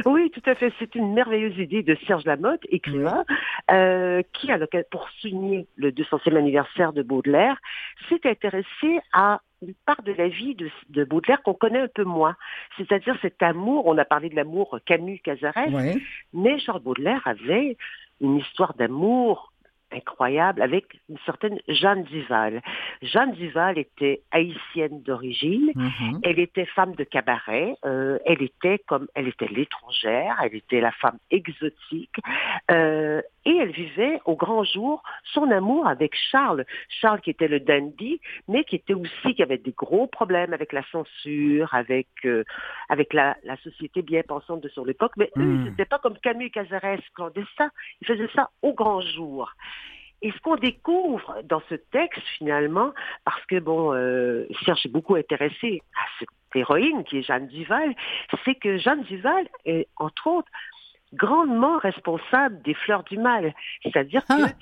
Oui, 0.07 0.31
tout 0.31 0.49
à 0.49 0.55
fait. 0.55 0.73
C'est 0.79 0.95
une 0.95 1.13
merveilleuse 1.13 1.59
idée 1.59 1.83
de 1.83 1.95
Serge 2.07 2.25
Lamotte, 2.25 2.63
écrivain, 2.69 3.25
euh, 3.69 4.23
qui, 4.33 4.49
pour 4.89 5.07
souligner 5.19 5.67
le 5.75 5.91
200e 5.91 6.35
anniversaire 6.35 6.93
de 6.93 7.03
Baudelaire, 7.03 7.57
s'est 8.09 8.27
intéressé 8.27 8.99
à 9.13 9.41
une 9.61 9.73
part 9.85 10.01
de 10.03 10.11
la 10.11 10.27
vie 10.27 10.55
de, 10.55 11.03
Baudelaire 11.03 11.41
qu'on 11.41 11.53
connaît 11.53 11.81
un 11.81 11.87
peu 11.87 12.03
moins. 12.03 12.35
C'est-à-dire 12.77 13.17
cet 13.21 13.41
amour, 13.41 13.87
on 13.87 13.97
a 13.97 14.05
parlé 14.05 14.29
de 14.29 14.35
l'amour 14.35 14.79
Camus-Cazares, 14.85 15.69
mais 16.33 16.59
Charles 16.59 16.81
Baudelaire 16.81 17.21
avait 17.25 17.77
une 18.21 18.37
histoire 18.37 18.73
d'amour 18.75 19.51
incroyable 19.91 20.61
avec 20.61 20.85
une 21.09 21.17
certaine 21.25 21.59
Jeanne 21.67 22.03
Duval. 22.03 22.61
Jeanne 23.01 23.33
Duval 23.33 23.77
était 23.77 24.21
haïtienne 24.31 25.01
d'origine, 25.03 25.71
mm-hmm. 25.75 26.19
elle 26.23 26.39
était 26.39 26.65
femme 26.65 26.95
de 26.95 27.03
cabaret, 27.03 27.75
euh, 27.85 28.19
elle 28.25 28.41
était 28.41 28.79
comme 28.87 29.07
elle 29.15 29.27
était 29.27 29.47
l'étrangère, 29.47 30.37
elle 30.43 30.55
était 30.55 30.81
la 30.81 30.91
femme 30.91 31.17
exotique, 31.31 32.15
euh, 32.71 33.21
et 33.45 33.55
elle 33.55 33.71
vivait 33.71 34.19
au 34.25 34.35
grand 34.35 34.65
jour 34.65 35.01
son 35.23 35.49
amour 35.51 35.87
avec 35.87 36.13
Charles. 36.31 36.65
Charles 36.89 37.21
qui 37.21 37.29
était 37.29 37.47
le 37.47 37.61
dandy, 37.61 38.19
mais 38.49 38.65
qui 38.65 38.75
était 38.75 38.93
aussi, 38.93 39.35
qui 39.35 39.41
avait 39.41 39.57
des 39.57 39.71
gros 39.71 40.05
problèmes 40.07 40.53
avec 40.53 40.73
la 40.73 40.83
censure, 40.91 41.73
avec, 41.73 42.07
euh, 42.25 42.43
avec 42.89 43.13
la, 43.13 43.37
la, 43.43 43.55
société 43.57 44.01
bien 44.01 44.21
pensante 44.27 44.61
de 44.61 44.69
son 44.69 44.85
époque. 44.87 45.13
Mais 45.15 45.31
eux, 45.37 45.41
hmm. 45.41 45.65
c'était 45.69 45.85
pas 45.85 45.99
comme 45.99 46.17
Camus 46.17 46.51
Cazares 46.51 46.99
clandestin. 47.15 47.69
Ils 48.01 48.07
faisaient 48.07 48.29
ça 48.35 48.49
au 48.61 48.73
grand 48.73 48.99
jour. 48.99 49.49
Et 50.21 50.31
ce 50.31 50.39
qu'on 50.39 50.55
découvre 50.55 51.41
dans 51.43 51.61
ce 51.69 51.75
texte, 51.75 52.23
finalement, 52.37 52.91
parce 53.23 53.45
que, 53.45 53.59
bon, 53.59 53.93
euh, 53.93 54.45
Serge 54.65 54.85
est 54.85 54.91
beaucoup 54.91 55.15
intéressé 55.15 55.81
à 55.95 56.05
cette 56.19 56.29
héroïne 56.55 57.03
qui 57.03 57.19
est 57.19 57.21
Jeanne 57.21 57.47
Duval, 57.47 57.93
c'est 58.43 58.55
que 58.55 58.77
Jeanne 58.77 59.03
Duval 59.03 59.47
est, 59.65 59.87
entre 59.97 60.27
autres, 60.27 60.51
grandement 61.13 61.77
responsable 61.77 62.61
des 62.63 62.73
fleurs 62.73 63.03
du 63.03 63.17
mal. 63.17 63.53
C'est-à-dire 63.83 64.25
que 64.25 64.43
ah. 64.43 64.53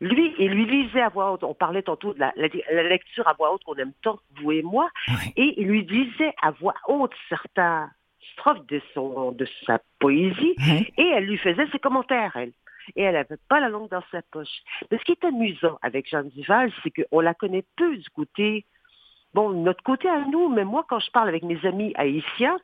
lui, 0.00 0.34
il 0.38 0.50
lui 0.52 0.64
lisait 0.66 1.02
à 1.02 1.10
voix 1.10 1.32
haute, 1.32 1.44
on 1.44 1.54
parlait 1.54 1.82
tantôt 1.82 2.14
de 2.14 2.18
la, 2.18 2.32
lecture 2.82 3.28
à 3.28 3.34
voix 3.34 3.52
haute 3.52 3.62
qu'on 3.64 3.76
aime 3.76 3.92
tant, 4.02 4.18
vous 4.40 4.52
et 4.52 4.62
moi, 4.62 4.88
et 5.36 5.60
il 5.60 5.68
lui 5.68 5.84
disait 5.84 6.34
à 6.42 6.50
voix 6.52 6.74
haute 6.88 7.12
certains 7.28 7.90
strophes 8.32 8.66
de, 8.66 8.80
son, 8.94 9.32
de 9.32 9.46
sa 9.66 9.78
poésie, 9.98 10.56
et 10.96 11.06
elle 11.06 11.26
lui 11.26 11.38
faisait 11.38 11.66
ses 11.70 11.78
commentaires, 11.78 12.32
elle. 12.34 12.52
Et 12.96 13.02
elle 13.02 13.14
n'avait 13.14 13.36
pas 13.48 13.60
la 13.60 13.68
langue 13.68 13.90
dans 13.90 14.02
sa 14.10 14.22
poche. 14.22 14.62
Mais 14.90 14.98
ce 14.98 15.04
qui 15.04 15.12
est 15.12 15.24
amusant 15.24 15.78
avec 15.82 16.08
Jeanne 16.08 16.28
Duval, 16.30 16.72
c'est 16.82 16.90
qu'on 16.90 17.20
la 17.20 17.34
connaît 17.34 17.64
peu 17.76 17.96
du 17.96 18.10
côté, 18.10 18.64
bon, 19.34 19.50
notre 19.50 19.82
côté 19.82 20.08
à 20.08 20.24
nous, 20.26 20.48
mais 20.48 20.64
moi, 20.64 20.84
quand 20.88 21.00
je 21.00 21.10
parle 21.10 21.28
avec 21.28 21.42
mes 21.42 21.64
amis 21.66 21.92
haïtiens, 21.96 22.58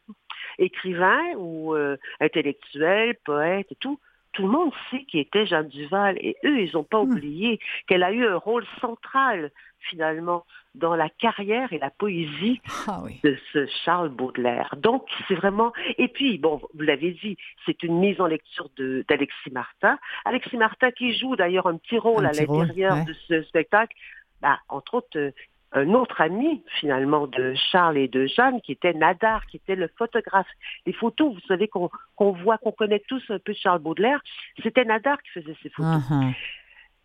écrivain 0.59 1.35
ou 1.37 1.75
euh, 1.75 1.97
intellectuel, 2.21 3.17
poète 3.25 3.71
et 3.71 3.77
tout, 3.77 3.99
tout 4.33 4.43
le 4.43 4.49
monde 4.51 4.73
sait 4.91 5.05
qui 5.05 5.19
était 5.19 5.47
Jeanne 5.47 5.69
Duval 5.69 6.17
et 6.21 6.37
eux, 6.45 6.61
ils 6.61 6.73
n'ont 6.75 6.85
pas 6.85 7.03
hmm. 7.03 7.11
oublié 7.11 7.61
qu'elle 7.87 8.03
a 8.03 8.13
eu 8.13 8.27
un 8.27 8.37
rôle 8.37 8.65
central 8.81 9.51
finalement 9.81 10.45
dans 10.79 10.97
la 10.97 11.09
carrière 11.09 11.73
et 11.73 11.79
la 11.79 11.91
poésie 11.91 12.61
ah 12.87 13.03
de 13.25 13.37
ce 13.53 13.67
Charles 13.85 14.09
Baudelaire. 14.09 14.75
Donc 14.79 15.07
c'est 15.27 15.35
vraiment 15.35 15.73
et 15.99 16.09
puis 16.09 16.39
bon 16.39 16.61
vous 16.75 16.83
l'avez 16.83 17.13
dit 17.13 17.37
c'est 17.67 17.83
une 17.83 17.99
mise 17.99 18.21
en 18.21 18.27
lecture 18.27 18.69
d'Alexis 18.77 19.51
Martin. 19.53 19.99
Alexis 20.25 20.57
Martin 20.57 20.91
qui 20.91 21.17
joue 21.19 21.37
d'ailleurs 21.37 21.67
un 21.67 21.77
petit 21.77 21.99
rôle 21.99 22.27
à 22.27 22.33
l'intérieur 22.33 23.05
de 23.05 23.13
ce 23.29 23.43
spectacle. 23.43 23.97
Bah, 24.41 24.61
entre 24.69 24.95
autres, 24.95 25.19
euh, 25.19 25.33
un 25.73 25.93
autre 25.95 26.21
ami 26.21 26.63
finalement 26.81 27.27
de 27.27 27.55
Charles 27.71 27.99
et 27.99 28.09
de 28.09 28.27
Jeanne, 28.27 28.61
qui 28.61 28.73
était 28.73 28.95
Nadar, 28.95 29.45
qui 29.47 29.57
était 29.57 29.77
le 29.77 29.89
photographe. 29.99 30.47
Les 30.87 30.93
photos, 30.93 31.35
vous 31.35 31.47
savez 31.47 31.69
qu'on 31.69 31.91
voit, 32.19 32.59
qu'on 32.59 32.73
connaît 32.73 33.03
tous 33.07 33.23
un 33.29 33.39
peu 33.39 33.53
Charles 33.53 33.81
Baudelaire, 33.81 34.21
c'était 34.63 34.85
Nadar 34.85 35.21
qui 35.23 35.31
faisait 35.31 35.57
ces 35.63 35.69
photos. 35.71 36.03
Uh-huh. 36.11 36.35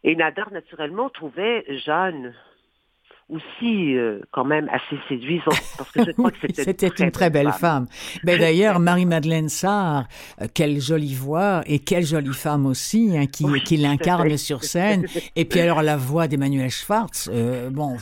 Et 0.03 0.15
Nadar, 0.15 0.51
naturellement, 0.51 1.09
trouvait 1.09 1.65
Jeanne 1.85 2.33
aussi 3.29 3.95
euh, 3.95 4.19
quand 4.31 4.43
même 4.43 4.69
assez 4.69 4.99
séduisante 5.07 5.61
parce 5.77 5.91
que 5.91 6.03
je 6.05 6.11
crois 6.17 6.31
que 6.31 6.37
c'était 6.51 6.87
une 6.87 7.11
très 7.11 7.29
belle 7.29 7.51
femme. 7.51 7.87
Mais 8.23 8.37
d'ailleurs 8.37 8.79
Marie-Madeleine 8.79 9.49
Sarr, 9.49 10.05
euh, 10.41 10.47
quelle 10.53 10.81
jolie 10.81 11.15
voix 11.15 11.63
et 11.65 11.79
quelle 11.79 12.05
jolie 12.05 12.33
femme 12.33 12.65
aussi 12.65 13.15
hein, 13.17 13.25
qui, 13.25 13.45
qui 13.63 13.77
l'incarne 13.77 14.35
sur 14.37 14.63
scène. 14.63 15.05
Et 15.35 15.45
puis 15.45 15.61
alors 15.61 15.81
la 15.81 15.95
voix 15.95 16.27
d'Emmanuel 16.27 16.69
Schwartz, 16.69 17.29
euh, 17.31 17.69
bon, 17.69 17.97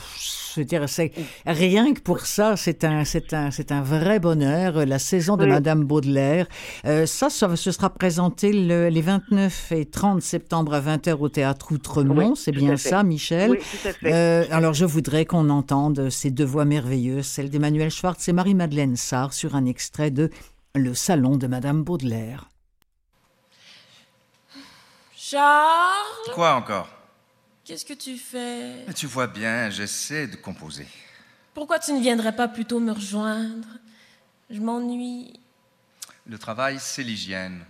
je 0.56 0.62
dire, 0.62 0.88
c'est 0.88 1.12
rien 1.46 1.94
que 1.94 2.00
pour 2.00 2.20
ça, 2.20 2.56
c'est 2.56 2.84
un, 2.84 3.04
c'est 3.04 3.32
un, 3.32 3.50
c'est 3.50 3.72
un 3.72 3.80
vrai 3.80 4.18
bonheur. 4.18 4.84
La 4.84 4.98
saison 4.98 5.36
de 5.36 5.46
Madame 5.46 5.84
Baudelaire, 5.84 6.46
ça, 6.84 7.30
ça, 7.30 7.56
ce 7.56 7.70
sera 7.70 7.90
présenté 7.90 8.52
le, 8.52 8.88
les 8.88 9.00
29 9.00 9.72
et 9.72 9.86
30 9.86 10.20
septembre 10.20 10.74
à 10.74 10.80
20h 10.80 11.12
au 11.18 11.28
théâtre 11.28 11.72
Outremont. 11.72 12.34
c'est 12.34 12.52
bien 12.52 12.76
ça, 12.76 13.02
Michel. 13.02 13.52
Oui, 13.52 13.58
tout 13.58 13.88
à 13.88 13.92
fait. 13.92 14.50
alors 14.50 14.74
je 14.74 14.84
voudrais 14.84 15.11
qu'on 15.12 15.50
entende 15.50 16.08
ces 16.08 16.30
deux 16.30 16.44
voix 16.44 16.64
merveilleuses, 16.64 17.26
celle 17.26 17.50
d'Emmanuel 17.50 17.90
Schwartz 17.90 18.26
et 18.28 18.32
Marie-Madeleine 18.32 18.96
Sarr, 18.96 19.32
sur 19.32 19.54
un 19.54 19.66
extrait 19.66 20.10
de 20.10 20.30
Le 20.74 20.94
Salon 20.94 21.36
de 21.36 21.46
Madame 21.46 21.84
Baudelaire. 21.84 22.48
Charles? 25.14 26.32
Quoi 26.34 26.54
encore? 26.54 26.88
Qu'est-ce 27.64 27.84
que 27.84 27.92
tu 27.92 28.16
fais? 28.16 28.86
Tu 28.96 29.06
vois 29.06 29.26
bien, 29.26 29.68
j'essaie 29.70 30.26
de 30.26 30.36
composer. 30.36 30.88
Pourquoi 31.54 31.78
tu 31.78 31.92
ne 31.92 32.00
viendrais 32.00 32.34
pas 32.34 32.48
plutôt 32.48 32.80
me 32.80 32.92
rejoindre? 32.92 33.68
Je 34.50 34.60
m'ennuie. 34.60 35.38
Le 36.26 36.38
travail, 36.38 36.78
c'est 36.80 37.02
l'hygiène. 37.02 37.64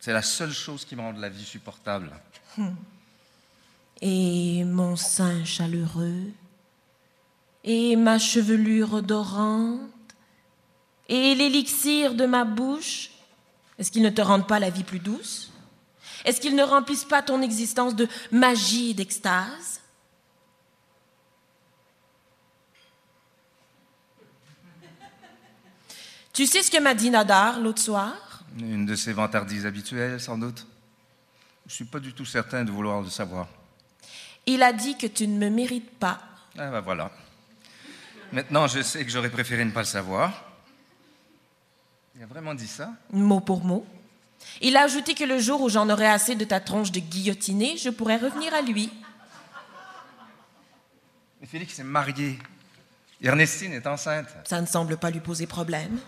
C'est 0.00 0.12
la 0.12 0.22
seule 0.22 0.52
chose 0.52 0.84
qui 0.84 0.96
me 0.96 1.02
rend 1.02 1.12
la 1.12 1.28
vie 1.28 1.44
supportable. 1.44 2.10
Et 4.00 4.62
mon 4.64 4.94
sein 4.94 5.44
chaleureux, 5.44 6.30
et 7.64 7.96
ma 7.96 8.18
chevelure 8.18 8.94
odorante, 8.94 9.80
et 11.08 11.34
l'élixir 11.34 12.14
de 12.14 12.24
ma 12.24 12.44
bouche, 12.44 13.10
est-ce 13.78 13.90
qu'ils 13.90 14.02
ne 14.02 14.10
te 14.10 14.20
rendent 14.20 14.46
pas 14.46 14.60
la 14.60 14.70
vie 14.70 14.84
plus 14.84 15.00
douce? 15.00 15.50
Est-ce 16.24 16.40
qu'ils 16.40 16.54
ne 16.54 16.62
remplissent 16.62 17.04
pas 17.04 17.22
ton 17.22 17.42
existence 17.42 17.96
de 17.96 18.08
magie 18.30 18.90
et 18.90 18.94
d'extase? 18.94 19.80
Tu 26.32 26.46
sais 26.46 26.62
ce 26.62 26.70
que 26.70 26.80
m'a 26.80 26.94
dit 26.94 27.10
Nadar 27.10 27.58
l'autre 27.58 27.82
soir? 27.82 28.44
Une 28.60 28.86
de 28.86 28.94
ses 28.94 29.12
vantardises 29.12 29.66
habituelles, 29.66 30.20
sans 30.20 30.38
doute. 30.38 30.66
Je 31.66 31.72
ne 31.72 31.74
suis 31.74 31.84
pas 31.84 31.98
du 31.98 32.12
tout 32.12 32.24
certain 32.24 32.64
de 32.64 32.70
vouloir 32.70 33.02
le 33.02 33.10
savoir. 33.10 33.48
Il 34.50 34.62
a 34.62 34.72
dit 34.72 34.96
que 34.96 35.06
tu 35.06 35.28
ne 35.28 35.38
me 35.38 35.50
mérites 35.50 35.90
pas. 35.98 36.20
Ah 36.56 36.70
ben 36.70 36.80
voilà. 36.80 37.10
Maintenant, 38.32 38.66
je 38.66 38.80
sais 38.80 39.04
que 39.04 39.10
j'aurais 39.10 39.28
préféré 39.28 39.62
ne 39.62 39.70
pas 39.70 39.80
le 39.80 39.86
savoir. 39.86 40.42
Il 42.16 42.22
a 42.22 42.26
vraiment 42.26 42.54
dit 42.54 42.66
ça? 42.66 42.94
Mot 43.12 43.40
pour 43.40 43.62
mot. 43.62 43.86
Il 44.62 44.78
a 44.78 44.84
ajouté 44.84 45.12
que 45.14 45.24
le 45.24 45.38
jour 45.38 45.60
où 45.60 45.68
j'en 45.68 45.90
aurai 45.90 46.06
assez 46.06 46.34
de 46.34 46.46
ta 46.46 46.60
tronche 46.60 46.92
de 46.92 46.98
guillotiné, 46.98 47.76
je 47.76 47.90
pourrais 47.90 48.16
revenir 48.16 48.54
à 48.54 48.62
lui. 48.62 48.90
Mais 51.42 51.46
Félix 51.46 51.78
est 51.78 51.84
marié. 51.84 52.38
Ernestine 53.22 53.74
est 53.74 53.86
enceinte. 53.86 54.28
Ça 54.44 54.62
ne 54.62 54.66
semble 54.66 54.96
pas 54.96 55.10
lui 55.10 55.20
poser 55.20 55.46
problème. 55.46 56.00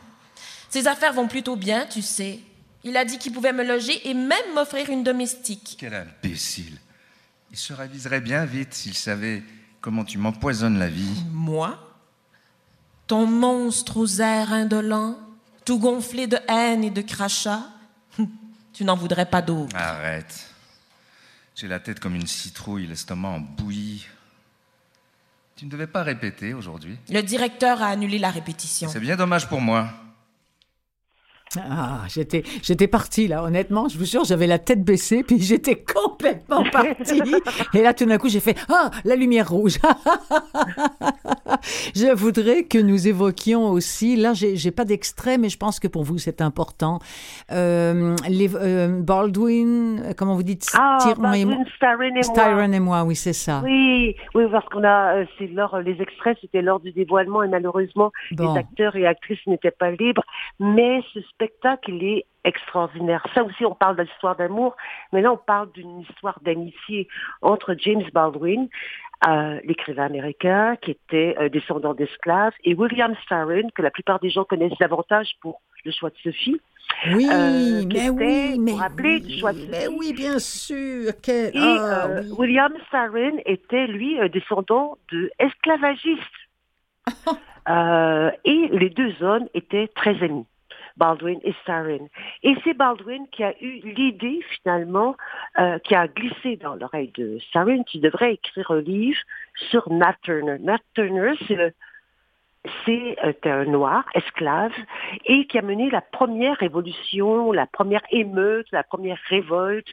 Ses 0.70 0.86
affaires 0.86 1.12
vont 1.12 1.28
plutôt 1.28 1.57
bien, 1.57 1.84
tu 1.84 2.01
sais. 2.01 2.41
Il 2.84 2.97
a 2.97 3.05
dit 3.05 3.18
qu'il 3.18 3.34
pouvait 3.34 3.53
me 3.53 3.64
loger 3.64 4.09
et 4.09 4.14
même 4.14 4.55
m'offrir 4.55 4.88
une 4.88 5.05
domestique. 5.05 5.76
Quel 5.78 5.93
imbécile. 5.93 6.78
Il 7.51 7.57
se 7.57 7.72
raviserait 7.72 8.20
bien 8.20 8.44
vite 8.44 8.74
s'il 8.74 8.94
savait 8.94 9.42
comment 9.80 10.05
tu 10.05 10.18
m'empoisonnes 10.18 10.78
la 10.78 10.88
vie. 10.88 11.24
Moi 11.32 11.78
Ton 13.07 13.26
monstre 13.26 13.96
aux 13.96 14.20
airs 14.20 14.53
indolents, 14.53 15.18
tout 15.64 15.78
gonflé 15.78 16.26
de 16.26 16.38
haine 16.48 16.84
et 16.84 16.90
de 16.90 17.03
crachats 17.03 17.66
Tu 18.72 18.84
n'en 18.84 18.96
voudrais 18.96 19.26
pas 19.26 19.42
d'autre. 19.42 19.76
Arrête. 19.76 20.55
J'ai 21.57 21.68
la 21.68 21.80
tête 21.80 22.01
comme 22.01 22.14
une 22.14 22.26
citrouille, 22.26 22.86
l'estomac 22.86 23.28
en 23.28 23.40
bouillie. 23.40 24.07
Tu 25.57 25.66
ne 25.66 25.70
devais 25.70 25.86
pas 25.86 26.03
répéter 26.03 26.55
aujourd'hui. 26.55 26.96
Le 27.11 27.20
directeur 27.20 27.82
a 27.82 27.88
annulé 27.88 28.18
la 28.18 28.30
répétition. 28.30 28.88
C'est 28.88 29.01
bien 29.01 29.16
dommage 29.16 29.48
pour 29.48 29.61
moi. 29.61 29.90
Ah, 31.59 32.03
j'étais, 32.07 32.44
j'étais 32.62 32.86
partie 32.86 33.26
là, 33.26 33.42
honnêtement, 33.42 33.88
je 33.88 33.98
vous 33.98 34.05
jure, 34.05 34.22
j'avais 34.22 34.46
la 34.46 34.61
tête 34.61 34.84
baissée, 34.84 35.24
puis 35.24 35.38
j'étais 35.40 35.74
complètement 35.74 36.62
partie. 36.70 37.20
Et 37.74 37.82
là, 37.82 37.92
tout 37.92 38.05
d'un 38.05 38.18
coup, 38.18 38.28
j'ai 38.28 38.38
fait 38.38 38.57
Ah, 38.68 38.92
la 39.05 39.16
lumière 39.16 39.51
rouge. 39.51 39.78
je 41.96 42.14
voudrais 42.14 42.62
que 42.62 42.78
nous 42.78 43.09
évoquions 43.09 43.68
aussi, 43.68 44.14
là, 44.14 44.32
j'ai, 44.32 44.55
j'ai 44.55 44.70
pas 44.70 44.84
d'extrait, 44.84 45.38
mais 45.38 45.48
je 45.48 45.59
pense 45.59 45.80
que 45.80 45.88
pour 45.88 46.05
vous, 46.05 46.18
c'est 46.18 46.40
important. 46.40 47.01
Euh, 47.51 48.14
les, 48.28 48.55
euh, 48.55 49.03
Baldwin, 49.03 50.03
euh, 50.05 50.12
comment 50.16 50.36
vous 50.36 50.44
dites? 50.44 50.68
Ah, 50.78 50.98
Baldwin, 51.18 51.64
Styron 51.74 52.12
et 52.12 52.44
moi. 52.44 52.76
et 52.76 52.80
moi, 52.80 53.03
oui, 53.03 53.16
c'est 53.16 53.32
ça. 53.32 53.61
Oui, 53.64 54.14
oui, 54.36 54.44
parce 54.53 54.68
qu'on 54.68 54.84
a, 54.84 55.24
c'est 55.36 55.48
lors, 55.48 55.80
les 55.80 56.01
extraits, 56.01 56.38
c'était 56.40 56.62
lors 56.62 56.78
du 56.78 56.92
dévoilement, 56.92 57.42
et 57.42 57.48
malheureusement, 57.48 58.12
les 58.30 58.57
acteurs 58.57 58.94
et 58.94 59.05
actrices 59.05 59.44
n'étaient 59.48 59.72
pas 59.72 59.90
libres, 59.90 60.22
mais 60.61 61.01
ce 61.12 61.18
spectacle, 61.41 61.91
il 61.91 62.05
est 62.05 62.26
extraordinaire. 62.45 63.24
Ça 63.34 63.43
aussi, 63.43 63.64
on 63.64 63.74
parle 63.74 64.05
d'histoire 64.05 64.36
d'amour, 64.36 64.76
mais 65.12 65.22
là, 65.22 65.32
on 65.32 65.38
parle 65.38 65.72
d'une 65.72 66.01
histoire 66.01 66.38
d'amitié 66.43 67.09
entre 67.41 67.74
James 67.78 68.05
Baldwin, 68.12 68.68
euh, 69.26 69.61
l'écrivain 69.64 70.07
américain 70.07 70.76
qui 70.76 70.91
était 70.93 71.34
euh, 71.38 71.49
descendant 71.49 71.95
d'esclaves, 71.95 72.53
et 72.64 72.74
William 72.74 73.14
Styron, 73.24 73.70
que 73.74 73.82
la 73.82 73.91
plupart 73.91 74.20
des 74.20 74.30
gens 74.30 74.45
connaissent 74.45 74.78
davantage 74.78 75.30
pour 75.41 75.62
le 75.84 75.93
choix 75.93 76.11
de 76.11 76.16
Sophie. 76.22 76.61
Oui, 77.14 77.28
euh, 77.32 77.84
mais 77.86 78.11
oui, 78.11 78.59
mais, 78.59 78.72
oui, 78.72 79.38
choix 79.38 79.53
de 79.53 79.66
mais 79.70 79.86
oui, 79.88 80.12
bien 80.12 80.38
sûr. 80.38 81.12
Et 81.28 81.53
ah, 81.57 82.09
William 82.36 82.72
Styron 82.88 83.38
était, 83.47 83.86
lui, 83.86 84.18
descendant 84.30 84.99
d'esclavagistes. 85.11 86.20
et 88.45 88.68
les 88.72 88.91
deux 88.91 89.22
hommes 89.22 89.49
étaient 89.55 89.88
très 89.95 90.22
amis. 90.22 90.47
Baldwin 91.01 91.40
et 91.42 91.55
Sarin. 91.64 92.07
Et 92.42 92.55
c'est 92.62 92.74
Baldwin 92.74 93.26
qui 93.32 93.42
a 93.42 93.55
eu 93.62 93.80
l'idée 93.96 94.40
finalement, 94.51 95.16
euh, 95.59 95.78
qui 95.78 95.94
a 95.94 96.07
glissé 96.07 96.57
dans 96.57 96.74
l'oreille 96.74 97.12
de 97.16 97.38
Sarin, 97.53 97.82
qui 97.84 98.01
devrait 98.01 98.34
écrire 98.34 98.70
un 98.70 98.82
livre 98.82 99.18
sur 99.70 99.90
Nat 99.90 100.16
Turner. 100.22 100.59
Nat 100.61 100.80
Turner, 100.94 101.32
c'est 102.84 103.16
euh, 103.24 103.32
un 103.44 103.64
noir, 103.64 104.05
esclave, 104.14 104.74
et 105.24 105.46
qui 105.46 105.59
a 105.59 105.62
mené 105.62 105.90
la 105.90 106.03
première 106.03 106.59
révolution, 106.59 107.51
la 107.51 107.66
première 107.66 108.03
émeute, 108.11 108.66
la 108.70 108.82
première 108.82 109.18
révolte 109.30 109.88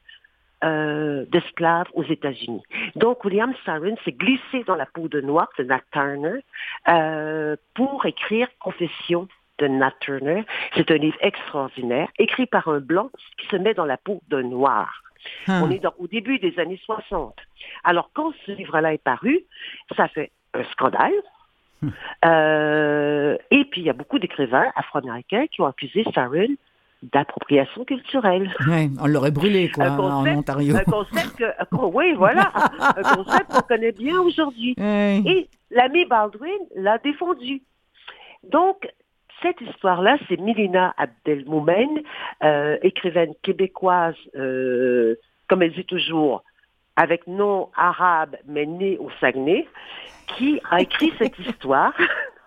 euh, 0.66 1.24
d'esclaves 1.32 1.88
aux 1.94 2.04
États-Unis. 2.04 2.64
Donc, 2.96 3.24
William 3.24 3.54
Sarin 3.66 3.96
s'est 4.04 4.12
glissé 4.12 4.66
dans 4.66 4.76
la 4.76 4.88
peau 4.88 5.08
de 5.08 5.22
noir 5.22 5.48
de 5.58 5.64
Nat 5.64 5.84
Turner 5.94 6.42
pour 7.76 8.06
écrire 8.06 8.50
Confession 8.60 9.30
de 9.60 9.68
Nat 9.68 9.94
Turner. 10.00 10.46
C'est 10.76 10.92
un 10.92 10.98
livre 10.98 11.18
extraordinaire, 11.22 12.10
écrit 12.20 12.46
par 12.46 12.68
un 12.68 12.80
blanc 12.80 13.10
qui 13.38 13.48
se 13.48 13.56
met 13.56 13.74
dans 13.74 13.86
la 13.86 13.98
peau 13.98 14.22
d'un 14.30 14.44
noir. 14.44 15.04
Hmm. 15.48 15.64
On 15.64 15.72
est 15.72 15.84
au 15.98 16.08
début 16.08 16.40
des 16.40 16.58
années 16.60 16.80
60. 16.86 17.36
Alors, 17.84 18.12
quand 18.14 18.32
ce 18.46 18.52
livre-là 18.52 18.94
est 18.94 19.04
paru, 19.04 19.40
ça 19.96 20.08
fait 20.08 20.32
un 20.54 20.64
scandale. 20.72 21.14
Hmm. 21.82 21.90
Euh, 22.26 23.38
et 23.52 23.66
puis, 23.66 23.82
il 23.82 23.88
y 23.88 23.90
a 23.90 23.94
beaucoup 23.94 24.20
d'écrivains 24.20 24.72
afro-américains 24.76 25.48
qui 25.48 25.62
ont 25.62 25.68
accusé 25.68 26.04
Sarin 26.14 26.54
d'appropriation 27.04 27.86
culturelle. 27.86 28.52
on 29.00 29.06
l'aurait 29.06 29.32
brûlé, 29.32 29.70
quoi, 29.70 29.92
en 29.92 30.26
Ontario. 30.26 30.76
Un 30.76 30.84
concept 30.84 31.36
que, 31.38 31.86
oui, 31.94 32.14
voilà, 32.14 32.52
un 32.80 33.16
concept 33.16 33.52
qu'on 33.52 33.62
connaît 33.62 33.92
bien 33.92 34.20
aujourd'hui. 34.20 34.74
Et 34.80 35.48
l'ami 35.70 36.06
Baldwin 36.06 36.58
l'a 36.76 36.98
défendu. 36.98 37.62
Donc, 38.44 38.88
cette 39.42 39.62
histoire-là, 39.62 40.18
c'est 40.28 40.40
Milina 40.40 40.94
Abdelmoumen, 40.98 42.02
euh, 42.44 42.78
écrivaine 42.82 43.34
québécoise, 43.44 44.16
euh, 44.36 45.16
comme 45.48 45.62
elle 45.62 45.74
dit 45.74 45.86
toujours, 45.86 46.44
avec 46.96 47.28
nom 47.28 47.70
arabe 47.76 48.36
mais 48.48 48.66
née 48.66 48.98
au 48.98 49.10
Saguenay, 49.20 49.68
qui 50.36 50.60
a 50.70 50.82
écrit 50.82 51.14
cette 51.18 51.38
histoire. 51.48 51.94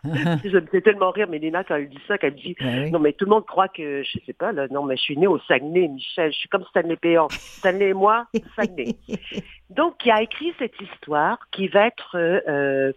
je 0.05 0.59
me 0.59 0.66
fais 0.66 0.80
tellement 0.80 1.11
rire, 1.11 1.28
Mélina, 1.28 1.62
quand 1.62 1.76
elle 1.76 1.88
dit 1.88 2.01
ça, 2.09 2.16
qu'elle 2.16 2.34
dit, 2.34 2.57
Ben 2.59 2.91
non, 2.91 2.99
mais 2.99 3.12
tout 3.12 3.26
le 3.26 3.30
monde 3.30 3.45
croit 3.45 3.68
que, 3.68 4.03
je 4.03 4.18
sais 4.24 4.32
pas, 4.32 4.51
là, 4.53 4.66
non, 4.70 4.82
mais 4.84 4.97
je 4.97 5.03
suis 5.03 5.16
née 5.16 5.26
au 5.26 5.38
Saguenay, 5.41 5.88
Michel, 5.88 6.32
je 6.32 6.38
suis 6.38 6.49
comme 6.49 6.64
Stanley 6.70 6.97
Péan. 6.97 7.28
Stanley 7.28 7.91
et 7.91 7.95
moi, 7.95 8.26
Saguenay. 8.57 8.97
Donc, 9.70 9.95
il 10.05 10.11
a 10.11 10.22
écrit 10.22 10.55
cette 10.59 10.80
histoire 10.80 11.38
qui 11.51 11.68
va 11.68 11.86
être 11.86 12.16
euh, 12.16 12.93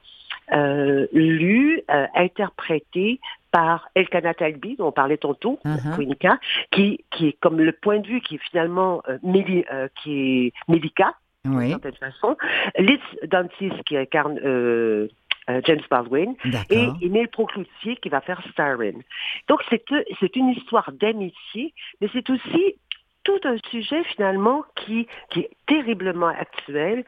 euh, 0.54 1.08
lue, 1.12 1.82
euh, 1.89 2.08
interprétée 2.16 3.20
par 3.54 3.88
Elkanah 3.93 4.34
Talbi, 4.34 4.76
dont 4.76 4.88
on 4.88 4.91
parlait 4.91 5.18
tantôt. 5.18 5.60
Quenica, 5.95 6.39
qui, 6.72 7.06
qui 7.12 7.28
est 7.28 7.39
comme 7.39 7.60
le 7.62 7.72
point 7.72 7.99
de 7.99 8.08
vue 8.08 8.20
qui 8.20 8.36
est 8.36 8.43
finalement 8.49 9.04
euh, 9.08 9.20
euh, 9.24 9.88
qui 10.01 10.47
est 10.47 10.54
médica, 10.68 11.14
d'une 11.45 11.56
Oui, 11.56 11.70
certaine 11.70 11.93
façon. 11.93 12.36
Liz 12.80 12.99
Dantis 13.28 13.72
qui 13.86 13.95
incarne 13.95 14.39
euh, 14.43 15.08
euh, 15.49 15.62
James 15.66 15.82
Baldwin 15.89 16.36
et. 16.72 16.88
Emile 17.01 17.28
Procloutier 17.28 17.95
qui 17.97 18.10
va 18.10 18.22
faire 18.22 18.41
Starrin. 18.51 18.99
Donc 19.47 19.62
c'est 19.70 19.84
c'est 20.20 20.36
une 20.36 20.49
histoire 20.49 20.91
d'amitié, 20.91 21.74
mais 22.01 22.10
c'est 22.12 22.28
aussi 22.32 22.76
tout 23.24 23.39
un 23.43 23.58
sujet 23.70 24.04
finalement 24.06 24.64
qui, 24.76 25.08
qui 25.30 25.41
est 25.41 25.51
terriblement 25.68 26.28
actuel 26.28 27.06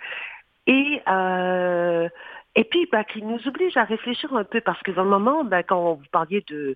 et 0.67 1.01
euh, 1.07 2.07
et 2.55 2.63
puis 2.63 2.87
bah, 2.91 3.03
qui 3.03 3.21
nous 3.21 3.39
oblige 3.47 3.75
à 3.77 3.83
réfléchir 3.83 4.33
un 4.35 4.43
peu 4.43 4.61
parce 4.61 4.81
que 4.83 4.91
dans 4.91 5.03
le 5.03 5.09
moment, 5.09 5.43
bah, 5.43 5.63
quand 5.63 5.93
vous 5.95 6.03
parliez 6.11 6.43
de 6.49 6.75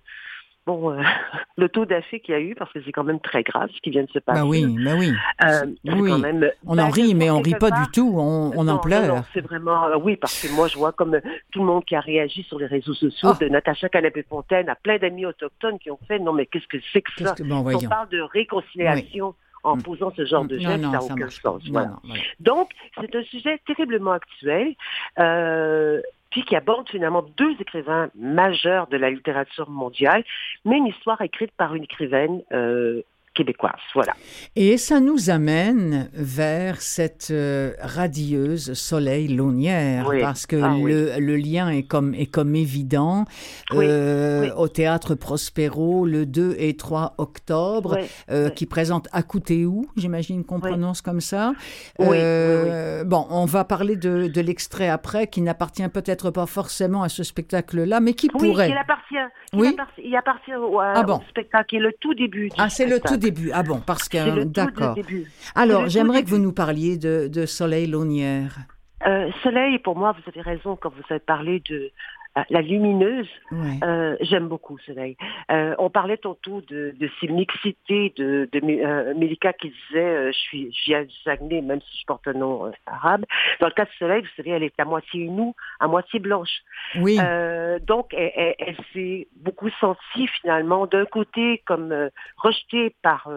bon 0.66 0.90
euh, 0.92 1.00
le 1.56 1.68
taux 1.70 1.86
d'affaires 1.86 2.20
qu'il 2.22 2.34
y 2.34 2.36
a 2.36 2.40
eu 2.40 2.54
parce 2.54 2.70
que 2.72 2.82
c'est 2.84 2.92
quand 2.92 3.02
même 3.04 3.18
très 3.20 3.42
grave 3.42 3.70
ce 3.74 3.80
qui 3.80 3.88
vient 3.90 4.02
de 4.04 4.10
se 4.10 4.18
passer. 4.18 4.40
Bah 4.40 4.46
oui, 4.46 4.66
bah 4.84 4.92
oui. 4.98 5.10
Euh, 5.42 5.66
Oui. 5.86 6.10
quand 6.10 6.18
même- 6.18 6.50
On 6.66 6.76
bah, 6.76 6.84
en 6.84 6.90
rit, 6.90 7.14
mais 7.14 7.30
on 7.30 7.40
rit 7.40 7.54
pas 7.54 7.70
part, 7.70 7.86
du 7.86 7.90
tout. 7.92 8.12
On, 8.14 8.52
on 8.54 8.64
non, 8.64 8.74
en 8.74 8.78
pleure. 8.78 9.24
c'est 9.32 9.40
vraiment 9.40 9.86
euh, 9.86 9.96
oui 9.96 10.16
parce 10.16 10.40
que 10.46 10.54
moi 10.54 10.68
je 10.68 10.76
vois 10.76 10.92
comme 10.92 11.18
tout 11.50 11.60
le 11.60 11.64
monde 11.66 11.84
qui 11.86 11.96
a 11.96 12.00
réagi 12.00 12.42
sur 12.42 12.58
les 12.58 12.66
réseaux 12.66 12.92
sociaux 12.94 13.30
Ah. 13.32 13.38
de 13.40 13.48
Natacha 13.48 13.88
Canapé-Fontaine 13.88 14.68
à 14.68 14.74
plein 14.74 14.98
d'amis 14.98 15.24
autochtones 15.24 15.78
qui 15.78 15.90
ont 15.90 15.98
fait 16.06 16.18
non 16.18 16.34
mais 16.34 16.44
qu'est-ce 16.44 16.66
que 16.66 16.76
c'est 16.92 17.00
que 17.00 17.10
ça? 17.24 17.34
que- 17.34 17.42
bon, 17.42 17.64
On 17.66 17.88
parle 17.88 18.08
de 18.10 18.20
réconciliation 18.20 19.34
en 19.62 19.76
Mm. 19.76 19.82
posant 19.82 20.12
ce 20.16 20.24
genre 20.24 20.44
de 20.44 20.56
Non, 20.58 20.70
geste, 20.70 20.82
non, 20.82 20.90
ça 20.92 20.98
n'a 20.98 21.04
aucun 21.04 21.16
marche 21.16 21.40
sens. 21.42 21.64
Non, 21.66 21.72
voilà. 21.72 21.88
non, 21.88 21.96
voilà. 22.04 22.22
Donc, 22.40 22.70
c'est 23.00 23.14
un 23.14 23.22
sujet 23.24 23.60
terriblement 23.66 24.12
actuel, 24.12 24.74
euh, 25.18 26.00
puis 26.30 26.42
qui 26.44 26.54
aborde 26.56 26.88
finalement 26.88 27.22
deux 27.36 27.54
écrivains 27.60 28.08
majeurs 28.14 28.86
de 28.86 28.96
la 28.96 29.10
littérature 29.10 29.68
mondiale, 29.68 30.24
mais 30.64 30.76
une 30.78 30.86
histoire 30.86 31.20
écrite 31.22 31.50
par 31.56 31.74
une 31.74 31.84
écrivaine 31.84 32.42
euh, 32.52 33.02
québécoise. 33.34 33.72
Voilà. 33.94 34.12
Et 34.56 34.76
ça 34.76 34.98
nous 35.00 35.30
amène 35.30 36.10
vers 36.12 36.80
cette 36.82 37.28
euh, 37.30 37.72
radieuse 37.80 38.72
soleil 38.74 39.28
launière, 39.28 40.06
Oui. 40.08 40.20
parce 40.20 40.46
que 40.46 40.56
Ah 40.62 40.74
oui. 40.74 40.92
le, 40.92 41.36
lien 41.36 41.68
est 41.70 41.84
comme, 41.84 42.12
est 42.14 42.26
comme 42.26 42.54
évident. 42.56 43.24
Oui, 43.72 43.86
Euh, 43.88 44.42
oui. 44.42 44.50
Au 44.56 44.68
théâtre 44.68 45.14
Prospero, 45.14 46.04
le 46.06 46.26
2 46.26 46.56
et 46.58 46.76
3 46.76 47.14
octobre, 47.18 47.96
Oui, 48.00 48.06
euh, 48.30 48.48
oui. 48.48 48.54
qui 48.54 48.66
présente 48.66 49.08
Akoutéou, 49.12 49.86
j'imagine 49.96 50.44
qu'on 50.44 50.56
Oui. 50.60 50.68
prononce 50.70 51.00
comme 51.02 51.20
ça. 51.20 51.52
Oui, 51.98 52.16
Euh, 52.20 53.04
Bon, 53.04 53.26
on 53.30 53.44
va 53.46 53.64
parler 53.64 53.96
de, 53.96 54.26
de 54.28 54.40
l'extrait 54.40 54.88
après, 54.88 55.26
qui 55.28 55.40
n'appartient 55.40 55.88
peut-être 55.88 56.30
pas 56.30 56.46
forcément 56.46 57.02
à 57.02 57.08
ce 57.08 57.22
spectacle-là, 57.22 58.00
mais 58.00 58.14
qui 58.14 58.28
Oui, 58.34 58.50
pourrait. 58.50 58.70
il 58.70 58.76
appartient. 58.76 59.14
Il 59.52 59.60
Oui. 59.60 59.68
appartient, 59.68 60.02
il 60.04 60.16
appartient 60.16 60.54
au, 60.54 60.78
Ah 60.80 61.02
bon. 61.02 61.16
au 61.18 61.22
spectacle, 61.30 61.66
qui 61.68 61.76
est 61.76 61.80
le 61.80 61.92
tout 62.00 62.14
début. 62.14 62.48
du 62.48 62.54
Ah, 62.58 62.68
c'est 62.68 62.86
le 62.86 63.00
tout. 63.00 63.16
Début. 63.20 63.50
Ah 63.52 63.62
bon, 63.62 63.80
parce 63.84 64.08
que 64.08 64.44
d'accord. 64.44 64.96
Alors, 65.54 65.88
j'aimerais 65.88 66.24
que 66.24 66.28
vous 66.28 66.38
nous 66.38 66.52
parliez 66.52 66.96
de, 66.96 67.28
de 67.28 67.46
Soleil 67.46 67.86
Launière. 67.86 68.56
Euh, 69.06 69.30
Soleil, 69.42 69.78
pour 69.78 69.96
moi, 69.96 70.12
vous 70.12 70.22
avez 70.26 70.42
raison 70.42 70.76
quand 70.76 70.90
vous 70.90 71.02
avez 71.08 71.20
parlé 71.20 71.62
de 71.70 71.90
la 72.48 72.62
lumineuse. 72.62 73.28
Euh, 73.84 74.16
J'aime 74.20 74.48
beaucoup 74.48 74.78
Soleil. 74.78 75.16
Euh, 75.50 75.74
on 75.78 75.90
parlait 75.90 76.16
tantôt 76.16 76.60
de, 76.62 76.94
de 76.98 77.10
ces 77.20 77.28
mixités 77.28 78.12
de, 78.16 78.48
de 78.52 78.60
euh, 78.84 79.14
Mélika 79.14 79.52
qui 79.52 79.68
disait 79.88 80.32
je 80.32 80.38
suis 80.38 80.72
je 80.72 80.84
viens 80.86 81.02
du 81.04 81.14
Saguenay 81.24 81.60
même 81.60 81.80
si 81.82 82.00
je 82.00 82.06
porte 82.06 82.26
un 82.28 82.32
nom 82.34 82.70
arabe. 82.86 83.24
Dans 83.60 83.66
le 83.66 83.72
cas 83.72 83.84
de 83.84 83.90
Soleil, 83.98 84.22
vous 84.22 84.28
savez, 84.36 84.50
elle 84.50 84.62
est 84.62 84.78
à 84.80 84.84
moitié 84.84 85.26
nous, 85.28 85.54
à 85.80 85.88
moitié 85.88 86.18
blanche. 86.20 86.62
Oui. 86.96 87.18
Donc 87.86 88.14
elle, 88.14 88.32
elle- 88.34 88.54
elle 88.58 88.76
s'est 88.92 89.28
beaucoup 89.36 89.70
sentie 89.80 90.26
finalement 90.40 90.86
d'un 90.86 91.04
côté 91.06 91.62
comme 91.66 92.10
rejetée 92.36 92.94
par 93.02 93.28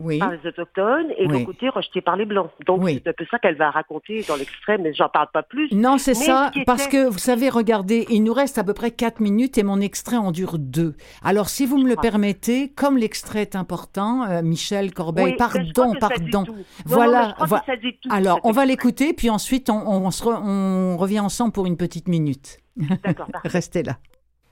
oui. 0.00 0.18
par 0.18 0.30
les 0.30 0.46
autochtones 0.46 1.10
et 1.16 1.26
Oui. 1.26 1.32
l'autre 1.32 1.46
côté 1.46 1.68
rejetée 1.68 2.00
par 2.00 2.16
les 2.16 2.24
blancs. 2.26 2.50
Donc 2.66 2.82
Oui. 2.82 3.00
c'est 3.02 3.10
un 3.10 3.12
peu 3.12 3.24
ça 3.30 3.38
qu'elle 3.38 3.56
va 3.56 3.70
raconter 3.70 4.24
dans 4.28 4.36
l'extrait, 4.36 4.78
mais 4.78 4.92
j'en 4.94 5.08
parle 5.08 5.28
pas 5.32 5.42
plus. 5.42 5.70
Non, 5.72 5.98
c'est 5.98 6.14
ça, 6.14 6.50
ce 6.54 6.60
parce 6.64 6.86
était- 6.86 6.98
que 6.98 7.08
vous 7.08 7.18
savez, 7.18 7.48
regardez, 7.48 8.06
il 8.10 8.22
nous 8.22 8.32
reste 8.34 8.58
à 8.58 8.64
peu 8.64 8.74
près 8.74 8.90
quatre 8.90 9.20
minutes 9.20 9.58
et 9.58 9.62
mon 9.62 9.80
extrait 9.80 10.16
en 10.16 10.32
dure 10.32 10.58
deux. 10.58 10.94
Alors, 11.24 11.48
si 11.48 11.66
vous 11.66 11.78
me 11.78 11.88
le 11.88 11.94
Ah. 11.98 12.02
permettez, 12.02 12.68
comme 12.70 12.96
l'extrait 12.98 13.42
est 13.42 13.56
important, 13.56 14.24
euh, 14.24 14.42
Michel 14.42 14.92
Corbeil, 14.92 15.34
pardon, 15.36 15.94
pardon. 15.98 16.44
non, 16.46 16.54
Voilà, 16.84 17.34
tout, 17.38 18.08
Alors, 18.10 18.40
on 18.44 18.50
va 18.52 18.64
l'écouter, 18.66 19.12
puis 19.14 19.30
ensuite, 19.30 19.70
on, 19.70 19.76
on 19.86 20.10
se 20.10 20.22
re- 20.24 20.40
on 20.42 20.96
revient 20.96 21.20
ensemble 21.20 21.52
pour 21.52 21.66
une 21.66 21.76
petite 21.76 22.08
minute. 22.08 22.58
D'accord. 22.76 23.28
Restez 23.44 23.82
là. 23.82 23.96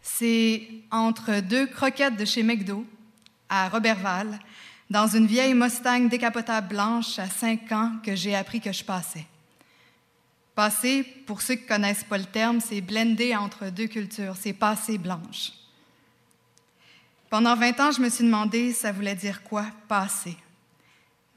C'est 0.00 0.62
entre 0.90 1.42
deux 1.48 1.66
croquettes 1.66 2.16
de 2.18 2.24
chez 2.24 2.42
McDo, 2.42 2.84
à 3.48 3.68
Robertval, 3.68 4.26
dans 4.90 5.06
une 5.06 5.26
vieille 5.26 5.54
Mustang 5.54 6.08
décapotable 6.08 6.68
blanche 6.68 7.18
à 7.18 7.28
5 7.28 7.72
ans 7.72 7.92
que 8.02 8.14
j'ai 8.14 8.34
appris 8.34 8.60
que 8.60 8.72
je 8.72 8.84
passais. 8.84 9.26
Passer, 10.54 11.02
pour 11.26 11.42
ceux 11.42 11.56
qui 11.56 11.66
connaissent 11.66 12.04
pas 12.04 12.18
le 12.18 12.24
terme, 12.24 12.60
c'est 12.60 12.80
blender 12.80 13.34
entre 13.34 13.70
deux 13.70 13.88
cultures, 13.88 14.36
c'est 14.38 14.52
passer 14.52 14.98
blanche. 14.98 15.52
Pendant 17.28 17.56
20 17.56 17.80
ans, 17.80 17.90
je 17.90 18.00
me 18.00 18.08
suis 18.08 18.24
demandé 18.24 18.72
ça 18.72 18.92
voulait 18.92 19.16
dire 19.16 19.42
quoi, 19.42 19.66
passer. 19.88 20.36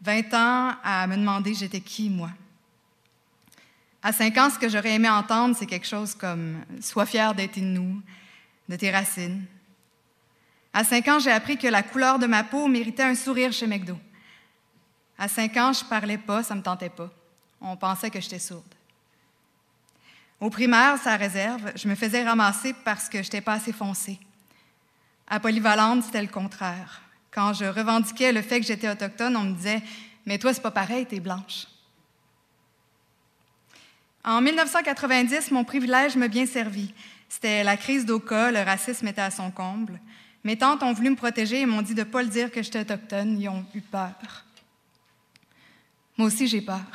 20 0.02 0.34
ans 0.36 0.76
à 0.84 1.08
me 1.08 1.16
demander 1.16 1.56
j'étais 1.56 1.82
qui, 1.82 2.10
moi? 2.10 2.30
À 4.04 4.14
5 4.14 4.38
ans, 4.38 4.50
ce 4.52 4.60
que 4.60 4.70
j'aurais 4.70 4.93
aimé 4.93 5.10
entendre, 5.10 5.56
c'est 5.58 5.66
quelque 5.66 5.88
chose 5.88 6.14
comme 6.14 6.64
Sois 6.82 7.08
fier 7.08 7.34
d'être 7.34 7.58
nous, 7.58 8.00
de 8.70 8.76
tes 8.76 8.91
racines. 8.91 9.43
À 10.78 10.84
5 10.84 11.08
ans, 11.08 11.18
j'ai 11.18 11.32
appris 11.32 11.58
que 11.58 11.66
la 11.66 11.82
couleur 11.82 12.20
de 12.20 12.28
ma 12.28 12.44
peau 12.44 12.68
méritait 12.68 13.02
un 13.02 13.16
sourire 13.16 13.52
chez 13.52 13.66
McDo. 13.66 13.98
À 15.18 15.28
5 15.28 15.58
ans, 15.58 15.74
je 15.74 15.84
parlais 15.84 16.20
pas, 16.20 16.44
ça 16.44 16.54
me 16.54 16.62
tentait 16.62 16.92
pas. 16.92 17.10
On 17.60 17.76
pensait 17.76 18.12
que 18.12 18.22
j'étais 18.22 18.38
sourde. 18.38 18.76
Au 20.40 20.52
primaire, 20.52 21.00
sa 21.00 21.18
réserve, 21.18 21.72
je 21.74 21.88
me 21.88 21.96
faisais 21.96 22.24
ramasser 22.24 22.76
parce 22.86 23.10
que 23.10 23.24
j'étais 23.24 23.42
pas 23.42 23.54
assez 23.54 23.74
foncée. 23.74 24.20
À 25.28 25.40
Polyvalente, 25.40 26.04
c'était 26.04 26.22
le 26.22 26.28
contraire. 26.28 27.02
Quand 27.32 27.54
je 27.54 27.66
revendiquais 27.66 28.32
le 28.32 28.44
fait 28.44 28.60
que 28.60 28.68
j'étais 28.68 28.88
autochtone, 28.88 29.36
on 29.36 29.46
me 29.46 29.56
disait 29.56 29.82
Mais 30.28 30.38
toi, 30.38 30.54
c'est 30.54 30.62
pas 30.62 30.70
pareil, 30.70 31.08
t'es 31.08 31.20
blanche. 31.20 31.66
En 34.24 34.42
1990, 34.42 35.50
mon 35.50 35.64
privilège 35.64 36.16
m'a 36.18 36.28
bien 36.28 36.46
servi. 36.46 36.94
C'était 37.30 37.64
la 37.64 37.78
crise 37.78 38.06
d'Oka, 38.06 38.52
le 38.52 38.62
racisme 38.62 39.08
était 39.08 39.22
à 39.22 39.32
son 39.32 39.50
comble. 39.50 40.00
Mes 40.48 40.58
tantes 40.58 40.82
ont 40.82 40.93
voulu 40.93 41.10
me 41.10 41.18
protéger 41.18 41.60
et 41.60 41.66
m'ont 41.66 41.82
dit 41.82 41.93
de 41.93 42.00
ne 42.00 42.06
pas 42.06 42.24
le 42.24 42.30
dire 42.30 42.50
que 42.50 42.64
j'étais 42.64 42.80
autochtone. 42.80 43.38
Ils 43.38 43.50
ont 43.50 43.66
eu 43.76 43.82
peur. 43.82 44.45
Moi 46.16 46.26
aussi, 46.26 46.48
j'ai 46.48 46.62
peur. 46.62 46.86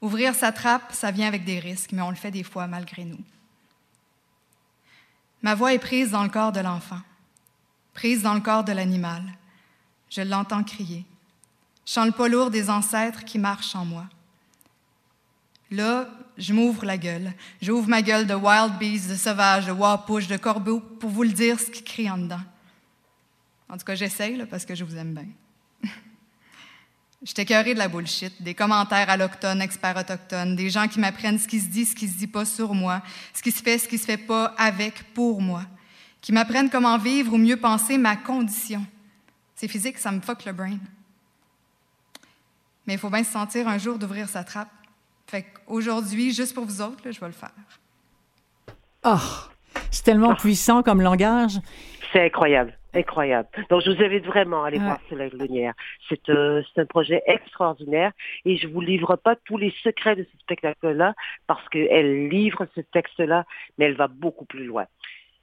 Ouvrir 0.00 0.34
sa 0.34 0.50
trappe, 0.50 0.92
ça 0.92 1.12
vient 1.12 1.28
avec 1.28 1.44
des 1.44 1.60
risques, 1.60 1.92
mais 1.92 2.02
on 2.02 2.10
le 2.10 2.16
fait 2.16 2.32
des 2.32 2.42
fois 2.42 2.66
malgré 2.66 3.04
nous. 3.04 3.20
Ma 5.40 5.54
voix 5.54 5.72
est 5.72 5.78
prise 5.78 6.10
dans 6.10 6.24
le 6.24 6.30
corps 6.30 6.50
de 6.50 6.58
l'enfant, 6.58 7.00
prise 7.92 8.22
dans 8.22 8.34
le 8.34 8.40
corps 8.40 8.64
de 8.64 8.72
l'animal. 8.72 9.22
Je 10.10 10.22
l'entends 10.22 10.64
crier. 10.64 11.04
Chant 11.86 12.06
le 12.06 12.10
pas 12.10 12.26
lourd 12.26 12.50
des 12.50 12.70
ancêtres 12.70 13.24
qui 13.24 13.38
marchent 13.38 13.76
en 13.76 13.84
moi. 13.84 14.06
Là, 15.70 16.08
je 16.36 16.52
m'ouvre 16.52 16.84
la 16.84 16.98
gueule. 16.98 17.32
J'ouvre 17.62 17.88
ma 17.88 18.02
gueule 18.02 18.26
de 18.26 18.34
wild 18.34 18.78
beast, 18.78 19.08
de 19.08 19.14
sauvage, 19.14 19.66
de 19.66 19.72
wapush, 19.72 20.26
de 20.26 20.36
corbeau 20.36 20.80
pour 20.80 21.10
vous 21.10 21.22
le 21.22 21.30
dire 21.30 21.58
ce 21.60 21.70
qui 21.70 21.82
crie 21.82 22.10
en 22.10 22.18
dedans. 22.18 22.40
En 23.68 23.76
tout 23.76 23.84
cas, 23.84 23.94
j'essaye 23.94 24.44
parce 24.46 24.64
que 24.64 24.74
je 24.74 24.84
vous 24.84 24.96
aime 24.96 25.14
bien. 25.14 25.26
Je 27.22 27.30
suis 27.30 27.40
écœurée 27.40 27.72
de 27.72 27.78
la 27.78 27.88
bullshit, 27.88 28.42
des 28.42 28.54
commentaires 28.54 29.08
allochtones, 29.08 29.62
experts 29.62 29.96
autochtones, 29.96 30.56
des 30.56 30.68
gens 30.68 30.88
qui 30.88 31.00
m'apprennent 31.00 31.38
ce 31.38 31.48
qui 31.48 31.58
se 31.58 31.68
dit, 31.68 31.86
ce 31.86 31.94
qui 31.94 32.06
se 32.06 32.18
dit 32.18 32.26
pas 32.26 32.44
sur 32.44 32.74
moi, 32.74 33.02
ce 33.32 33.40
qui 33.40 33.50
se 33.50 33.62
fait, 33.62 33.78
ce 33.78 33.88
qui 33.88 33.96
se 33.96 34.04
fait 34.04 34.18
pas 34.18 34.54
avec, 34.58 35.14
pour 35.14 35.40
moi, 35.40 35.62
qui 36.20 36.32
m'apprennent 36.32 36.68
comment 36.68 36.98
vivre 36.98 37.32
ou 37.32 37.38
mieux 37.38 37.56
penser 37.56 37.96
ma 37.96 38.16
condition. 38.16 38.84
C'est 39.56 39.68
physique, 39.68 39.98
ça 39.98 40.12
me 40.12 40.20
fuck 40.20 40.44
le 40.44 40.52
brain. 40.52 40.78
Mais 42.86 42.94
il 42.94 42.98
faut 42.98 43.08
bien 43.08 43.24
se 43.24 43.32
sentir 43.32 43.66
un 43.68 43.78
jour 43.78 43.98
d'ouvrir 43.98 44.28
sa 44.28 44.44
trappe. 44.44 44.68
Fait 45.26 45.44
qu'aujourd'hui, 45.66 46.32
juste 46.32 46.54
pour 46.54 46.64
vous 46.64 46.80
autres, 46.82 47.02
là, 47.04 47.10
je 47.10 47.20
vais 47.20 47.26
le 47.26 47.32
faire. 47.32 47.50
Oh, 49.04 49.16
c'est 49.90 50.04
tellement 50.04 50.34
puissant 50.34 50.82
comme 50.82 51.00
langage. 51.00 51.58
C'est 52.12 52.24
incroyable. 52.26 52.76
Incroyable. 52.94 53.48
Donc, 53.70 53.82
je 53.84 53.90
vous 53.90 54.00
invite 54.02 54.24
vraiment 54.24 54.62
à 54.62 54.68
aller 54.68 54.78
voir 54.78 55.00
Soleil 55.08 55.30
Lumière. 55.36 55.74
C'est 56.08 56.28
euh, 56.28 56.62
c'est 56.74 56.80
un 56.82 56.86
projet 56.86 57.20
extraordinaire 57.26 58.12
et 58.44 58.56
je 58.56 58.68
vous 58.68 58.80
livre 58.80 59.16
pas 59.16 59.34
tous 59.34 59.56
les 59.58 59.74
secrets 59.82 60.14
de 60.14 60.22
ce 60.32 60.38
spectacle-là 60.38 61.14
parce 61.48 61.68
qu'elle 61.70 62.28
livre 62.28 62.68
ce 62.76 62.80
texte-là, 62.82 63.46
mais 63.78 63.86
elle 63.86 63.96
va 63.96 64.06
beaucoup 64.06 64.44
plus 64.44 64.64
loin. 64.64 64.84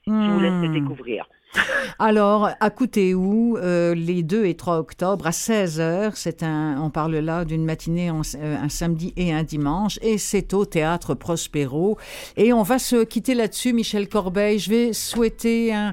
Je 0.06 0.30
vous 0.30 0.40
laisse 0.40 0.54
le 0.62 0.68
Hmm. 0.68 0.72
découvrir. 0.72 1.26
Alors, 1.98 2.48
à 2.60 2.70
Coutéou, 2.70 3.56
euh, 3.58 3.94
les 3.94 4.22
2 4.22 4.46
et 4.46 4.54
3 4.54 4.78
octobre, 4.78 5.26
à 5.26 5.30
16h, 5.30 6.12
c'est 6.14 6.42
un, 6.42 6.80
on 6.80 6.90
parle 6.90 7.16
là 7.16 7.44
d'une 7.44 7.64
matinée 7.64 8.10
en- 8.10 8.22
euh, 8.36 8.56
un 8.60 8.68
samedi 8.68 9.12
et 9.16 9.32
un 9.32 9.42
dimanche, 9.42 9.98
et 10.02 10.18
c'est 10.18 10.54
au 10.54 10.64
Théâtre 10.64 11.14
Prospero. 11.14 11.98
Et 12.36 12.52
on 12.52 12.62
va 12.62 12.78
se 12.78 13.04
quitter 13.04 13.34
là-dessus, 13.34 13.72
Michel 13.72 14.08
Corbeil. 14.08 14.58
Je 14.58 14.70
vais 14.70 14.92
souhaiter 14.92 15.72
un, 15.74 15.92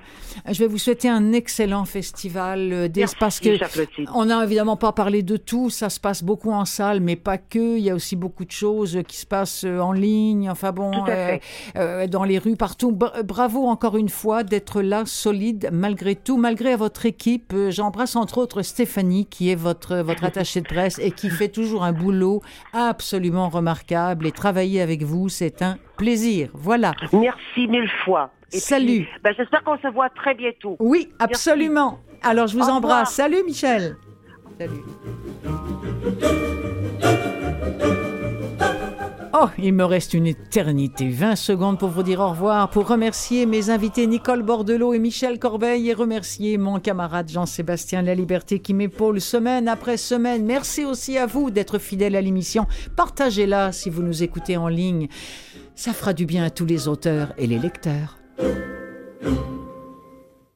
je 0.49 0.59
vais 0.59 0.67
vous 0.67 0.77
souhaiter 0.77 1.09
un 1.09 1.33
excellent 1.33 1.85
festival 1.85 2.71
euh, 2.71 2.87
des, 2.87 3.01
Merci, 3.01 3.15
parce 3.19 3.39
que 3.39 3.57
Jacques 3.57 3.71
Clotilde. 3.73 4.09
on 4.15 4.25
n'a 4.25 4.43
évidemment 4.43 4.77
pas 4.77 4.93
parlé 4.93 5.21
de 5.23 5.37
tout, 5.37 5.69
ça 5.69 5.89
se 5.89 5.99
passe 5.99 6.23
beaucoup 6.23 6.51
en 6.51 6.65
salle, 6.65 7.01
mais 7.01 7.15
pas 7.15 7.37
que. 7.37 7.77
Il 7.77 7.83
y 7.83 7.89
a 7.89 7.95
aussi 7.95 8.15
beaucoup 8.15 8.45
de 8.45 8.51
choses 8.51 8.99
qui 9.07 9.17
se 9.17 9.25
passent 9.25 9.65
euh, 9.65 9.79
en 9.79 9.91
ligne, 9.91 10.49
enfin 10.49 10.71
bon, 10.71 10.91
euh, 11.75 12.07
dans 12.07 12.23
les 12.23 12.37
rues, 12.39 12.55
partout. 12.55 12.91
Bra- 12.91 13.21
bravo 13.23 13.65
encore 13.67 13.97
une 13.97 14.09
fois 14.09 14.43
d'être 14.43 14.81
là, 14.81 15.03
solide, 15.05 15.48
malgré 15.71 16.15
tout, 16.15 16.37
malgré 16.37 16.75
votre 16.75 17.05
équipe. 17.05 17.53
Euh, 17.53 17.71
J'embrasse 17.71 18.15
entre 18.15 18.37
autres 18.37 18.61
Stéphanie, 18.61 19.25
qui 19.25 19.51
est 19.51 19.55
votre, 19.55 19.97
votre 19.97 20.23
attachée 20.23 20.61
de 20.61 20.67
presse 20.67 20.99
et 20.99 21.11
qui 21.11 21.29
fait 21.29 21.49
toujours 21.49 21.83
un 21.83 21.91
boulot 21.93 22.41
absolument 22.73 23.49
remarquable. 23.49 24.25
Et 24.27 24.31
travailler 24.31 24.81
avec 24.81 25.03
vous, 25.03 25.29
c'est 25.29 25.61
un 25.61 25.77
plaisir. 25.97 26.49
Voilà. 26.53 26.93
Merci 27.13 27.67
mille 27.67 27.89
fois. 28.05 28.31
Et 28.51 28.59
Salut. 28.59 29.07
ben, 29.23 29.33
J'espère 29.37 29.63
qu'on 29.63 29.77
se 29.77 29.87
voit 29.93 30.09
très 30.09 30.33
bientôt. 30.33 30.75
Oui, 30.79 31.09
absolument. 31.19 31.99
Alors, 32.23 32.47
je 32.47 32.57
vous 32.57 32.65
Au 32.65 32.69
embrasse. 32.71 32.81
revoir. 32.81 33.31
Salut, 33.31 33.43
Michel. 33.45 33.95
Salut. 34.57 34.83
Oh, 39.41 39.47
il 39.57 39.73
me 39.73 39.85
reste 39.85 40.13
une 40.13 40.27
éternité, 40.27 41.07
20 41.07 41.37
secondes 41.37 41.79
pour 41.79 41.87
vous 41.87 42.03
dire 42.03 42.19
au 42.19 42.27
revoir, 42.27 42.69
pour 42.69 42.89
remercier 42.89 43.45
mes 43.45 43.69
invités 43.69 44.05
Nicole 44.05 44.43
Bordelot 44.43 44.93
et 44.93 44.99
Michel 44.99 45.39
Corbeil 45.39 45.87
et 45.87 45.93
remercier 45.93 46.57
mon 46.57 46.79
camarade 46.81 47.29
Jean-Sébastien 47.29 48.01
La 48.01 48.15
Liberté 48.15 48.59
qui 48.59 48.73
m'épaule 48.73 49.21
semaine 49.21 49.69
après 49.69 49.95
semaine. 49.95 50.43
Merci 50.43 50.83
aussi 50.83 51.17
à 51.17 51.25
vous 51.25 51.51
d'être 51.51 51.77
fidèle 51.79 52.17
à 52.17 52.21
l'émission. 52.21 52.67
Partagez-la 52.97 53.71
si 53.71 53.89
vous 53.89 54.03
nous 54.03 54.23
écoutez 54.23 54.57
en 54.57 54.67
ligne. 54.67 55.07
Ça 55.73 55.93
fera 55.93 56.11
du 56.11 56.25
bien 56.25 56.43
à 56.43 56.49
tous 56.49 56.65
les 56.65 56.89
auteurs 56.89 57.33
et 57.37 57.47
les 57.47 57.59
lecteurs. 57.59 58.17